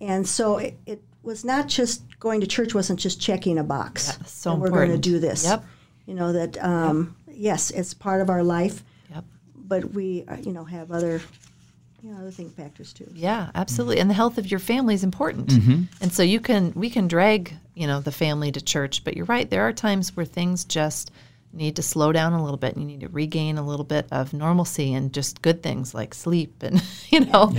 And 0.00 0.26
so 0.26 0.58
it, 0.58 0.78
it 0.86 1.02
was 1.22 1.44
not 1.44 1.68
just 1.68 2.02
going 2.20 2.40
to 2.40 2.46
church 2.46 2.74
wasn't 2.74 3.00
just 3.00 3.20
checking 3.20 3.58
a 3.58 3.64
box. 3.64 4.16
Yeah, 4.18 4.26
so 4.26 4.54
we're 4.54 4.70
going 4.70 4.90
to 4.90 4.98
do 4.98 5.18
this. 5.18 5.44
Yep. 5.44 5.64
You 6.06 6.14
know 6.14 6.32
that 6.32 6.62
um, 6.62 7.16
yes, 7.28 7.70
it's 7.70 7.94
part 7.94 8.20
of 8.20 8.30
our 8.30 8.42
life, 8.42 8.84
Yep. 9.10 9.24
but 9.56 9.92
we 9.92 10.24
uh, 10.28 10.36
you 10.36 10.52
know 10.52 10.64
have 10.64 10.90
other 10.92 11.20
you 12.02 12.10
know 12.10 12.18
other 12.20 12.30
thing 12.30 12.50
factors 12.50 12.92
too. 12.92 13.08
Yeah, 13.14 13.50
absolutely. 13.54 14.00
And 14.00 14.10
the 14.10 14.14
health 14.14 14.38
of 14.38 14.50
your 14.50 14.60
family 14.60 14.94
is 14.94 15.04
important. 15.04 15.48
Mm-hmm. 15.48 15.82
And 16.00 16.12
so 16.12 16.22
you 16.22 16.40
can 16.40 16.72
we 16.74 16.90
can 16.90 17.08
drag, 17.08 17.54
you 17.74 17.86
know, 17.86 18.00
the 18.00 18.12
family 18.12 18.52
to 18.52 18.60
church, 18.60 19.04
but 19.04 19.16
you're 19.16 19.26
right, 19.26 19.48
there 19.48 19.62
are 19.62 19.72
times 19.72 20.16
where 20.16 20.26
things 20.26 20.64
just 20.64 21.10
need 21.52 21.76
to 21.76 21.82
slow 21.82 22.12
down 22.12 22.32
a 22.32 22.42
little 22.42 22.58
bit. 22.58 22.74
And 22.74 22.82
you 22.82 22.96
need 22.96 23.00
to 23.00 23.08
regain 23.08 23.58
a 23.58 23.66
little 23.66 23.84
bit 23.84 24.06
of 24.10 24.32
normalcy 24.32 24.94
and 24.94 25.12
just 25.12 25.42
good 25.42 25.62
things 25.62 25.94
like 25.94 26.14
sleep 26.14 26.62
and, 26.62 26.82
you 27.10 27.20
know, 27.20 27.54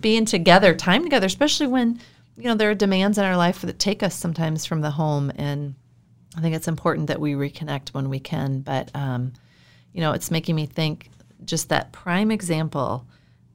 being 0.00 0.24
together, 0.24 0.74
time 0.74 1.02
together, 1.02 1.26
especially 1.26 1.66
when, 1.66 2.00
you 2.36 2.44
know, 2.44 2.54
there 2.54 2.70
are 2.70 2.74
demands 2.74 3.18
in 3.18 3.24
our 3.24 3.36
life 3.36 3.60
that 3.62 3.78
take 3.78 4.02
us 4.02 4.14
sometimes 4.14 4.64
from 4.64 4.80
the 4.80 4.90
home 4.90 5.30
and 5.36 5.74
I 6.36 6.40
think 6.40 6.54
it's 6.54 6.68
important 6.68 7.06
that 7.08 7.20
we 7.20 7.34
reconnect 7.34 7.90
when 7.90 8.08
we 8.08 8.18
can, 8.18 8.60
but 8.60 8.90
um, 8.94 9.32
you 9.92 10.00
know, 10.00 10.12
it's 10.12 10.30
making 10.30 10.56
me 10.56 10.66
think 10.66 11.10
just 11.44 11.68
that 11.68 11.92
prime 11.92 12.30
example 12.30 13.06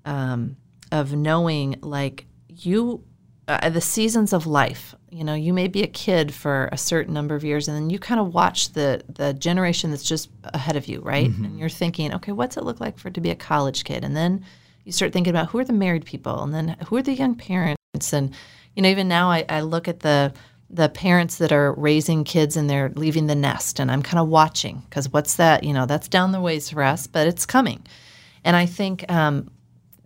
um, 0.06 0.56
of 0.92 1.14
knowing 1.14 1.76
like 1.82 2.26
you, 2.48 3.04
uh, 3.48 3.70
the 3.70 3.82
seasons 3.82 4.32
of 4.34 4.48
life. 4.48 4.96
You 5.12 5.24
know, 5.24 5.34
you 5.34 5.54
may 5.54 5.68
be 5.68 5.82
a 5.82 5.88
kid 5.88 6.34
for 6.34 6.70
a 6.72 6.78
certain 6.78 7.14
number 7.14 7.36
of 7.36 7.44
years, 7.44 7.68
and 7.68 7.76
then 7.76 7.90
you 7.90 8.00
kind 8.00 8.20
of 8.20 8.34
watch 8.34 8.74
the 8.74 9.02
the 9.10 9.34
generation 9.34 9.90
that's 9.90 10.04
just 10.04 10.30
ahead 10.46 10.76
of 10.76 10.88
you, 10.88 11.02
right? 11.02 11.30
And 11.30 11.60
you're 11.60 11.70
thinking, 11.70 12.14
okay, 12.16 12.32
what's 12.32 12.58
it 12.58 12.64
look 12.64 12.80
like 12.80 12.98
for 13.00 13.10
to 13.10 13.22
be 13.22 13.32
a 13.32 13.36
college 13.36 13.84
kid? 13.84 14.04
And 14.04 14.16
then 14.16 14.46
you 14.86 14.92
start 14.92 15.12
thinking 15.12 15.32
about 15.32 15.50
who 15.50 15.60
are 15.60 15.66
the 15.66 15.74
married 15.74 16.06
people, 16.06 16.44
and 16.44 16.54
then 16.54 16.78
who 16.88 16.98
are 16.98 17.02
the 17.02 17.14
young 17.14 17.36
parents, 17.36 18.14
and 18.14 18.34
you 18.76 18.84
know, 18.84 18.90
even 18.90 19.08
now 19.08 19.30
I, 19.32 19.46
I 19.50 19.62
look 19.62 19.88
at 19.88 20.02
the 20.02 20.34
the 20.70 20.90
parents 20.90 21.38
that 21.38 21.52
are 21.52 21.74
raising 21.74 22.24
kids 22.24 22.56
and 22.56 22.70
they're 22.70 22.92
leaving 22.96 23.26
the 23.26 23.36
nest 23.36 23.80
and 23.80 23.92
i'm 23.92 24.04
kind 24.04 24.20
of 24.20 24.28
watching 24.28 24.84
because 24.88 25.12
what's 25.12 25.36
that 25.38 25.64
you 25.64 25.74
know 25.74 25.86
that's 25.86 26.08
down 26.08 26.32
the 26.32 26.40
ways 26.40 26.70
for 26.70 26.84
us 26.84 27.08
but 27.08 27.26
it's 27.26 27.46
coming 27.46 27.84
and 28.44 28.56
i 28.56 28.66
think 28.66 29.10
um, 29.12 29.50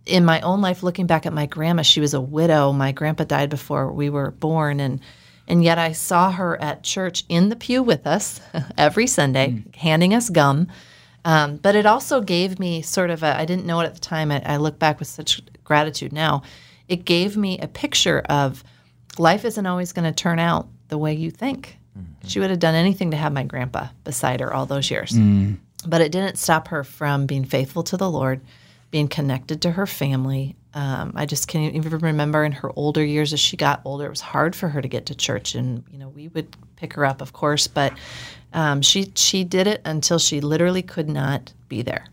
in 0.06 0.24
my 0.24 0.40
own 0.40 0.60
life 0.60 0.82
looking 0.82 1.06
back 1.06 1.26
at 1.26 1.32
my 1.32 1.46
grandma 1.46 1.82
she 1.82 2.00
was 2.00 2.14
a 2.14 2.20
widow. 2.20 2.72
My 2.72 2.92
grandpa 2.92 3.24
died 3.24 3.50
before 3.50 3.92
we 3.92 4.10
were 4.10 4.30
born 4.30 4.80
and 4.80 5.00
and 5.46 5.62
yet 5.62 5.78
i 5.78 5.92
saw 5.92 6.30
her 6.30 6.60
at 6.62 6.82
church 6.82 7.24
in 7.28 7.50
the 7.50 7.56
pew 7.56 7.82
with 7.82 8.06
us 8.06 8.40
every 8.78 9.06
sunday 9.06 9.48
mm. 9.48 9.74
handing 9.76 10.14
us 10.14 10.30
gum. 10.30 10.68
Um, 11.26 11.56
but 11.56 11.74
it 11.74 11.86
also 11.86 12.20
gave 12.20 12.58
me 12.58 12.82
sort 12.82 13.10
of 13.10 13.22
a 13.22 13.36
i 13.38 13.44
didn't 13.44 13.66
know 13.66 13.80
it 13.80 13.86
at 13.86 13.94
the 13.94 14.00
time 14.00 14.30
I, 14.30 14.42
I 14.44 14.56
look 14.56 14.78
back 14.78 14.98
with 14.98 15.08
such 15.08 15.40
gratitude 15.64 16.12
now. 16.12 16.42
It 16.88 17.04
gave 17.04 17.36
me 17.36 17.58
a 17.58 17.66
picture 17.66 18.20
of 18.28 18.62
life 19.18 19.44
isn't 19.44 19.66
always 19.66 19.92
going 19.92 20.04
to 20.04 20.12
turn 20.12 20.38
out 20.38 20.68
the 20.88 20.98
way 20.98 21.14
you 21.14 21.30
think. 21.30 21.78
Mm-hmm. 21.98 22.28
She 22.28 22.40
would 22.40 22.50
have 22.50 22.58
done 22.58 22.74
anything 22.74 23.10
to 23.10 23.16
have 23.16 23.32
my 23.32 23.44
grandpa 23.44 23.88
beside 24.04 24.40
her 24.40 24.52
all 24.52 24.66
those 24.66 24.90
years. 24.90 25.12
Mm. 25.12 25.56
But 25.86 26.00
it 26.00 26.12
didn't 26.12 26.36
stop 26.36 26.68
her 26.68 26.84
from 26.84 27.26
being 27.26 27.44
faithful 27.44 27.82
to 27.84 27.96
the 27.96 28.10
Lord, 28.10 28.40
being 28.94 29.08
connected 29.08 29.60
to 29.60 29.72
her 29.72 29.88
family. 29.88 30.54
Um, 30.72 31.14
I 31.16 31.26
just 31.26 31.48
can't 31.48 31.74
even 31.74 31.98
remember 31.98 32.44
in 32.44 32.52
her 32.52 32.70
older 32.76 33.04
years 33.04 33.32
as 33.32 33.40
she 33.40 33.56
got 33.56 33.82
older, 33.84 34.06
it 34.06 34.10
was 34.10 34.20
hard 34.20 34.54
for 34.54 34.68
her 34.68 34.80
to 34.80 34.86
get 34.86 35.06
to 35.06 35.16
church. 35.16 35.56
And, 35.56 35.82
you 35.90 35.98
know, 35.98 36.10
we 36.10 36.28
would 36.28 36.56
pick 36.76 36.92
her 36.92 37.04
up, 37.04 37.20
of 37.20 37.32
course, 37.32 37.66
but 37.66 37.92
um, 38.52 38.82
she, 38.82 39.10
she 39.16 39.42
did 39.42 39.66
it 39.66 39.82
until 39.84 40.20
she 40.20 40.40
literally 40.40 40.82
could 40.82 41.08
not 41.08 41.52
be 41.68 41.82
there. 41.82 42.06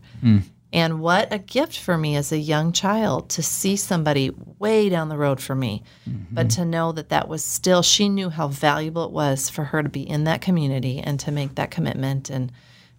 And 0.72 1.00
what 1.00 1.32
a 1.32 1.38
gift 1.38 1.78
for 1.78 1.96
me 1.96 2.16
as 2.16 2.32
a 2.32 2.38
young 2.38 2.72
child 2.72 3.28
to 3.30 3.44
see 3.44 3.76
somebody 3.76 4.32
way 4.58 4.88
down 4.88 5.08
the 5.08 5.16
road 5.16 5.40
for 5.40 5.54
me, 5.54 5.84
but 6.32 6.50
to 6.50 6.64
know 6.64 6.90
that 6.90 7.10
that 7.10 7.28
was 7.28 7.44
still, 7.44 7.82
she 7.82 8.08
knew 8.08 8.28
how 8.28 8.48
valuable 8.48 9.04
it 9.04 9.12
was 9.12 9.48
for 9.48 9.62
her 9.62 9.84
to 9.84 9.88
be 9.88 10.02
in 10.02 10.24
that 10.24 10.40
community 10.40 10.98
and 10.98 11.20
to 11.20 11.30
make 11.30 11.54
that 11.54 11.70
commitment. 11.70 12.28
And, 12.28 12.50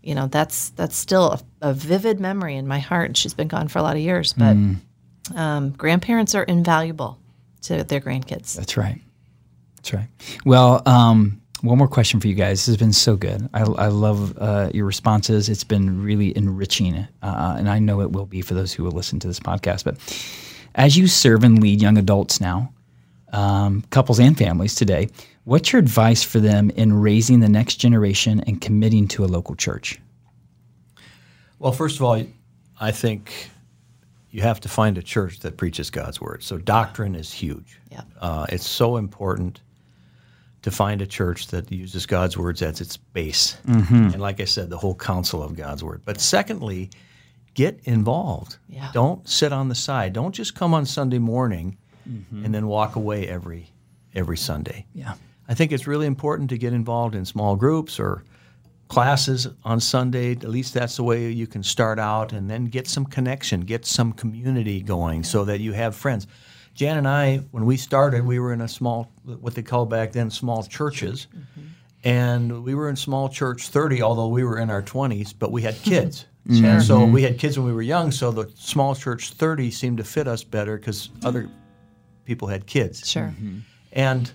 you 0.04 0.14
know, 0.14 0.28
that's 0.28 0.70
that's 0.72 0.96
still 0.96 1.32
a, 1.32 1.70
a 1.70 1.74
vivid 1.74 2.20
memory 2.20 2.56
in 2.56 2.68
my 2.68 2.80
heart. 2.80 3.08
And 3.08 3.18
she's 3.18 3.34
been 3.34 3.48
gone 3.48 3.70
for 3.70 3.80
a 3.80 3.82
lot 3.82 3.96
of 3.96 4.02
years, 4.02 4.34
but 4.34 4.56
um, 5.36 5.72
grandparents 5.72 6.36
are 6.36 6.44
invaluable 6.44 7.18
to 7.64 7.84
their 7.84 8.02
grandkids. 8.02 8.56
That's 8.56 8.76
right. 8.78 9.02
That's 9.78 9.94
right. 9.94 10.10
Well, 10.46 10.82
um, 10.86 11.42
one 11.62 11.78
more 11.78 11.88
question 11.88 12.20
for 12.20 12.28
you 12.28 12.36
guys. 12.36 12.60
This 12.60 12.68
has 12.68 12.78
been 12.78 12.92
so 12.92 13.16
good. 13.16 13.50
I, 13.54 13.62
I 13.62 13.88
love 13.88 14.38
uh, 14.38 14.70
your 14.74 14.86
responses. 14.86 15.48
It's 15.48 15.64
been 15.64 16.04
really 16.04 16.36
enriching, 16.36 17.08
uh, 17.22 17.56
and 17.58 17.70
I 17.70 17.80
know 17.80 18.02
it 18.02 18.12
will 18.12 18.26
be 18.26 18.42
for 18.42 18.54
those 18.54 18.74
who 18.74 18.84
will 18.84 18.92
listen 18.92 19.20
to 19.22 19.28
this 19.28 19.40
podcast. 19.40 19.86
But 19.86 19.98
as 20.76 20.98
you 20.98 21.08
serve 21.08 21.46
and 21.46 21.62
lead 21.62 21.82
young 21.82 21.98
adults 21.98 22.42
now, 22.42 22.73
um, 23.34 23.84
couples 23.90 24.20
and 24.20 24.38
families 24.38 24.76
today, 24.76 25.10
what's 25.44 25.74
your 25.74 25.80
advice 25.80 26.24
for 26.24 26.40
them 26.40 26.70
in 26.72 26.94
raising 26.94 27.42
the 27.42 27.50
next 27.50 27.76
generation 27.76 28.42
and 28.48 28.62
committing 28.62 29.08
to 29.10 29.26
a 29.26 29.28
local 29.28 29.56
church? 29.56 30.00
Well, 31.60 31.72
first 31.72 31.98
of 31.98 32.04
all, 32.04 32.24
I 32.80 32.92
think 32.92 33.50
you 34.32 34.42
have 34.42 34.60
to 34.62 34.70
find 34.70 34.98
a 34.98 35.04
church 35.04 35.40
that 35.40 35.58
preaches 35.58 35.90
God's 35.90 36.20
word. 36.22 36.44
So 36.44 36.58
doctrine 36.58 37.16
is 37.16 37.32
huge. 37.32 37.80
Yeah. 37.92 38.02
Uh, 38.20 38.46
it's 38.50 38.68
so 38.68 38.98
important 38.98 39.62
to 40.64 40.72
find 40.72 41.02
a 41.02 41.08
church 41.08 41.48
that 41.48 41.72
uses 41.72 42.06
God's 42.06 42.38
words 42.38 42.62
as 42.62 42.82
its 42.82 42.98
base. 42.98 43.58
And 44.14 44.22
like 44.22 44.40
I 44.40 44.46
said, 44.46 44.70
the 44.70 44.78
whole 44.78 44.96
counsel 44.96 45.44
of 45.44 45.56
God's 45.56 45.84
word. 45.84 46.02
But 46.06 46.22
secondly, 46.22 46.90
get 47.54 47.80
involved. 47.84 48.58
Yeah. 48.70 48.90
Don't 48.94 49.28
sit 49.28 49.52
on 49.54 49.70
the 49.70 49.76
side. 49.76 50.14
Don't 50.14 50.34
just 50.34 50.56
come 50.56 50.74
on 50.74 50.86
Sunday 50.86 51.20
morning 51.20 51.78
and 52.06 52.54
then 52.54 52.68
walk 52.68 52.96
away 52.96 53.28
every 53.28 53.72
every 54.16 54.38
Sunday. 54.38 54.86
Yeah. 54.94 55.14
I 55.48 55.54
think 55.54 55.72
it's 55.72 55.88
really 55.88 56.08
important 56.08 56.50
to 56.52 56.58
get 56.58 56.74
involved 56.74 57.16
in 57.16 57.26
small 57.26 57.56
groups 57.56 58.00
or 58.00 58.24
classes 58.88 59.48
on 59.64 59.80
Sunday. 59.80 60.32
At 60.32 60.50
least 60.50 60.74
that's 60.74 60.96
the 60.96 61.04
way 61.04 61.30
you 61.30 61.48
can 61.48 61.64
start 61.64 62.00
out 62.00 62.32
and 62.32 62.50
then 62.50 62.66
get 62.66 62.88
some 62.88 63.06
connection, 63.06 63.62
get 63.62 63.86
some 63.86 64.14
community 64.14 64.82
going 64.82 65.24
so 65.24 65.44
that 65.46 65.60
you 65.60 65.74
have 65.74 65.96
friends. 65.96 66.28
Jan 66.76 66.98
and 66.98 67.08
I, 67.08 67.38
when 67.52 67.66
we 67.66 67.78
started, 67.78 68.26
we 68.26 68.40
were 68.40 68.54
in 68.54 68.62
a 68.62 68.68
small, 68.68 69.12
what 69.24 69.54
they 69.54 69.62
called 69.62 69.90
back 69.90 70.12
then, 70.12 70.30
small 70.30 70.64
churches. 70.64 71.28
And 72.04 72.64
we 72.64 72.74
were 72.76 72.90
in 72.90 72.96
small 72.96 73.30
church 73.30 73.70
30, 73.70 74.02
although 74.02 74.28
we 74.28 74.44
were 74.44 74.60
in 74.60 74.70
our 74.70 74.82
20s, 74.82 75.34
but 75.38 75.52
we 75.52 75.62
had 75.62 75.76
kids. 75.84 76.26
And 76.46 76.84
so 76.84 77.00
mm-hmm. 77.00 77.14
we 77.14 77.24
had 77.24 77.40
kids 77.40 77.58
when 77.58 77.66
we 77.66 77.72
were 77.72 77.82
young, 77.82 78.12
so 78.12 78.30
the 78.30 78.52
small 78.56 78.96
church 78.96 79.32
30 79.32 79.72
seemed 79.72 79.98
to 80.00 80.04
fit 80.04 80.28
us 80.28 80.44
better 80.44 80.78
because 80.78 81.10
other 81.24 81.50
people 82.26 82.48
had 82.48 82.66
kids. 82.66 83.08
Sure. 83.10 83.34
And 83.92 84.32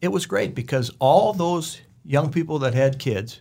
it 0.00 0.08
was 0.08 0.26
great 0.26 0.54
because 0.54 0.90
all 0.98 1.32
those 1.32 1.80
young 2.04 2.30
people 2.30 2.58
that 2.60 2.74
had 2.74 2.98
kids 2.98 3.40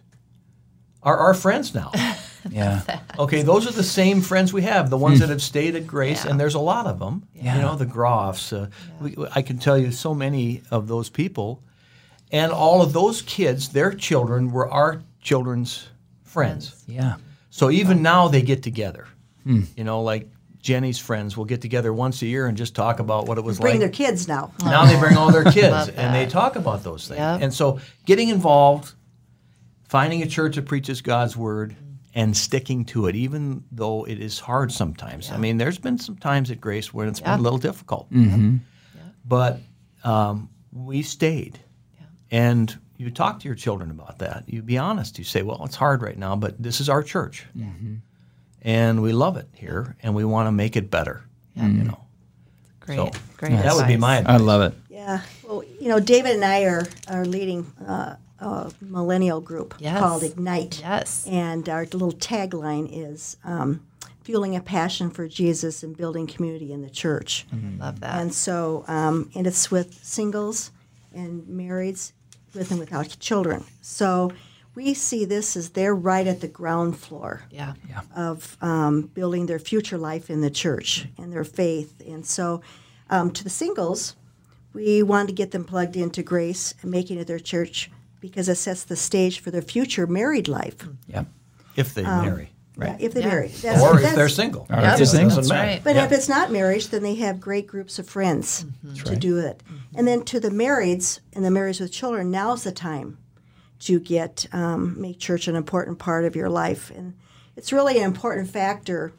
are 1.01 1.17
our 1.17 1.33
friends 1.33 1.73
now. 1.73 1.91
Yeah. 2.49 2.81
Okay, 3.17 3.41
those 3.41 3.65
are 3.67 3.71
the 3.71 3.83
same 3.83 4.19
friends 4.19 4.51
we 4.51 4.63
have, 4.63 4.89
the 4.89 4.97
ones 4.97 5.19
that 5.21 5.29
have 5.29 5.41
stayed 5.41 5.75
at 5.77 5.87
Grace, 5.87 6.25
Yeah. 6.25 6.31
and 6.31 6.37
there's 6.39 6.55
a 6.55 6.59
lot 6.59 6.87
of 6.87 6.99
them. 6.99 7.25
Yeah. 7.33 7.55
You 7.55 7.61
know, 7.61 7.75
the 7.77 7.85
Groffs. 7.85 8.51
Uh, 8.51 8.67
we, 8.99 9.15
I 9.33 9.41
can 9.41 9.59
tell 9.59 9.77
you 9.77 9.93
so 9.93 10.13
many 10.13 10.61
of 10.69 10.89
those 10.89 11.07
people. 11.09 11.63
And 12.33 12.51
all 12.51 12.81
of 12.81 12.91
those 12.91 13.21
kids, 13.21 13.69
their 13.69 13.93
children 13.93 14.51
were 14.51 14.69
our 14.69 15.01
children's 15.21 15.87
friends. 16.23 16.83
Yeah. 16.85 17.15
So 17.49 17.71
even 17.71 18.01
now 18.01 18.27
they 18.27 18.41
get 18.41 18.61
together. 18.61 19.07
Hmm. 19.45 19.61
You 19.77 19.85
know, 19.85 20.01
like 20.01 20.29
Jenny's 20.63 20.97
friends 20.97 21.37
will 21.37 21.45
get 21.45 21.61
together 21.61 21.93
once 21.93 22.21
a 22.23 22.25
year 22.25 22.47
and 22.47 22.57
just 22.57 22.73
talk 22.73 22.99
about 22.99 23.27
what 23.27 23.37
it 23.37 23.43
was 23.43 23.59
Bring 23.59 23.73
like 23.73 23.79
Bring 23.91 23.91
their 23.91 24.07
kids 24.09 24.27
now. 24.27 24.51
now 24.63 24.85
they 24.85 24.97
bring 24.97 25.15
all 25.17 25.31
their 25.31 25.43
kids 25.51 25.89
and 25.89 26.15
they 26.15 26.25
talk 26.25 26.55
about 26.55 26.83
those 26.83 27.07
things. 27.07 27.19
Yep. 27.19 27.41
And 27.41 27.53
so 27.53 27.79
getting 28.05 28.29
involved, 28.29 28.93
finding 29.89 30.23
a 30.23 30.25
church 30.25 30.55
that 30.55 30.65
preaches 30.65 31.01
God's 31.01 31.37
word, 31.37 31.75
and 32.15 32.37
sticking 32.37 32.85
to 32.85 33.07
it, 33.07 33.15
even 33.15 33.63
though 33.71 34.03
it 34.05 34.19
is 34.21 34.39
hard 34.39 34.71
sometimes. 34.71 35.31
I 35.31 35.37
mean, 35.37 35.57
there's 35.57 35.79
been 35.79 35.97
some 35.97 36.15
times 36.15 36.51
at 36.51 36.61
Grace 36.61 36.93
where 36.93 37.07
it's 37.07 37.19
Yeah. 37.19 37.31
been 37.31 37.39
a 37.39 37.43
little 37.43 37.57
difficult, 37.59 38.11
Mm-hmm. 38.13 38.57
but 39.25 39.59
um, 40.03 40.49
we 40.71 41.01
stayed. 41.01 41.59
And 42.31 42.75
you 42.97 43.09
talk 43.11 43.39
to 43.39 43.47
your 43.47 43.55
children 43.55 43.89
about 43.91 44.19
that. 44.19 44.43
You 44.47 44.61
be 44.61 44.77
honest. 44.77 45.17
You 45.17 45.23
say, 45.23 45.41
"Well, 45.43 45.61
it's 45.65 45.75
hard 45.75 46.01
right 46.01 46.17
now, 46.17 46.35
but 46.35 46.61
this 46.61 46.79
is 46.81 46.87
our 46.89 47.03
church, 47.03 47.45
Mm-hmm. 47.57 47.95
And 48.63 49.01
we 49.01 49.11
love 49.13 49.37
it 49.37 49.47
here, 49.53 49.95
and 50.03 50.15
we 50.15 50.25
want 50.25 50.47
to 50.47 50.51
make 50.51 50.75
it 50.75 50.89
better." 50.89 51.23
Yeah. 51.55 51.67
You 51.67 51.83
know, 51.83 51.99
Great, 52.79 52.97
So, 52.97 53.11
great. 53.37 53.51
that 53.51 53.75
would 53.75 53.87
be 53.87 53.93
advice. 53.93 54.25
my 54.25 54.33
I 54.33 54.37
love 54.37 54.61
it. 54.61 54.73
Yeah. 54.89 55.21
Well, 55.43 55.63
you 55.79 55.87
know, 55.87 55.99
David 55.99 56.35
and 56.35 56.43
I 56.45 56.63
are, 56.63 56.85
are 57.07 57.23
leading 57.25 57.65
uh, 57.87 58.15
a 58.39 58.71
millennial 58.81 59.39
group 59.39 59.75
Yes. 59.79 59.99
called 59.99 60.23
Ignite. 60.23 60.81
Yes. 60.81 61.25
And 61.27 61.69
our 61.69 61.83
little 61.85 62.11
tagline 62.11 62.89
is 62.91 63.37
um, 63.45 63.85
fueling 64.23 64.55
a 64.55 64.59
passion 64.61 65.09
for 65.11 65.27
Jesus 65.29 65.81
and 65.83 65.95
building 65.95 66.27
community 66.27 66.73
in 66.73 66.81
the 66.81 66.89
church. 66.89 67.45
Love 67.79 68.01
that. 68.01 68.19
And 68.19 68.33
so, 68.33 68.83
um, 68.87 69.29
and 69.35 69.47
it's 69.47 69.71
with 69.71 69.93
singles 70.03 70.71
and 71.13 71.43
marrieds 71.43 72.11
with 72.53 72.69
and 72.71 72.79
without 72.81 73.15
children. 73.19 73.63
So 73.81 74.31
we 74.75 74.93
see 74.93 75.25
this 75.25 75.55
as 75.55 75.69
they're 75.69 75.95
right 75.95 76.25
at 76.25 76.41
the 76.41 76.47
ground 76.47 76.97
floor 76.97 77.43
yeah. 77.51 77.73
of 78.15 78.57
um, 78.61 79.03
building 79.13 79.45
their 79.45 79.59
future 79.59 79.97
life 79.97 80.29
in 80.29 80.41
the 80.41 80.49
church 80.49 81.07
and 81.17 81.31
their 81.31 81.43
faith. 81.43 82.01
And 82.05 82.25
so, 82.25 82.61
um, 83.09 83.31
to 83.31 83.43
the 83.43 83.49
singles, 83.49 84.15
we 84.73 85.03
want 85.03 85.29
to 85.29 85.33
get 85.35 85.51
them 85.51 85.63
plugged 85.63 85.95
into 85.95 86.23
grace 86.23 86.73
and 86.81 86.89
making 86.89 87.19
it 87.19 87.27
their 87.27 87.39
church 87.39 87.91
because 88.19 88.49
it 88.49 88.55
sets 88.55 88.83
the 88.83 88.95
stage 88.95 89.39
for 89.39 89.51
their 89.51 89.61
future 89.61 90.07
married 90.07 90.47
life. 90.47 90.87
Yeah. 91.07 91.25
If 91.75 91.93
they 91.93 92.03
marry, 92.03 92.49
Yeah, 92.79 92.97
if 92.99 93.13
they 93.13 93.21
Yeah. 93.21 93.27
marry. 93.27 93.47
That's, 93.49 93.81
or 93.81 93.99
if 93.99 94.15
they're 94.15 94.29
single, 94.29 94.65
Or 94.69 94.79
if 94.79 94.97
they're 94.97 95.05
single. 95.05 95.35
That's 95.35 95.51
right. 95.51 95.81
But 95.83 95.95
Yeah. 95.95 96.05
if 96.05 96.11
it's 96.11 96.29
not 96.29 96.51
marriage, 96.51 96.87
then 96.87 97.03
they 97.03 97.15
have 97.15 97.39
great 97.39 97.67
groups 97.67 97.99
of 97.99 98.07
friends 98.07 98.65
to 99.05 99.15
do 99.15 99.37
it. 99.37 99.61
And 99.95 100.07
then 100.07 100.23
to 100.23 100.39
the 100.39 100.49
marrieds 100.49 101.19
and 101.33 101.45
the 101.45 101.49
marrieds 101.49 101.79
with 101.79 101.91
children, 101.91 102.31
now's 102.31 102.63
the 102.63 102.71
time 102.71 103.19
to 103.85 103.99
get 103.99 104.45
um, 104.51 104.99
make 104.99 105.19
church 105.19 105.47
an 105.47 105.55
important 105.55 105.99
part 105.99 106.25
of 106.25 106.35
your 106.35 106.49
life, 106.49 106.91
and 106.95 107.13
it's 107.55 107.71
really 107.73 107.97
an 107.97 108.03
important 108.03 108.49
factor 108.49 109.13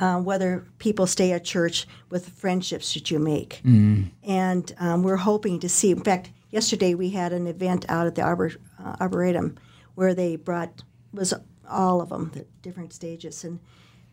uh, 0.00 0.18
whether 0.18 0.64
people 0.78 1.06
stay 1.06 1.32
at 1.32 1.44
church 1.44 1.86
with 2.08 2.24
the 2.24 2.30
friendships 2.30 2.94
that 2.94 3.10
you 3.10 3.18
make. 3.18 3.60
And 3.64 4.74
um, 4.78 5.02
we're 5.02 5.16
hoping 5.16 5.60
to 5.60 5.68
see. 5.68 5.90
In 5.90 6.02
fact, 6.02 6.30
yesterday 6.50 6.94
we 6.94 7.10
had 7.10 7.32
an 7.32 7.46
event 7.46 7.84
out 7.88 8.06
at 8.06 8.14
the 8.14 8.22
Arbor, 8.22 8.52
uh, 8.82 8.96
Arboretum 9.00 9.58
where 9.94 10.14
they 10.14 10.36
brought 10.36 10.82
was 11.12 11.34
all 11.68 12.00
of 12.00 12.08
them, 12.08 12.30
the 12.34 12.46
different 12.62 12.92
stages, 12.94 13.44
and 13.44 13.60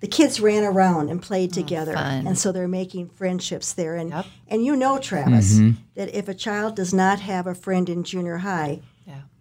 the 0.01 0.07
kids 0.07 0.41
ran 0.41 0.63
around 0.65 1.09
and 1.09 1.21
played 1.21 1.53
together, 1.53 1.93
fun. 1.93 2.27
and 2.27 2.37
so 2.37 2.51
they're 2.51 2.67
making 2.67 3.09
friendships 3.09 3.71
there. 3.73 3.95
And 3.95 4.09
Yep. 4.09 4.25
and 4.49 4.65
you 4.65 4.75
know, 4.75 4.97
Travis, 4.97 5.59
that 5.95 6.13
if 6.13 6.27
a 6.27 6.33
child 6.33 6.75
does 6.75 6.93
not 6.93 7.21
have 7.21 7.47
a 7.47 7.55
friend 7.55 7.87
in 7.89 8.03
junior 8.03 8.37
high. 8.37 8.81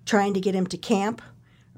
Trying 0.08 0.34
to 0.34 0.40
get 0.40 0.54
him 0.54 0.66
to 0.66 0.76
camp 0.78 1.20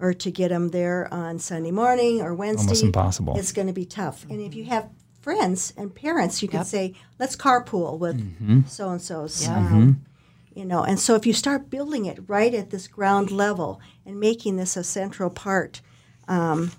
or 0.01 0.15
to 0.15 0.31
get 0.31 0.51
him 0.51 0.69
there 0.71 1.13
on 1.13 1.39
Sunday 1.39 1.71
morning 1.73 2.23
or 2.23 2.35
Wednesday. 2.35 2.69
Almost 2.69 2.85
impossible. 2.85 3.37
It's 3.39 3.53
going 3.53 3.67
to 3.67 3.75
be 3.75 3.85
tough. 3.85 4.25
And 4.31 4.41
if 4.41 4.55
you 4.55 4.65
have 4.65 4.89
friends 5.21 5.75
and 5.77 5.95
parents, 5.95 6.41
you 6.43 6.49
could 6.49 6.59
Yep. 6.61 6.67
say, 6.67 6.95
let's 7.19 7.37
carpool 7.37 7.99
with 7.99 8.17
Mm-hmm. 8.19 8.61
so 8.67 8.89
and 8.91 9.03
so's. 9.03 9.43
Yeah. 9.43 9.57
Um, 9.59 10.05
you 10.55 10.65
know, 10.65 10.83
and 10.83 10.99
so 10.99 11.15
if 11.15 11.27
you 11.27 11.33
start 11.33 11.71
building 11.71 12.07
it 12.07 12.19
right 12.27 12.55
at 12.55 12.71
this 12.71 12.89
ground 12.89 13.31
level 13.31 13.81
and 14.07 14.19
making 14.19 14.57
this 14.57 14.77
a 14.77 14.83
central 14.85 15.31
part, 15.31 15.81
um, 16.29 16.71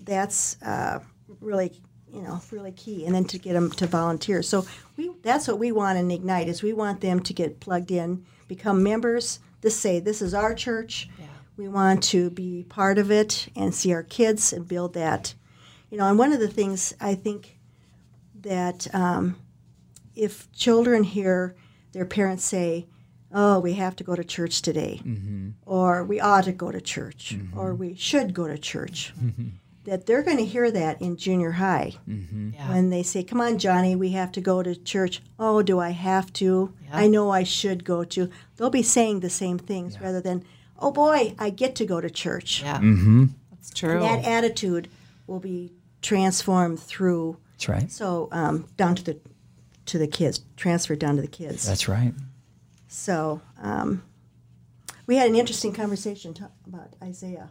that's 0.00 0.56
uh, 0.62 1.00
really 1.40 1.72
you 2.12 2.22
know 2.22 2.40
really 2.50 2.72
key 2.72 3.04
and 3.04 3.14
then 3.14 3.24
to 3.24 3.38
get 3.38 3.52
them 3.52 3.70
to 3.70 3.86
volunteer 3.86 4.42
so 4.42 4.64
we 4.96 5.10
that's 5.22 5.46
what 5.46 5.58
we 5.58 5.70
want 5.70 5.98
in 5.98 6.10
ignite 6.10 6.48
is 6.48 6.62
we 6.62 6.72
want 6.72 7.02
them 7.02 7.20
to 7.20 7.34
get 7.34 7.60
plugged 7.60 7.90
in 7.90 8.24
become 8.48 8.82
members 8.82 9.40
to 9.62 9.70
say 9.70 10.00
this 10.00 10.22
is 10.22 10.34
our 10.34 10.54
church. 10.54 11.08
Yeah. 11.18 11.26
we 11.56 11.68
want 11.68 12.02
to 12.04 12.30
be 12.30 12.64
part 12.68 12.98
of 12.98 13.10
it 13.10 13.48
and 13.56 13.74
see 13.74 13.92
our 13.92 14.02
kids 14.02 14.52
and 14.52 14.66
build 14.66 14.94
that. 14.94 15.34
You 15.90 15.98
know 15.98 16.06
and 16.06 16.18
one 16.18 16.32
of 16.32 16.40
the 16.40 16.48
things 16.48 16.94
i 17.00 17.14
think 17.14 17.58
that 18.42 18.92
um, 18.94 19.36
if 20.14 20.50
children 20.52 21.02
hear 21.02 21.56
their 21.92 22.04
parents 22.04 22.44
say 22.44 22.86
oh 23.32 23.58
we 23.58 23.74
have 23.74 23.96
to 23.96 24.04
go 24.04 24.14
to 24.14 24.24
church 24.24 24.62
today 24.62 25.00
mm-hmm. 25.02 25.50
or 25.66 26.04
we 26.04 26.20
ought 26.20 26.44
to 26.44 26.52
go 26.52 26.70
to 26.70 26.80
church 26.80 27.34
mm-hmm. 27.36 27.58
or 27.58 27.74
we 27.74 27.94
should 27.94 28.34
go 28.34 28.46
to 28.46 28.58
church 28.58 29.12
mm-hmm. 29.20 29.48
That 29.88 30.06
they're 30.06 30.22
going 30.22 30.36
to 30.36 30.44
hear 30.44 30.70
that 30.70 31.00
in 31.00 31.16
junior 31.16 31.52
high 31.52 31.94
Yeah. 32.06 32.70
when 32.70 32.90
they 32.90 33.02
say, 33.02 33.22
"Come 33.24 33.40
on, 33.40 33.58
Johnny, 33.58 33.96
we 33.96 34.10
have 34.10 34.30
to 34.32 34.40
go 34.40 34.62
to 34.62 34.74
church." 34.76 35.22
Oh, 35.38 35.62
do 35.62 35.78
I 35.80 35.90
have 35.90 36.32
to? 36.34 36.72
Yeah. 36.84 36.90
I 36.96 37.06
know 37.08 37.30
I 37.30 37.42
should 37.42 37.84
go 37.84 38.04
to. 38.04 38.28
They'll 38.56 38.70
be 38.70 38.82
saying 38.82 39.20
the 39.20 39.30
same 39.30 39.58
things 39.58 40.00
rather 40.00 40.20
than, 40.20 40.44
"Oh 40.78 40.90
boy, 40.92 41.34
I 41.38 41.50
get 41.50 41.74
to 41.76 41.86
go 41.86 42.00
to 42.00 42.10
church." 42.10 42.62
Yeah. 42.62 42.76
Mm-hmm. 42.78 43.24
That's 43.50 43.70
true. 43.70 44.02
And 44.04 44.24
that 44.24 44.28
attitude 44.28 44.88
will 45.26 45.40
be 45.40 45.72
transformed 46.02 46.78
through 46.80 47.36
That's 47.52 47.68
right. 47.68 47.90
so 47.90 48.28
um, 48.32 48.66
down 48.76 48.94
to 48.96 49.02
the 49.04 49.18
to 49.86 49.98
the 49.98 50.06
kids, 50.06 50.40
transferred 50.56 50.98
down 50.98 51.16
to 51.16 51.22
the 51.22 51.28
kids. 51.28 51.66
That's 51.66 51.88
right. 51.88 52.12
So 52.88 53.40
um, 53.62 54.02
we 55.06 55.16
had 55.16 55.28
an 55.28 55.34
interesting 55.36 55.72
conversation 55.72 56.34
ta- 56.34 56.50
about 56.66 56.90
Isaiah. 57.02 57.48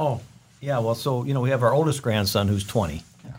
Oh, 0.00 0.20
yeah. 0.60 0.78
Well, 0.78 0.94
so 0.94 1.24
you 1.24 1.34
know, 1.34 1.42
we 1.42 1.50
have 1.50 1.62
our 1.62 1.74
oldest 1.74 2.02
grandson 2.02 2.48
who's 2.48 2.64
20, 2.64 3.04
okay. 3.26 3.34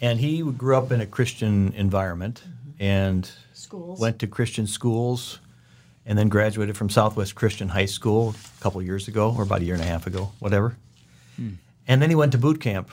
and 0.00 0.18
he 0.18 0.40
grew 0.40 0.76
up 0.76 0.90
in 0.90 1.02
a 1.02 1.06
Christian 1.06 1.74
environment 1.74 2.42
mm-hmm. 2.42 2.82
and 2.82 3.30
Schools. 3.52 4.00
went 4.00 4.18
to 4.20 4.26
Christian 4.26 4.66
schools, 4.66 5.40
and 6.06 6.18
then 6.18 6.30
graduated 6.30 6.76
from 6.76 6.88
Southwest 6.88 7.34
Christian 7.34 7.68
High 7.68 7.84
School 7.84 8.34
a 8.58 8.62
couple 8.62 8.80
years 8.80 9.08
ago, 9.08 9.34
or 9.36 9.42
about 9.42 9.60
a 9.60 9.64
year 9.64 9.74
and 9.74 9.84
a 9.84 9.86
half 9.86 10.06
ago, 10.06 10.32
whatever. 10.38 10.74
Hmm. 11.36 11.50
And 11.86 12.00
then 12.00 12.08
he 12.08 12.16
went 12.16 12.32
to 12.32 12.38
boot 12.38 12.62
camp. 12.62 12.90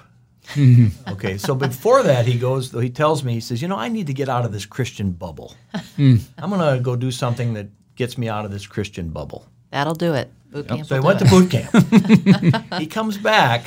okay, 1.07 1.37
so 1.37 1.55
before 1.55 2.03
that, 2.03 2.27
he 2.27 2.37
goes. 2.37 2.71
He 2.71 2.89
tells 2.89 3.23
me, 3.23 3.33
he 3.33 3.39
says, 3.39 3.61
"You 3.61 3.69
know, 3.69 3.77
I 3.77 3.87
need 3.87 4.07
to 4.07 4.13
get 4.13 4.27
out 4.27 4.43
of 4.43 4.51
this 4.51 4.65
Christian 4.65 5.11
bubble. 5.11 5.55
Hmm. 5.95 6.17
I'm 6.37 6.49
going 6.49 6.75
to 6.75 6.83
go 6.83 6.97
do 6.97 7.09
something 7.09 7.53
that 7.53 7.67
gets 7.95 8.17
me 8.17 8.27
out 8.27 8.43
of 8.43 8.51
this 8.51 8.67
Christian 8.67 9.09
bubble." 9.09 9.47
That'll 9.71 9.93
do 9.95 10.13
it. 10.13 10.31
Boot 10.51 10.67
camp. 10.67 10.85
So 10.85 10.95
he 10.95 11.01
went 11.01 11.19
do 11.19 11.25
to 11.25 11.31
boot 11.31 11.51
camp. 11.51 12.73
he 12.79 12.87
comes 12.87 13.17
back, 13.17 13.65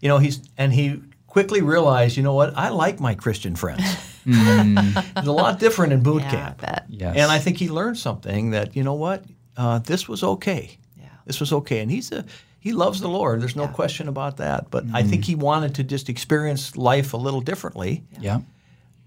you 0.00 0.08
know, 0.08 0.18
he's 0.18 0.40
and 0.58 0.72
he 0.72 1.00
quickly 1.26 1.62
realized, 1.62 2.16
you 2.16 2.22
know 2.22 2.34
what, 2.34 2.56
I 2.56 2.68
like 2.70 3.00
my 3.00 3.14
Christian 3.14 3.54
friends. 3.56 3.82
It's 4.26 5.26
a 5.26 5.32
lot 5.32 5.58
different 5.58 5.92
in 5.92 6.02
boot 6.02 6.22
Yeah, 6.22 6.28
I 6.28 6.30
camp. 6.30 6.60
bet. 6.60 6.84
Yes. 6.88 7.16
And 7.16 7.30
I 7.30 7.38
think 7.38 7.58
he 7.58 7.68
learned 7.68 7.98
something 7.98 8.50
that, 8.50 8.74
you 8.76 8.82
know 8.82 8.94
what, 8.94 9.24
uh, 9.56 9.78
this 9.80 10.08
was 10.08 10.22
okay. 10.22 10.78
Yeah. 10.96 11.06
This 11.26 11.40
was 11.40 11.52
okay. 11.52 11.80
And 11.80 11.90
he's 11.90 12.10
a 12.12 12.24
he 12.58 12.72
loves 12.72 13.00
the 13.00 13.08
Lord. 13.08 13.42
There's 13.42 13.56
no 13.56 13.68
question 13.68 14.08
about 14.08 14.38
that. 14.38 14.70
But 14.70 14.84
I 14.94 15.02
think 15.02 15.26
he 15.26 15.34
wanted 15.34 15.74
to 15.74 15.84
just 15.84 16.08
experience 16.08 16.76
life 16.78 17.12
a 17.12 17.18
little 17.18 17.42
differently. 17.42 18.02
yeah. 18.18 18.40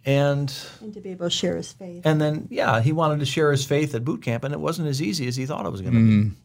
And 0.07 0.51
and 0.81 0.93
to 0.93 1.01
be 1.01 1.09
able 1.11 1.25
to 1.25 1.29
share 1.29 1.57
his 1.57 1.73
faith. 1.73 2.03
and 2.05 2.19
then 2.21 2.47
yeah, 2.49 2.79
he 2.81 2.93
wanted 2.93 3.19
to 3.19 3.25
share 3.25 3.51
his 3.51 3.65
faith 3.65 3.93
at 3.93 4.05
boot 4.05 4.21
camp, 4.21 4.43
and 4.45 4.53
it 4.53 4.59
wasn't 4.59 4.87
as 4.87 5.01
easy 5.01 5.27
as 5.27 5.35
he 5.35 5.45
thought 5.45 5.65
it 5.65 5.71
was 5.71 5.81
going 5.81 5.93
to 5.93 5.99
be. 5.99 6.35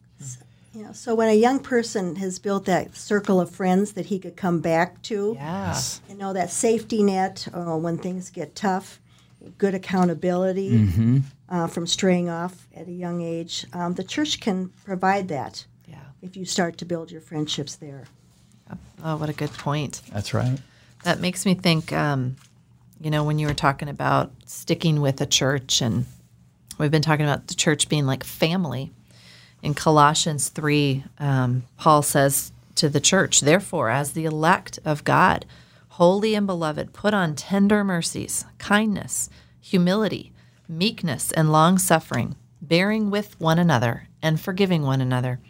You 0.77 0.85
know, 0.85 0.91
so 0.91 1.13
when 1.15 1.29
a 1.29 1.33
young 1.35 1.59
person 1.59 2.15
has 2.17 2.39
built 2.39 2.65
that 2.65 2.95
circle 2.95 3.39
of 3.39 3.49
friends 3.51 3.93
that 3.93 4.07
he 4.07 4.17
could 4.19 4.35
come 4.35 4.59
back 4.59 5.01
to, 5.03 5.33
Yeah. 5.35 5.79
you 6.09 6.15
know, 6.15 6.33
that 6.33 6.49
safety 6.49 7.03
net 7.03 7.47
uh, 7.53 7.77
when 7.77 7.97
things 7.99 8.31
get 8.31 8.55
tough, 8.55 8.99
good 9.59 9.75
accountability 9.75 11.21
uh, 11.47 11.67
from 11.67 11.85
straying 11.85 12.27
off 12.29 12.67
at 12.75 12.87
a 12.87 12.91
young 12.91 13.21
age, 13.21 13.65
um, 13.73 13.93
the 13.93 14.03
church 14.03 14.39
can 14.39 14.69
provide 14.83 15.27
that 15.27 15.65
Yeah. 15.87 15.97
if 16.23 16.35
you 16.35 16.43
start 16.43 16.77
to 16.79 16.85
build 16.85 17.11
your 17.11 17.21
friendships 17.21 17.75
there. 17.75 18.05
Oh, 19.03 19.17
what 19.17 19.29
a 19.29 19.33
good 19.33 19.51
point. 19.53 20.01
That's 20.11 20.33
right. 20.33 20.57
That 21.03 21.19
makes 21.19 21.45
me 21.45 21.53
think, 21.53 21.93
um, 21.93 22.35
you 23.03 23.11
know, 23.11 23.25
when 23.25 23.37
you 23.37 23.47
were 23.47 23.53
talking 23.53 23.89
about 23.89 24.31
sticking 24.45 25.01
with 25.01 25.19
a 25.19 25.25
church, 25.25 25.81
and 25.81 26.05
we've 26.77 26.89
been 26.89 27.01
talking 27.01 27.25
about 27.25 27.47
the 27.47 27.53
church 27.53 27.89
being 27.89 28.05
like 28.05 28.23
family. 28.23 28.91
In 29.61 29.73
Colossians 29.73 30.47
3, 30.47 31.03
um, 31.19 31.63
Paul 31.77 32.01
says 32.01 32.53
to 32.75 32.87
the 32.87 33.01
church, 33.01 33.41
Therefore, 33.41 33.89
as 33.89 34.13
the 34.13 34.23
elect 34.23 34.79
of 34.85 35.03
God, 35.03 35.45
holy 35.89 36.33
and 36.33 36.47
beloved, 36.47 36.93
put 36.93 37.13
on 37.13 37.35
tender 37.35 37.83
mercies, 37.83 38.45
kindness, 38.57 39.29
humility, 39.59 40.31
meekness, 40.69 41.31
and 41.33 41.51
long 41.51 41.77
suffering, 41.77 42.35
bearing 42.61 43.11
with 43.11 43.37
one 43.39 43.59
another 43.59 44.07
and 44.21 44.39
forgiving 44.39 44.81
one 44.81 45.01
another. 45.01 45.41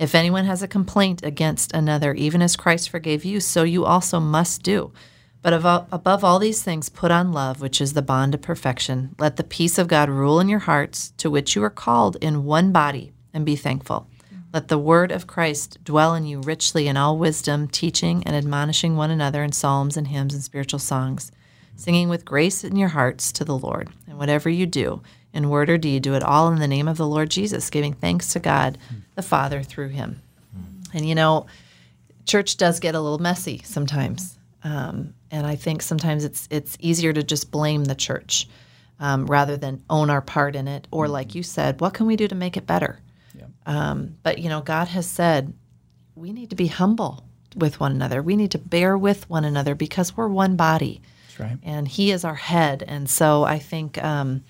If 0.00 0.14
anyone 0.16 0.46
has 0.46 0.62
a 0.62 0.68
complaint 0.68 1.22
against 1.22 1.72
another, 1.72 2.12
even 2.14 2.42
as 2.42 2.56
Christ 2.56 2.90
forgave 2.90 3.24
you, 3.24 3.38
so 3.38 3.62
you 3.62 3.84
also 3.84 4.18
must 4.18 4.62
do. 4.64 4.92
But 5.40 5.52
above 5.52 6.24
all 6.24 6.38
these 6.38 6.62
things, 6.62 6.88
put 6.88 7.10
on 7.10 7.32
love, 7.32 7.60
which 7.60 7.80
is 7.80 7.92
the 7.92 8.02
bond 8.02 8.34
of 8.34 8.42
perfection. 8.42 9.14
Let 9.18 9.36
the 9.36 9.44
peace 9.44 9.78
of 9.78 9.88
God 9.88 10.08
rule 10.08 10.40
in 10.40 10.48
your 10.48 10.58
hearts, 10.58 11.12
to 11.18 11.30
which 11.30 11.54
you 11.54 11.62
are 11.62 11.70
called 11.70 12.16
in 12.20 12.44
one 12.44 12.72
body, 12.72 13.12
and 13.32 13.46
be 13.46 13.54
thankful. 13.54 14.08
Let 14.52 14.68
the 14.68 14.78
word 14.78 15.12
of 15.12 15.26
Christ 15.26 15.78
dwell 15.84 16.14
in 16.14 16.26
you 16.26 16.40
richly 16.40 16.88
in 16.88 16.96
all 16.96 17.18
wisdom, 17.18 17.68
teaching 17.68 18.24
and 18.24 18.34
admonishing 18.34 18.96
one 18.96 19.10
another 19.10 19.42
in 19.44 19.52
psalms 19.52 19.96
and 19.96 20.08
hymns 20.08 20.34
and 20.34 20.42
spiritual 20.42 20.80
songs, 20.80 21.30
singing 21.76 22.08
with 22.08 22.24
grace 22.24 22.64
in 22.64 22.74
your 22.76 22.88
hearts 22.88 23.30
to 23.32 23.44
the 23.44 23.56
Lord. 23.56 23.90
And 24.08 24.18
whatever 24.18 24.48
you 24.48 24.66
do, 24.66 25.02
in 25.32 25.50
word 25.50 25.70
or 25.70 25.78
deed, 25.78 26.02
do 26.02 26.14
it 26.14 26.22
all 26.24 26.50
in 26.50 26.58
the 26.58 26.66
name 26.66 26.88
of 26.88 26.96
the 26.96 27.06
Lord 27.06 27.30
Jesus, 27.30 27.70
giving 27.70 27.92
thanks 27.92 28.32
to 28.32 28.40
God 28.40 28.78
the 29.14 29.22
Father 29.22 29.62
through 29.62 29.90
him. 29.90 30.22
And 30.94 31.06
you 31.06 31.14
know, 31.14 31.46
church 32.24 32.56
does 32.56 32.80
get 32.80 32.94
a 32.94 33.00
little 33.00 33.18
messy 33.18 33.60
sometimes. 33.64 34.38
Um, 34.64 35.14
and 35.30 35.46
I 35.46 35.56
think 35.56 35.82
sometimes 35.82 36.24
it's 36.24 36.48
it's 36.50 36.76
easier 36.80 37.12
to 37.12 37.22
just 37.22 37.50
blame 37.50 37.84
the 37.84 37.94
church 37.94 38.48
um, 39.00 39.26
rather 39.26 39.56
than 39.56 39.84
own 39.88 40.10
our 40.10 40.22
part 40.22 40.56
in 40.56 40.68
it. 40.68 40.88
Or 40.90 41.08
like 41.08 41.34
you 41.34 41.42
said, 41.42 41.80
what 41.80 41.94
can 41.94 42.06
we 42.06 42.16
do 42.16 42.28
to 42.28 42.34
make 42.34 42.56
it 42.56 42.66
better? 42.66 43.00
Um, 43.66 44.16
but 44.22 44.38
you 44.38 44.48
know, 44.48 44.60
God 44.60 44.88
has 44.88 45.08
said 45.08 45.52
we 46.14 46.32
need 46.32 46.50
to 46.50 46.56
be 46.56 46.66
humble 46.66 47.24
with 47.56 47.80
one 47.80 47.92
another. 47.92 48.22
We 48.22 48.36
need 48.36 48.52
to 48.52 48.58
bear 48.58 48.96
with 48.96 49.28
one 49.28 49.44
another 49.44 49.74
because 49.74 50.16
we're 50.16 50.28
one 50.28 50.56
body. 50.56 51.00
Right. 51.38 51.58
And 51.62 51.86
He 51.86 52.10
is 52.10 52.24
our 52.24 52.34
head. 52.34 52.82
And 52.86 53.08
so 53.08 53.44
I 53.44 53.58
think, 53.58 54.02
um, 54.02 54.42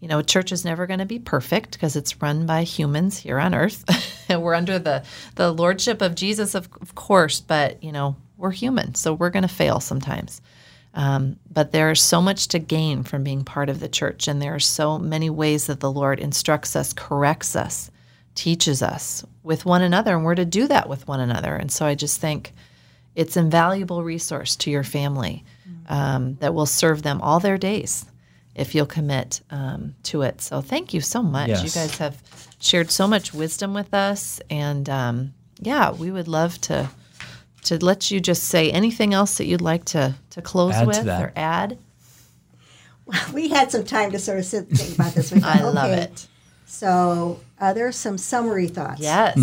you 0.00 0.06
know, 0.06 0.22
church 0.22 0.52
is 0.52 0.64
never 0.64 0.86
going 0.86 1.00
to 1.00 1.06
be 1.06 1.18
perfect 1.18 1.72
because 1.72 1.96
it's 1.96 2.22
run 2.22 2.46
by 2.46 2.62
humans 2.62 3.18
here 3.18 3.38
on 3.38 3.54
earth. 3.54 3.84
we're 4.30 4.54
under 4.54 4.78
the, 4.78 5.04
the 5.34 5.52
lordship 5.52 6.00
of 6.00 6.14
Jesus, 6.14 6.54
of, 6.54 6.68
of 6.80 6.94
course, 6.94 7.40
but, 7.40 7.82
you 7.82 7.90
know, 7.90 8.16
we're 8.38 8.52
human. 8.52 8.94
So 8.94 9.12
we're 9.12 9.30
going 9.30 9.42
to 9.42 9.48
fail 9.48 9.80
sometimes. 9.80 10.40
Um, 10.94 11.36
but 11.52 11.72
there's 11.72 12.00
so 12.00 12.22
much 12.22 12.48
to 12.48 12.58
gain 12.58 13.02
from 13.02 13.22
being 13.22 13.44
part 13.44 13.68
of 13.68 13.80
the 13.80 13.88
church. 13.88 14.26
And 14.26 14.40
there 14.40 14.54
are 14.54 14.60
so 14.60 14.98
many 14.98 15.28
ways 15.28 15.66
that 15.66 15.80
the 15.80 15.92
Lord 15.92 16.18
instructs 16.18 16.74
us, 16.74 16.94
corrects 16.94 17.54
us 17.54 17.90
teaches 18.38 18.82
us 18.82 19.24
with 19.42 19.64
one 19.64 19.82
another, 19.82 20.14
and 20.14 20.24
we're 20.24 20.36
to 20.36 20.44
do 20.44 20.68
that 20.68 20.88
with 20.88 21.08
one 21.08 21.18
another. 21.18 21.56
And 21.56 21.72
so 21.72 21.84
I 21.84 21.96
just 21.96 22.20
think 22.20 22.52
it's 23.16 23.36
an 23.36 23.46
invaluable 23.46 24.04
resource 24.04 24.54
to 24.56 24.70
your 24.70 24.84
family 24.84 25.44
um, 25.88 26.36
that 26.36 26.54
will 26.54 26.66
serve 26.66 27.02
them 27.02 27.20
all 27.20 27.40
their 27.40 27.58
days 27.58 28.06
if 28.54 28.74
you'll 28.76 28.86
commit 28.86 29.40
um, 29.50 29.96
to 30.04 30.22
it. 30.22 30.40
So 30.40 30.60
thank 30.60 30.94
you 30.94 31.00
so 31.00 31.20
much. 31.20 31.48
Yes. 31.48 31.64
You 31.64 31.80
guys 31.80 31.98
have 31.98 32.22
shared 32.60 32.92
so 32.92 33.08
much 33.08 33.34
wisdom 33.34 33.74
with 33.74 33.92
us, 33.92 34.40
and 34.50 34.88
um, 34.88 35.34
yeah, 35.60 35.90
we 35.90 36.12
would 36.12 36.28
love 36.28 36.60
to 36.62 36.88
to 37.68 37.84
let 37.84 38.10
you 38.10 38.20
just 38.20 38.44
say 38.44 38.70
anything 38.70 39.14
else 39.14 39.38
that 39.38 39.46
you'd 39.46 39.60
like 39.60 39.84
to 39.86 40.14
to 40.30 40.42
close 40.42 40.74
Add 40.74 40.80
to 40.82 40.86
with 40.86 41.04
that. 41.04 41.22
or 41.22 41.32
add. 41.36 41.78
We 43.32 43.48
had 43.48 43.70
some 43.70 43.84
time 43.84 44.12
to 44.12 44.18
sort 44.18 44.38
of 44.38 44.44
sit 44.44 44.68
and 44.68 44.78
think 44.78 44.94
about 44.94 45.14
this. 45.14 45.32
We 45.32 45.38
I 45.42 45.58
thought, 45.58 45.74
love 45.74 45.90
okay, 45.90 46.02
it. 46.02 46.26
So, 46.66 47.40
uh, 47.58 47.72
are 47.78 47.92
some 47.92 48.18
summary 48.18 48.68
thoughts. 48.68 49.00
Yes, 49.00 49.38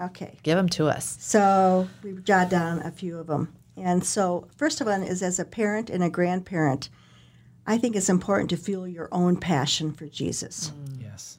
Okay. 0.00 0.38
give 0.42 0.56
them 0.56 0.68
to 0.70 0.88
us. 0.88 1.18
So 1.20 1.88
we've 2.02 2.24
jotted 2.24 2.50
down 2.50 2.78
a 2.80 2.90
few 2.90 3.18
of 3.18 3.26
them. 3.26 3.52
And 3.76 4.02
so, 4.04 4.48
first 4.56 4.80
of 4.80 4.88
all, 4.88 5.02
is 5.02 5.22
as 5.22 5.38
a 5.38 5.44
parent 5.44 5.90
and 5.90 6.02
a 6.02 6.08
grandparent, 6.08 6.88
I 7.66 7.76
think 7.76 7.94
it's 7.96 8.08
important 8.08 8.48
to 8.50 8.56
fuel 8.56 8.88
your 8.88 9.08
own 9.12 9.36
passion 9.36 9.92
for 9.92 10.06
Jesus 10.06 10.72
Yes. 10.98 11.38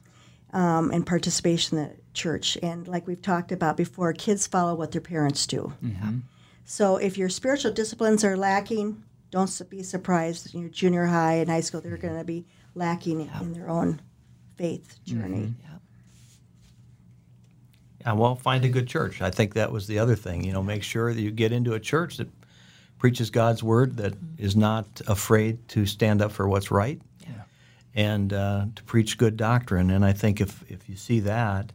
um, 0.52 0.90
and 0.92 1.04
participation 1.04 1.78
in 1.78 1.84
the 1.88 1.96
church. 2.14 2.56
And 2.62 2.86
like 2.86 3.08
we've 3.08 3.20
talked 3.20 3.50
about 3.50 3.76
before, 3.76 4.12
kids 4.12 4.46
follow 4.46 4.74
what 4.76 4.92
their 4.92 5.00
parents 5.00 5.46
do. 5.48 5.72
So 6.64 6.96
if 6.96 7.18
your 7.18 7.28
spiritual 7.28 7.72
disciplines 7.72 8.24
are 8.24 8.36
lacking, 8.36 9.02
don't 9.30 9.62
be 9.70 9.82
surprised. 9.82 10.54
In 10.54 10.60
your 10.60 10.70
junior 10.70 11.06
high 11.06 11.34
and 11.34 11.50
high 11.50 11.60
school, 11.60 11.80
they're 11.80 11.96
mm-hmm. 11.96 12.06
going 12.06 12.18
to 12.18 12.24
be 12.24 12.46
lacking 12.74 13.30
in 13.40 13.52
their 13.52 13.68
own 13.68 14.00
faith 14.56 14.98
journey. 15.04 15.38
Mm-hmm. 15.38 15.76
Yeah, 18.02 18.12
well, 18.14 18.34
find 18.34 18.64
a 18.64 18.68
good 18.68 18.88
church. 18.88 19.22
I 19.22 19.30
think 19.30 19.54
that 19.54 19.70
was 19.70 19.86
the 19.86 19.98
other 19.98 20.16
thing. 20.16 20.44
You 20.44 20.52
know, 20.52 20.62
make 20.62 20.82
sure 20.82 21.14
that 21.14 21.20
you 21.20 21.30
get 21.30 21.52
into 21.52 21.74
a 21.74 21.80
church 21.80 22.16
that 22.16 22.28
preaches 22.98 23.30
God's 23.30 23.62
word, 23.62 23.96
that 23.98 24.14
mm-hmm. 24.14 24.44
is 24.44 24.56
not 24.56 25.00
afraid 25.06 25.68
to 25.68 25.86
stand 25.86 26.20
up 26.20 26.32
for 26.32 26.48
what's 26.48 26.70
right, 26.70 27.00
and 27.94 28.32
uh, 28.32 28.66
to 28.74 28.82
preach 28.84 29.18
good 29.18 29.36
doctrine. 29.36 29.90
And 29.90 30.04
I 30.04 30.12
think 30.12 30.40
if 30.40 30.64
if 30.70 30.88
you 30.88 30.96
see 30.96 31.20
that, 31.20 31.72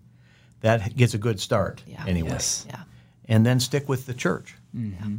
that 0.61 0.95
gets 0.95 1.13
a 1.13 1.17
good 1.17 1.39
start 1.39 1.83
Yeah. 1.87 2.03
anyway. 2.07 2.29
Yes. 2.31 2.65
Yeah. 2.67 2.81
And 3.29 3.45
then 3.45 3.59
stick 3.59 3.87
with 3.87 4.05
the 4.05 4.13
church. 4.13 4.55
Mm-hmm. 4.75 5.17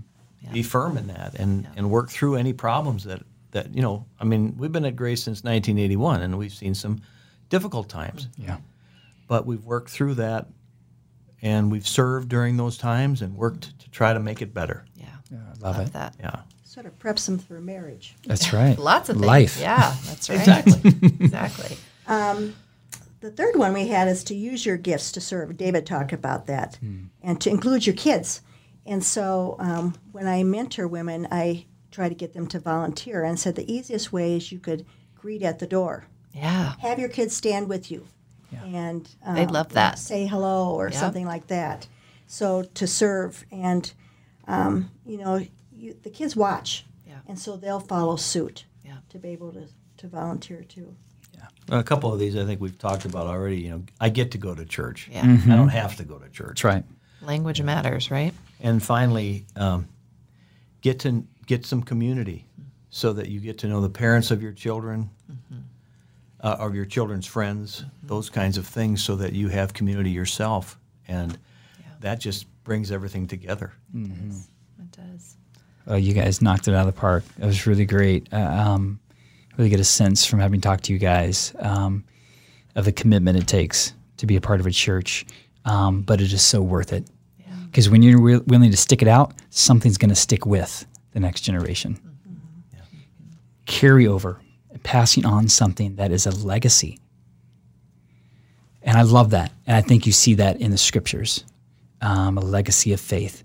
Be 0.52 0.62
firm 0.62 0.96
in 0.96 1.08
that, 1.08 1.34
and 1.34 1.68
and 1.76 1.90
work 1.90 2.10
through 2.10 2.36
any 2.36 2.52
problems 2.52 3.04
that 3.04 3.22
that 3.50 3.74
you 3.74 3.82
know. 3.82 4.06
I 4.20 4.24
mean, 4.24 4.54
we've 4.56 4.72
been 4.72 4.84
at 4.84 4.96
Grace 4.96 5.22
since 5.22 5.38
1981, 5.42 6.22
and 6.22 6.38
we've 6.38 6.52
seen 6.54 6.74
some 6.74 7.00
difficult 7.48 7.88
times 7.88 8.28
Yeah. 8.36 8.58
but 9.26 9.46
we've 9.46 9.64
worked 9.64 9.90
through 9.90 10.14
that 10.14 10.46
and 11.40 11.70
we've 11.70 11.86
served 11.86 12.28
during 12.28 12.56
those 12.56 12.76
times 12.76 13.22
and 13.22 13.36
worked 13.36 13.78
to 13.78 13.90
try 13.90 14.12
to 14.12 14.20
make 14.20 14.42
it 14.42 14.52
better. 14.52 14.84
Yeah. 14.96 15.06
Yeah, 15.30 15.38
I 15.38 15.66
love, 15.66 15.78
it. 15.80 15.92
that. 15.92 16.14
Yeah. 16.18 16.40
Sort 16.64 16.86
of 16.86 16.98
preps 16.98 17.26
them 17.26 17.38
for 17.38 17.60
marriage. 17.60 18.16
That's 18.26 18.52
right. 18.52 18.78
Lots 18.78 19.08
of 19.08 19.16
things. 19.16 19.26
Life. 19.26 19.60
Yeah, 19.60 19.94
that's 20.06 20.28
right. 20.28 20.38
Exactly. 20.38 20.92
exactly. 21.20 21.76
Um, 22.06 22.54
the 23.20 23.30
third 23.30 23.56
one 23.56 23.74
we 23.74 23.88
had 23.88 24.08
is 24.08 24.24
to 24.24 24.34
use 24.34 24.64
your 24.64 24.78
gifts 24.78 25.12
to 25.12 25.20
serve. 25.20 25.58
David 25.58 25.84
talked 25.84 26.14
about 26.14 26.46
that, 26.46 26.76
hmm. 26.76 27.08
and 27.22 27.38
to 27.42 27.50
include 27.50 27.86
your 27.86 27.94
kids. 27.96 28.40
And 28.88 29.04
so 29.04 29.56
um, 29.58 29.94
when 30.12 30.26
I 30.26 30.42
mentor 30.42 30.88
women, 30.88 31.28
I 31.30 31.66
try 31.90 32.08
to 32.08 32.14
get 32.14 32.32
them 32.32 32.46
to 32.48 32.58
volunteer 32.58 33.22
and 33.22 33.38
said 33.38 33.54
the 33.54 33.70
easiest 33.72 34.12
way 34.12 34.36
is 34.36 34.50
you 34.50 34.58
could 34.58 34.86
greet 35.14 35.42
at 35.42 35.58
the 35.58 35.66
door. 35.66 36.06
Yeah. 36.32 36.74
Have 36.80 36.98
your 36.98 37.08
kids 37.10 37.36
stand 37.36 37.68
with 37.68 37.90
you, 37.90 38.06
Yeah. 38.50 38.64
and 38.64 39.08
um, 39.24 39.34
They'd 39.34 39.50
love 39.50 39.70
that. 39.74 39.98
Say 39.98 40.26
hello 40.26 40.74
or 40.74 40.90
something 40.90 41.26
like 41.26 41.48
that. 41.48 41.86
So 42.26 42.62
to 42.62 42.86
serve, 42.86 43.44
and 43.52 43.92
um, 44.46 44.90
you 45.04 45.18
know, 45.18 45.44
you, 45.72 45.94
the 46.02 46.10
kids 46.10 46.34
watch, 46.36 46.86
Yeah. 47.06 47.18
and 47.26 47.38
so 47.38 47.56
they'll 47.56 47.80
follow 47.80 48.16
suit 48.16 48.64
Yeah. 48.84 48.98
to 49.10 49.18
be 49.18 49.28
able 49.30 49.52
to, 49.52 49.66
to 49.98 50.08
volunteer 50.08 50.62
too. 50.62 50.94
Yeah. 51.34 51.78
A 51.78 51.82
couple 51.82 52.12
of 52.12 52.18
these 52.20 52.36
I 52.36 52.44
think 52.44 52.60
we've 52.60 52.78
talked 52.78 53.04
about 53.04 53.26
already. 53.26 53.58
You 53.60 53.70
know, 53.70 53.82
I 54.00 54.08
get 54.08 54.30
to 54.32 54.38
go 54.38 54.54
to 54.54 54.64
church. 54.64 55.08
Yeah. 55.12 55.22
I 55.24 55.56
don't 55.56 55.68
have 55.68 55.96
to 55.96 56.04
go 56.04 56.18
to 56.18 56.28
church. 56.30 56.48
That's 56.48 56.64
right. 56.64 56.84
Language 57.22 57.60
matters, 57.62 58.10
right? 58.10 58.32
And 58.60 58.82
finally, 58.82 59.46
um, 59.56 59.88
get 60.80 61.00
to 61.00 61.24
get 61.46 61.64
some 61.64 61.82
community 61.82 62.46
so 62.90 63.12
that 63.12 63.28
you 63.28 63.40
get 63.40 63.58
to 63.58 63.66
know 63.68 63.80
the 63.80 63.90
parents 63.90 64.30
of 64.30 64.42
your 64.42 64.52
children, 64.52 65.10
uh, 66.40 66.56
of 66.58 66.74
your 66.74 66.84
children's 66.84 67.26
friends, 67.26 67.84
those 68.02 68.30
kinds 68.30 68.58
of 68.58 68.66
things, 68.66 69.02
so 69.02 69.16
that 69.16 69.32
you 69.32 69.48
have 69.48 69.72
community 69.74 70.10
yourself, 70.10 70.78
and 71.06 71.38
that 72.00 72.20
just 72.20 72.46
brings 72.64 72.90
everything 72.90 73.26
together. 73.26 73.72
It 74.78 74.92
does. 74.92 75.36
Oh, 75.86 75.96
you 75.96 76.12
guys 76.12 76.42
knocked 76.42 76.68
it 76.68 76.74
out 76.74 76.86
of 76.86 76.94
the 76.94 77.00
park. 77.00 77.24
It 77.38 77.44
was 77.46 77.66
really 77.66 77.86
great. 77.86 78.28
Uh, 78.32 78.36
um, 78.38 79.00
really 79.56 79.70
get 79.70 79.80
a 79.80 79.84
sense 79.84 80.24
from 80.24 80.38
having 80.38 80.60
talked 80.60 80.84
to 80.84 80.92
you 80.92 80.98
guys 80.98 81.54
um, 81.58 82.04
of 82.74 82.84
the 82.84 82.92
commitment 82.92 83.38
it 83.38 83.46
takes 83.46 83.92
to 84.18 84.26
be 84.26 84.36
a 84.36 84.40
part 84.40 84.60
of 84.60 84.66
a 84.66 84.70
church, 84.70 85.26
um, 85.64 86.02
but 86.02 86.20
it 86.20 86.32
is 86.32 86.42
so 86.42 86.60
worth 86.62 86.92
it. 86.92 87.06
Because 87.70 87.88
when 87.88 88.02
you're 88.02 88.18
wi- 88.18 88.42
willing 88.46 88.70
to 88.70 88.76
stick 88.76 89.02
it 89.02 89.08
out, 89.08 89.34
something's 89.50 89.98
going 89.98 90.08
to 90.08 90.14
stick 90.14 90.46
with 90.46 90.86
the 91.12 91.20
next 91.20 91.42
generation. 91.42 92.00
Carry 93.66 94.06
over, 94.06 94.40
passing 94.82 95.26
on 95.26 95.48
something 95.48 95.96
that 95.96 96.10
is 96.10 96.26
a 96.26 96.30
legacy. 96.30 96.98
And 98.82 98.96
I 98.96 99.02
love 99.02 99.30
that. 99.30 99.52
And 99.66 99.76
I 99.76 99.82
think 99.82 100.06
you 100.06 100.12
see 100.12 100.34
that 100.34 100.60
in 100.60 100.70
the 100.70 100.78
scriptures 100.78 101.44
um, 102.00 102.38
a 102.38 102.40
legacy 102.40 102.92
of 102.92 103.00
faith. 103.00 103.44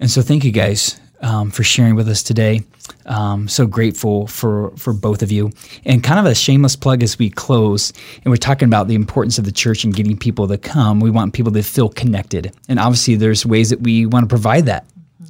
And 0.00 0.10
so, 0.10 0.22
thank 0.22 0.44
you 0.44 0.50
guys 0.50 0.98
um, 1.20 1.50
for 1.50 1.62
sharing 1.62 1.94
with 1.94 2.08
us 2.08 2.22
today. 2.22 2.62
Um, 3.06 3.48
so 3.48 3.66
grateful 3.66 4.26
for 4.26 4.70
for 4.76 4.92
both 4.92 5.22
of 5.22 5.30
you. 5.30 5.50
And 5.84 6.02
kind 6.02 6.18
of 6.18 6.26
a 6.26 6.34
shameless 6.34 6.76
plug 6.76 7.02
as 7.02 7.18
we 7.18 7.30
close. 7.30 7.92
And 8.24 8.26
we're 8.26 8.36
talking 8.36 8.66
about 8.66 8.88
the 8.88 8.94
importance 8.94 9.38
of 9.38 9.44
the 9.44 9.52
church 9.52 9.84
and 9.84 9.94
getting 9.94 10.16
people 10.16 10.48
to 10.48 10.58
come. 10.58 11.00
We 11.00 11.10
want 11.10 11.34
people 11.34 11.52
to 11.52 11.62
feel 11.62 11.88
connected, 11.88 12.54
and 12.68 12.78
obviously, 12.78 13.16
there's 13.16 13.44
ways 13.44 13.70
that 13.70 13.80
we 13.80 14.06
want 14.06 14.24
to 14.24 14.28
provide 14.28 14.66
that. 14.66 14.86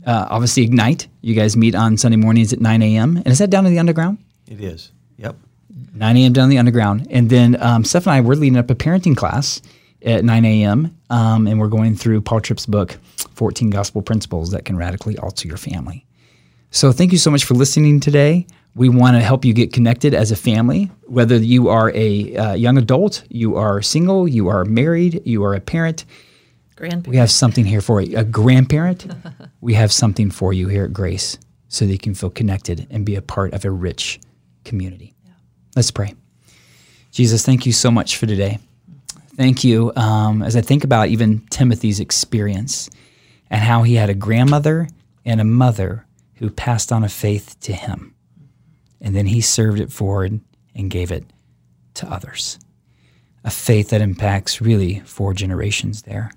Uh, 0.07 0.26
obviously, 0.30 0.62
Ignite. 0.62 1.07
You 1.20 1.34
guys 1.34 1.57
meet 1.57 1.74
on 1.74 1.97
Sunday 1.99 2.16
mornings 2.16 2.53
at 2.53 2.61
9 2.61 2.82
a.m. 2.82 3.16
And 3.18 3.26
is 3.26 3.39
that 3.39 3.51
down 3.51 3.66
in 3.66 3.72
the 3.72 3.78
underground? 3.78 4.18
It 4.47 4.61
is. 4.61 4.91
Yep. 5.18 5.36
9 5.95 6.16
a.m. 6.16 6.32
down 6.32 6.45
in 6.45 6.51
the 6.51 6.59
underground. 6.59 7.07
And 7.11 7.28
then 7.28 7.61
um, 7.61 7.84
Steph 7.84 8.07
and 8.07 8.14
I, 8.14 8.20
we're 8.20 8.34
leading 8.34 8.59
up 8.59 8.70
a 8.70 8.74
parenting 8.74 9.16
class 9.16 9.61
at 10.03 10.24
9 10.24 10.45
a.m. 10.45 10.97
Um, 11.11 11.47
and 11.47 11.59
we're 11.59 11.68
going 11.68 11.95
through 11.97 12.22
Paul 12.22 12.41
Tripp's 12.41 12.66
book, 12.66 12.97
14 13.39 13.70
Gospel 13.70 14.03
Principles 14.03 14.51
That 14.51 14.64
Can 14.64 14.76
Radically 14.76 15.16
Alter 15.16 15.47
Your 15.47 15.57
Family. 15.57 16.05
So 16.72 16.91
thank 16.91 17.12
you 17.12 17.18
so 17.18 17.30
much 17.30 17.45
for 17.45 17.55
listening 17.55 18.01
today. 18.01 18.49
We 18.74 18.89
want 18.89 19.16
to 19.16 19.20
help 19.20 19.45
you 19.45 19.55
get 19.55 19.72
connected 19.72 20.12
as 20.12 20.32
a 20.32 20.36
family, 20.36 20.91
whether 21.07 21.36
you 21.36 21.68
are 21.68 21.93
a 21.95 22.36
uh, 22.36 22.55
young 22.55 22.76
adult, 22.76 23.22
you 23.28 23.57
are 23.57 23.80
single, 23.80 24.26
you 24.26 24.49
are 24.49 24.64
married, 24.64 25.22
you 25.24 25.45
are 25.45 25.55
a 25.55 25.61
parent. 25.61 26.05
Grandparents. 26.74 27.09
We 27.09 27.16
have 27.16 27.30
something 27.30 27.64
here 27.64 27.80
for 27.80 28.01
you. 28.01 28.18
A 28.18 28.24
grandparent, 28.24 29.07
we 29.61 29.74
have 29.74 29.93
something 29.93 30.32
for 30.32 30.53
you 30.53 30.66
here 30.66 30.84
at 30.84 30.93
Grace 30.93 31.39
so 31.68 31.86
that 31.86 31.93
you 31.93 31.99
can 31.99 32.14
feel 32.14 32.30
connected 32.30 32.89
and 32.91 33.07
be 33.07 33.14
a 33.14 33.22
part 33.22 33.55
of 33.55 33.64
a 33.64 33.70
rich 33.70 34.18
community. 34.64 35.14
Let's 35.76 35.93
pray. 35.93 36.14
Jesus, 37.12 37.47
thank 37.47 37.66
you 37.66 37.72
so 37.72 37.91
much 37.91 38.16
for 38.16 38.26
today. 38.26 38.59
Thank 39.36 39.62
you. 39.62 39.93
Um, 39.95 40.43
as 40.43 40.57
I 40.57 40.61
think 40.61 40.82
about 40.82 41.09
even 41.09 41.47
Timothy's 41.51 42.01
experience 42.01 42.91
and 43.51 43.63
how 43.63 43.83
he 43.83 43.95
had 43.95 44.11
a 44.11 44.15
grandmother 44.15 44.89
and 45.25 45.41
a 45.41 45.45
mother 45.45 46.07
who 46.37 46.51
passed 46.51 46.93
on 46.93 47.05
a 47.05 47.09
faith 47.09 47.59
to 47.61 47.73
him, 47.73 48.15
and 49.01 49.15
then 49.15 49.27
he 49.27 49.41
served 49.41 49.81
it 49.81 49.93
forward 49.93 50.41
and 50.75 50.91
gave 50.91 51.11
it 51.11 51.25
to 51.95 52.07
others. 52.07 52.59
A 53.45 53.51
faith 53.51 53.91
that 53.91 54.01
impacts 54.01 54.61
really 54.61 55.01
four 55.01 55.35
generations 55.35 56.03
there. 56.03 56.31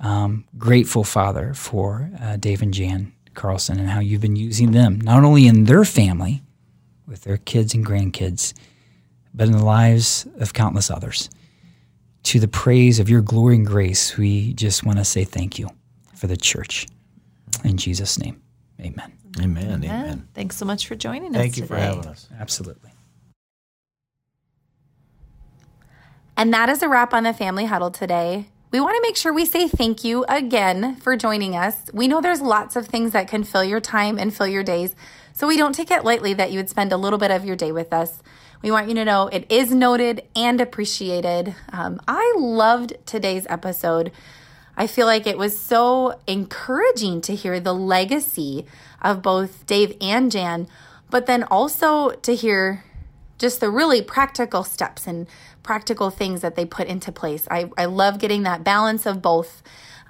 Um, 0.00 0.44
grateful, 0.58 1.04
Father, 1.04 1.54
for 1.54 2.10
uh, 2.20 2.36
Dave 2.36 2.62
and 2.62 2.74
Jan 2.74 3.12
Carlson 3.34 3.78
and 3.78 3.88
how 3.88 4.00
you've 4.00 4.20
been 4.20 4.36
using 4.36 4.72
them, 4.72 5.00
not 5.00 5.24
only 5.24 5.46
in 5.46 5.64
their 5.64 5.84
family, 5.84 6.42
with 7.06 7.22
their 7.22 7.36
kids 7.36 7.74
and 7.74 7.86
grandkids, 7.86 8.52
but 9.32 9.46
in 9.46 9.52
the 9.52 9.64
lives 9.64 10.26
of 10.38 10.52
countless 10.52 10.90
others. 10.90 11.30
To 12.24 12.40
the 12.40 12.48
praise 12.48 12.98
of 12.98 13.08
your 13.08 13.20
glory 13.20 13.56
and 13.56 13.66
grace, 13.66 14.16
we 14.16 14.52
just 14.54 14.84
want 14.84 14.98
to 14.98 15.04
say 15.04 15.22
thank 15.22 15.58
you 15.58 15.68
for 16.16 16.26
the 16.26 16.36
church. 16.36 16.86
In 17.64 17.76
Jesus' 17.76 18.18
name, 18.18 18.42
amen. 18.80 19.12
Amen. 19.40 19.64
Amen. 19.64 19.84
amen. 19.84 20.28
Thanks 20.34 20.56
so 20.56 20.64
much 20.64 20.86
for 20.86 20.94
joining 20.94 21.32
thank 21.32 21.36
us. 21.36 21.42
Thank 21.42 21.56
you 21.58 21.66
for 21.66 21.76
having 21.76 22.06
us. 22.06 22.28
Absolutely. 22.38 22.90
And 26.36 26.52
that 26.52 26.68
is 26.68 26.82
a 26.82 26.88
wrap 26.88 27.14
on 27.14 27.24
the 27.24 27.32
Family 27.32 27.64
Huddle 27.64 27.90
today. 27.90 28.46
We 28.70 28.80
want 28.80 28.96
to 28.96 29.02
make 29.02 29.16
sure 29.16 29.32
we 29.32 29.46
say 29.46 29.68
thank 29.68 30.04
you 30.04 30.24
again 30.28 30.96
for 30.96 31.16
joining 31.16 31.56
us. 31.56 31.76
We 31.94 32.08
know 32.08 32.20
there's 32.20 32.42
lots 32.42 32.76
of 32.76 32.86
things 32.86 33.12
that 33.12 33.28
can 33.28 33.44
fill 33.44 33.64
your 33.64 33.80
time 33.80 34.18
and 34.18 34.34
fill 34.34 34.46
your 34.46 34.62
days, 34.62 34.94
so 35.32 35.46
we 35.46 35.56
don't 35.56 35.74
take 35.74 35.90
it 35.90 36.04
lightly 36.04 36.34
that 36.34 36.50
you 36.50 36.58
would 36.58 36.68
spend 36.68 36.92
a 36.92 36.96
little 36.96 37.18
bit 37.18 37.30
of 37.30 37.44
your 37.44 37.56
day 37.56 37.72
with 37.72 37.92
us. 37.92 38.22
We 38.62 38.70
want 38.70 38.88
you 38.88 38.94
to 38.96 39.04
know 39.04 39.28
it 39.28 39.46
is 39.50 39.70
noted 39.72 40.22
and 40.34 40.60
appreciated. 40.60 41.54
Um, 41.72 42.00
I 42.08 42.34
loved 42.38 42.94
today's 43.06 43.46
episode. 43.48 44.12
I 44.76 44.86
feel 44.86 45.06
like 45.06 45.26
it 45.26 45.38
was 45.38 45.58
so 45.58 46.20
encouraging 46.26 47.20
to 47.22 47.34
hear 47.34 47.58
the 47.60 47.72
legacy 47.72 48.66
of 49.00 49.22
both 49.22 49.66
Dave 49.66 49.96
and 50.00 50.30
Jan, 50.30 50.68
but 51.10 51.26
then 51.26 51.44
also 51.44 52.10
to 52.10 52.34
hear 52.34 52.84
just 53.38 53.60
the 53.60 53.70
really 53.70 54.02
practical 54.02 54.64
steps 54.64 55.06
and 55.06 55.26
practical 55.62 56.10
things 56.10 56.40
that 56.40 56.56
they 56.56 56.64
put 56.64 56.88
into 56.88 57.12
place. 57.12 57.46
I, 57.50 57.70
I 57.76 57.86
love 57.86 58.18
getting 58.18 58.44
that 58.44 58.64
balance 58.64 59.06
of 59.06 59.20
both. 59.20 59.62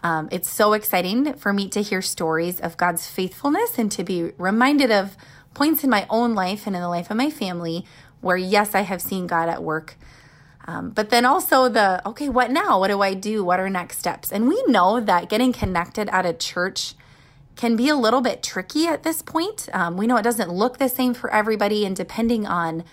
Um, 0.03 0.29
it's 0.31 0.49
so 0.49 0.73
exciting 0.75 1.35
for 1.35 1.53
me 1.53 1.69
to 1.71 1.83
hear 1.83 2.03
stories 2.03 2.61
of 2.61 2.77
God's 2.77 3.09
faithfulness 3.09 3.79
and 3.79 3.91
to 3.93 4.05
be 4.05 4.33
reminded 4.37 4.91
of 4.91 5.17
points 5.55 5.83
in 5.83 5.91
my 5.91 6.07
own 6.11 6.35
life 6.35 6.67
and 6.67 6.77
in 6.77 6.83
the 6.83 6.89
life 6.89 7.11
of 7.11 7.17
my 7.17 7.31
family 7.31 7.85
where, 8.21 8.37
yes, 8.37 8.75
I 8.75 8.83
have 8.83 9.01
seen 9.01 9.27
God 9.27 9.49
at 9.49 9.62
work. 9.62 9.97
Um, 10.67 10.91
but 10.91 11.11
then 11.11 11.25
also 11.25 11.69
the, 11.69 12.07
okay, 12.09 12.29
what 12.29 12.51
now? 12.51 12.81
What 12.81 12.89
do 12.89 13.01
I 13.01 13.14
do? 13.14 13.45
What 13.45 13.61
are 13.61 13.71
next 13.71 13.99
steps? 13.99 14.33
And 14.33 14.49
we 14.49 14.62
know 14.67 15.01
that 15.01 15.29
getting 15.29 15.53
connected 15.53 16.09
at 16.09 16.27
a 16.27 16.33
church 16.33 16.95
can 17.55 17.77
be 17.77 17.89
a 17.89 17.97
little 17.97 18.21
bit 18.21 18.43
tricky 18.43 18.87
at 18.87 19.03
this 19.03 19.23
point. 19.23 19.69
Um, 19.73 19.97
we 19.97 20.07
know 20.07 20.17
it 20.17 20.23
doesn't 20.23 20.53
look 20.53 20.79
the 20.79 20.89
same 20.89 21.14
for 21.14 21.33
everybody, 21.33 21.87
and 21.87 21.97
depending 21.97 22.47
on 22.47 22.85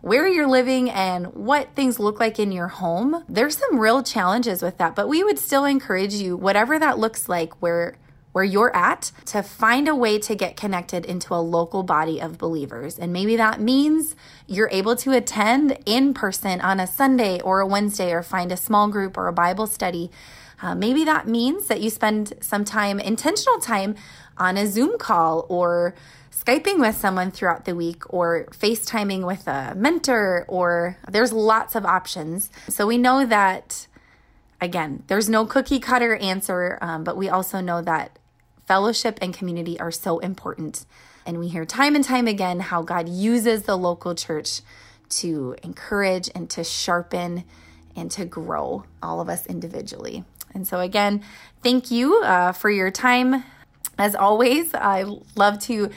where 0.00 0.26
you're 0.28 0.48
living 0.48 0.90
and 0.90 1.32
what 1.34 1.74
things 1.74 1.98
look 1.98 2.20
like 2.20 2.38
in 2.38 2.52
your 2.52 2.68
home, 2.68 3.24
there's 3.28 3.56
some 3.56 3.78
real 3.78 4.02
challenges 4.02 4.62
with 4.62 4.78
that. 4.78 4.94
But 4.94 5.08
we 5.08 5.24
would 5.24 5.38
still 5.38 5.64
encourage 5.64 6.14
you, 6.14 6.36
whatever 6.36 6.78
that 6.78 6.98
looks 6.98 7.28
like, 7.28 7.62
where 7.62 7.96
where 8.32 8.44
you're 8.44 8.74
at 8.74 9.12
to 9.26 9.42
find 9.42 9.88
a 9.88 9.94
way 9.94 10.18
to 10.18 10.34
get 10.34 10.56
connected 10.56 11.04
into 11.04 11.34
a 11.34 11.36
local 11.36 11.82
body 11.82 12.20
of 12.20 12.38
believers. 12.38 12.98
And 12.98 13.12
maybe 13.12 13.36
that 13.36 13.60
means 13.60 14.16
you're 14.46 14.70
able 14.72 14.96
to 14.96 15.12
attend 15.12 15.78
in 15.86 16.14
person 16.14 16.60
on 16.60 16.80
a 16.80 16.86
Sunday 16.86 17.40
or 17.40 17.60
a 17.60 17.66
Wednesday 17.66 18.12
or 18.12 18.22
find 18.22 18.50
a 18.50 18.56
small 18.56 18.88
group 18.88 19.16
or 19.16 19.28
a 19.28 19.32
Bible 19.32 19.66
study. 19.66 20.10
Uh, 20.62 20.74
maybe 20.74 21.04
that 21.04 21.26
means 21.26 21.66
that 21.66 21.80
you 21.80 21.90
spend 21.90 22.32
some 22.40 22.64
time, 22.64 22.98
intentional 22.98 23.58
time, 23.58 23.94
on 24.38 24.56
a 24.56 24.66
Zoom 24.66 24.98
call 24.98 25.44
or 25.48 25.94
Skyping 26.32 26.80
with 26.80 26.96
someone 26.96 27.30
throughout 27.30 27.66
the 27.66 27.74
week 27.74 28.02
or 28.12 28.46
FaceTiming 28.50 29.24
with 29.24 29.46
a 29.46 29.74
mentor, 29.76 30.44
or 30.48 30.96
there's 31.08 31.32
lots 31.32 31.76
of 31.76 31.84
options. 31.84 32.50
So 32.68 32.86
we 32.86 32.98
know 32.98 33.24
that, 33.26 33.86
again, 34.60 35.04
there's 35.06 35.28
no 35.28 35.46
cookie 35.46 35.78
cutter 35.78 36.16
answer, 36.16 36.78
um, 36.80 37.04
but 37.04 37.16
we 37.16 37.28
also 37.28 37.60
know 37.60 37.80
that 37.82 38.18
fellowship 38.66 39.18
and 39.20 39.34
community 39.34 39.78
are 39.78 39.90
so 39.90 40.18
important. 40.18 40.84
And 41.24 41.38
we 41.38 41.48
hear 41.48 41.64
time 41.64 41.94
and 41.94 42.04
time 42.04 42.26
again 42.26 42.60
how 42.60 42.82
God 42.82 43.08
uses 43.08 43.62
the 43.62 43.76
local 43.76 44.14
church 44.14 44.60
to 45.10 45.56
encourage 45.62 46.30
and 46.34 46.48
to 46.50 46.64
sharpen 46.64 47.44
and 47.94 48.10
to 48.12 48.24
grow 48.24 48.84
all 49.02 49.20
of 49.20 49.28
us 49.28 49.46
individually. 49.46 50.24
And 50.54 50.66
so, 50.66 50.80
again, 50.80 51.22
thank 51.62 51.90
you 51.90 52.22
uh, 52.22 52.52
for 52.52 52.70
your 52.70 52.90
time. 52.90 53.44
As 53.98 54.14
always, 54.14 54.74
I 54.74 55.04
love 55.36 55.58
to 55.60 55.90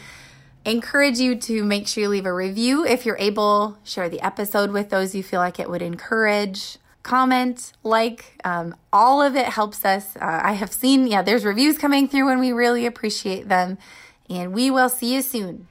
encourage 0.65 1.19
you 1.19 1.35
to 1.35 1.63
make 1.63 1.87
sure 1.87 2.03
you 2.03 2.09
leave 2.09 2.25
a 2.25 2.33
review 2.33 2.85
if 2.85 3.05
you're 3.05 3.17
able. 3.17 3.77
Share 3.83 4.09
the 4.09 4.21
episode 4.21 4.71
with 4.71 4.89
those 4.89 5.15
you 5.15 5.23
feel 5.23 5.39
like 5.39 5.59
it 5.59 5.69
would 5.69 5.81
encourage. 5.81 6.77
Comment, 7.05 7.71
like, 7.83 8.41
um, 8.43 8.75
all 8.91 9.21
of 9.21 9.35
it 9.35 9.45
helps 9.45 9.85
us. 9.85 10.15
Uh, 10.15 10.39
I 10.41 10.53
have 10.53 10.73
seen, 10.73 11.05
yeah, 11.05 11.21
there's 11.21 11.45
reviews 11.45 11.77
coming 11.77 12.07
through 12.07 12.29
and 12.29 12.39
we 12.39 12.51
really 12.51 12.87
appreciate 12.87 13.47
them. 13.47 13.77
And 14.27 14.55
we 14.55 14.71
will 14.71 14.89
see 14.89 15.13
you 15.13 15.21
soon. 15.21 15.67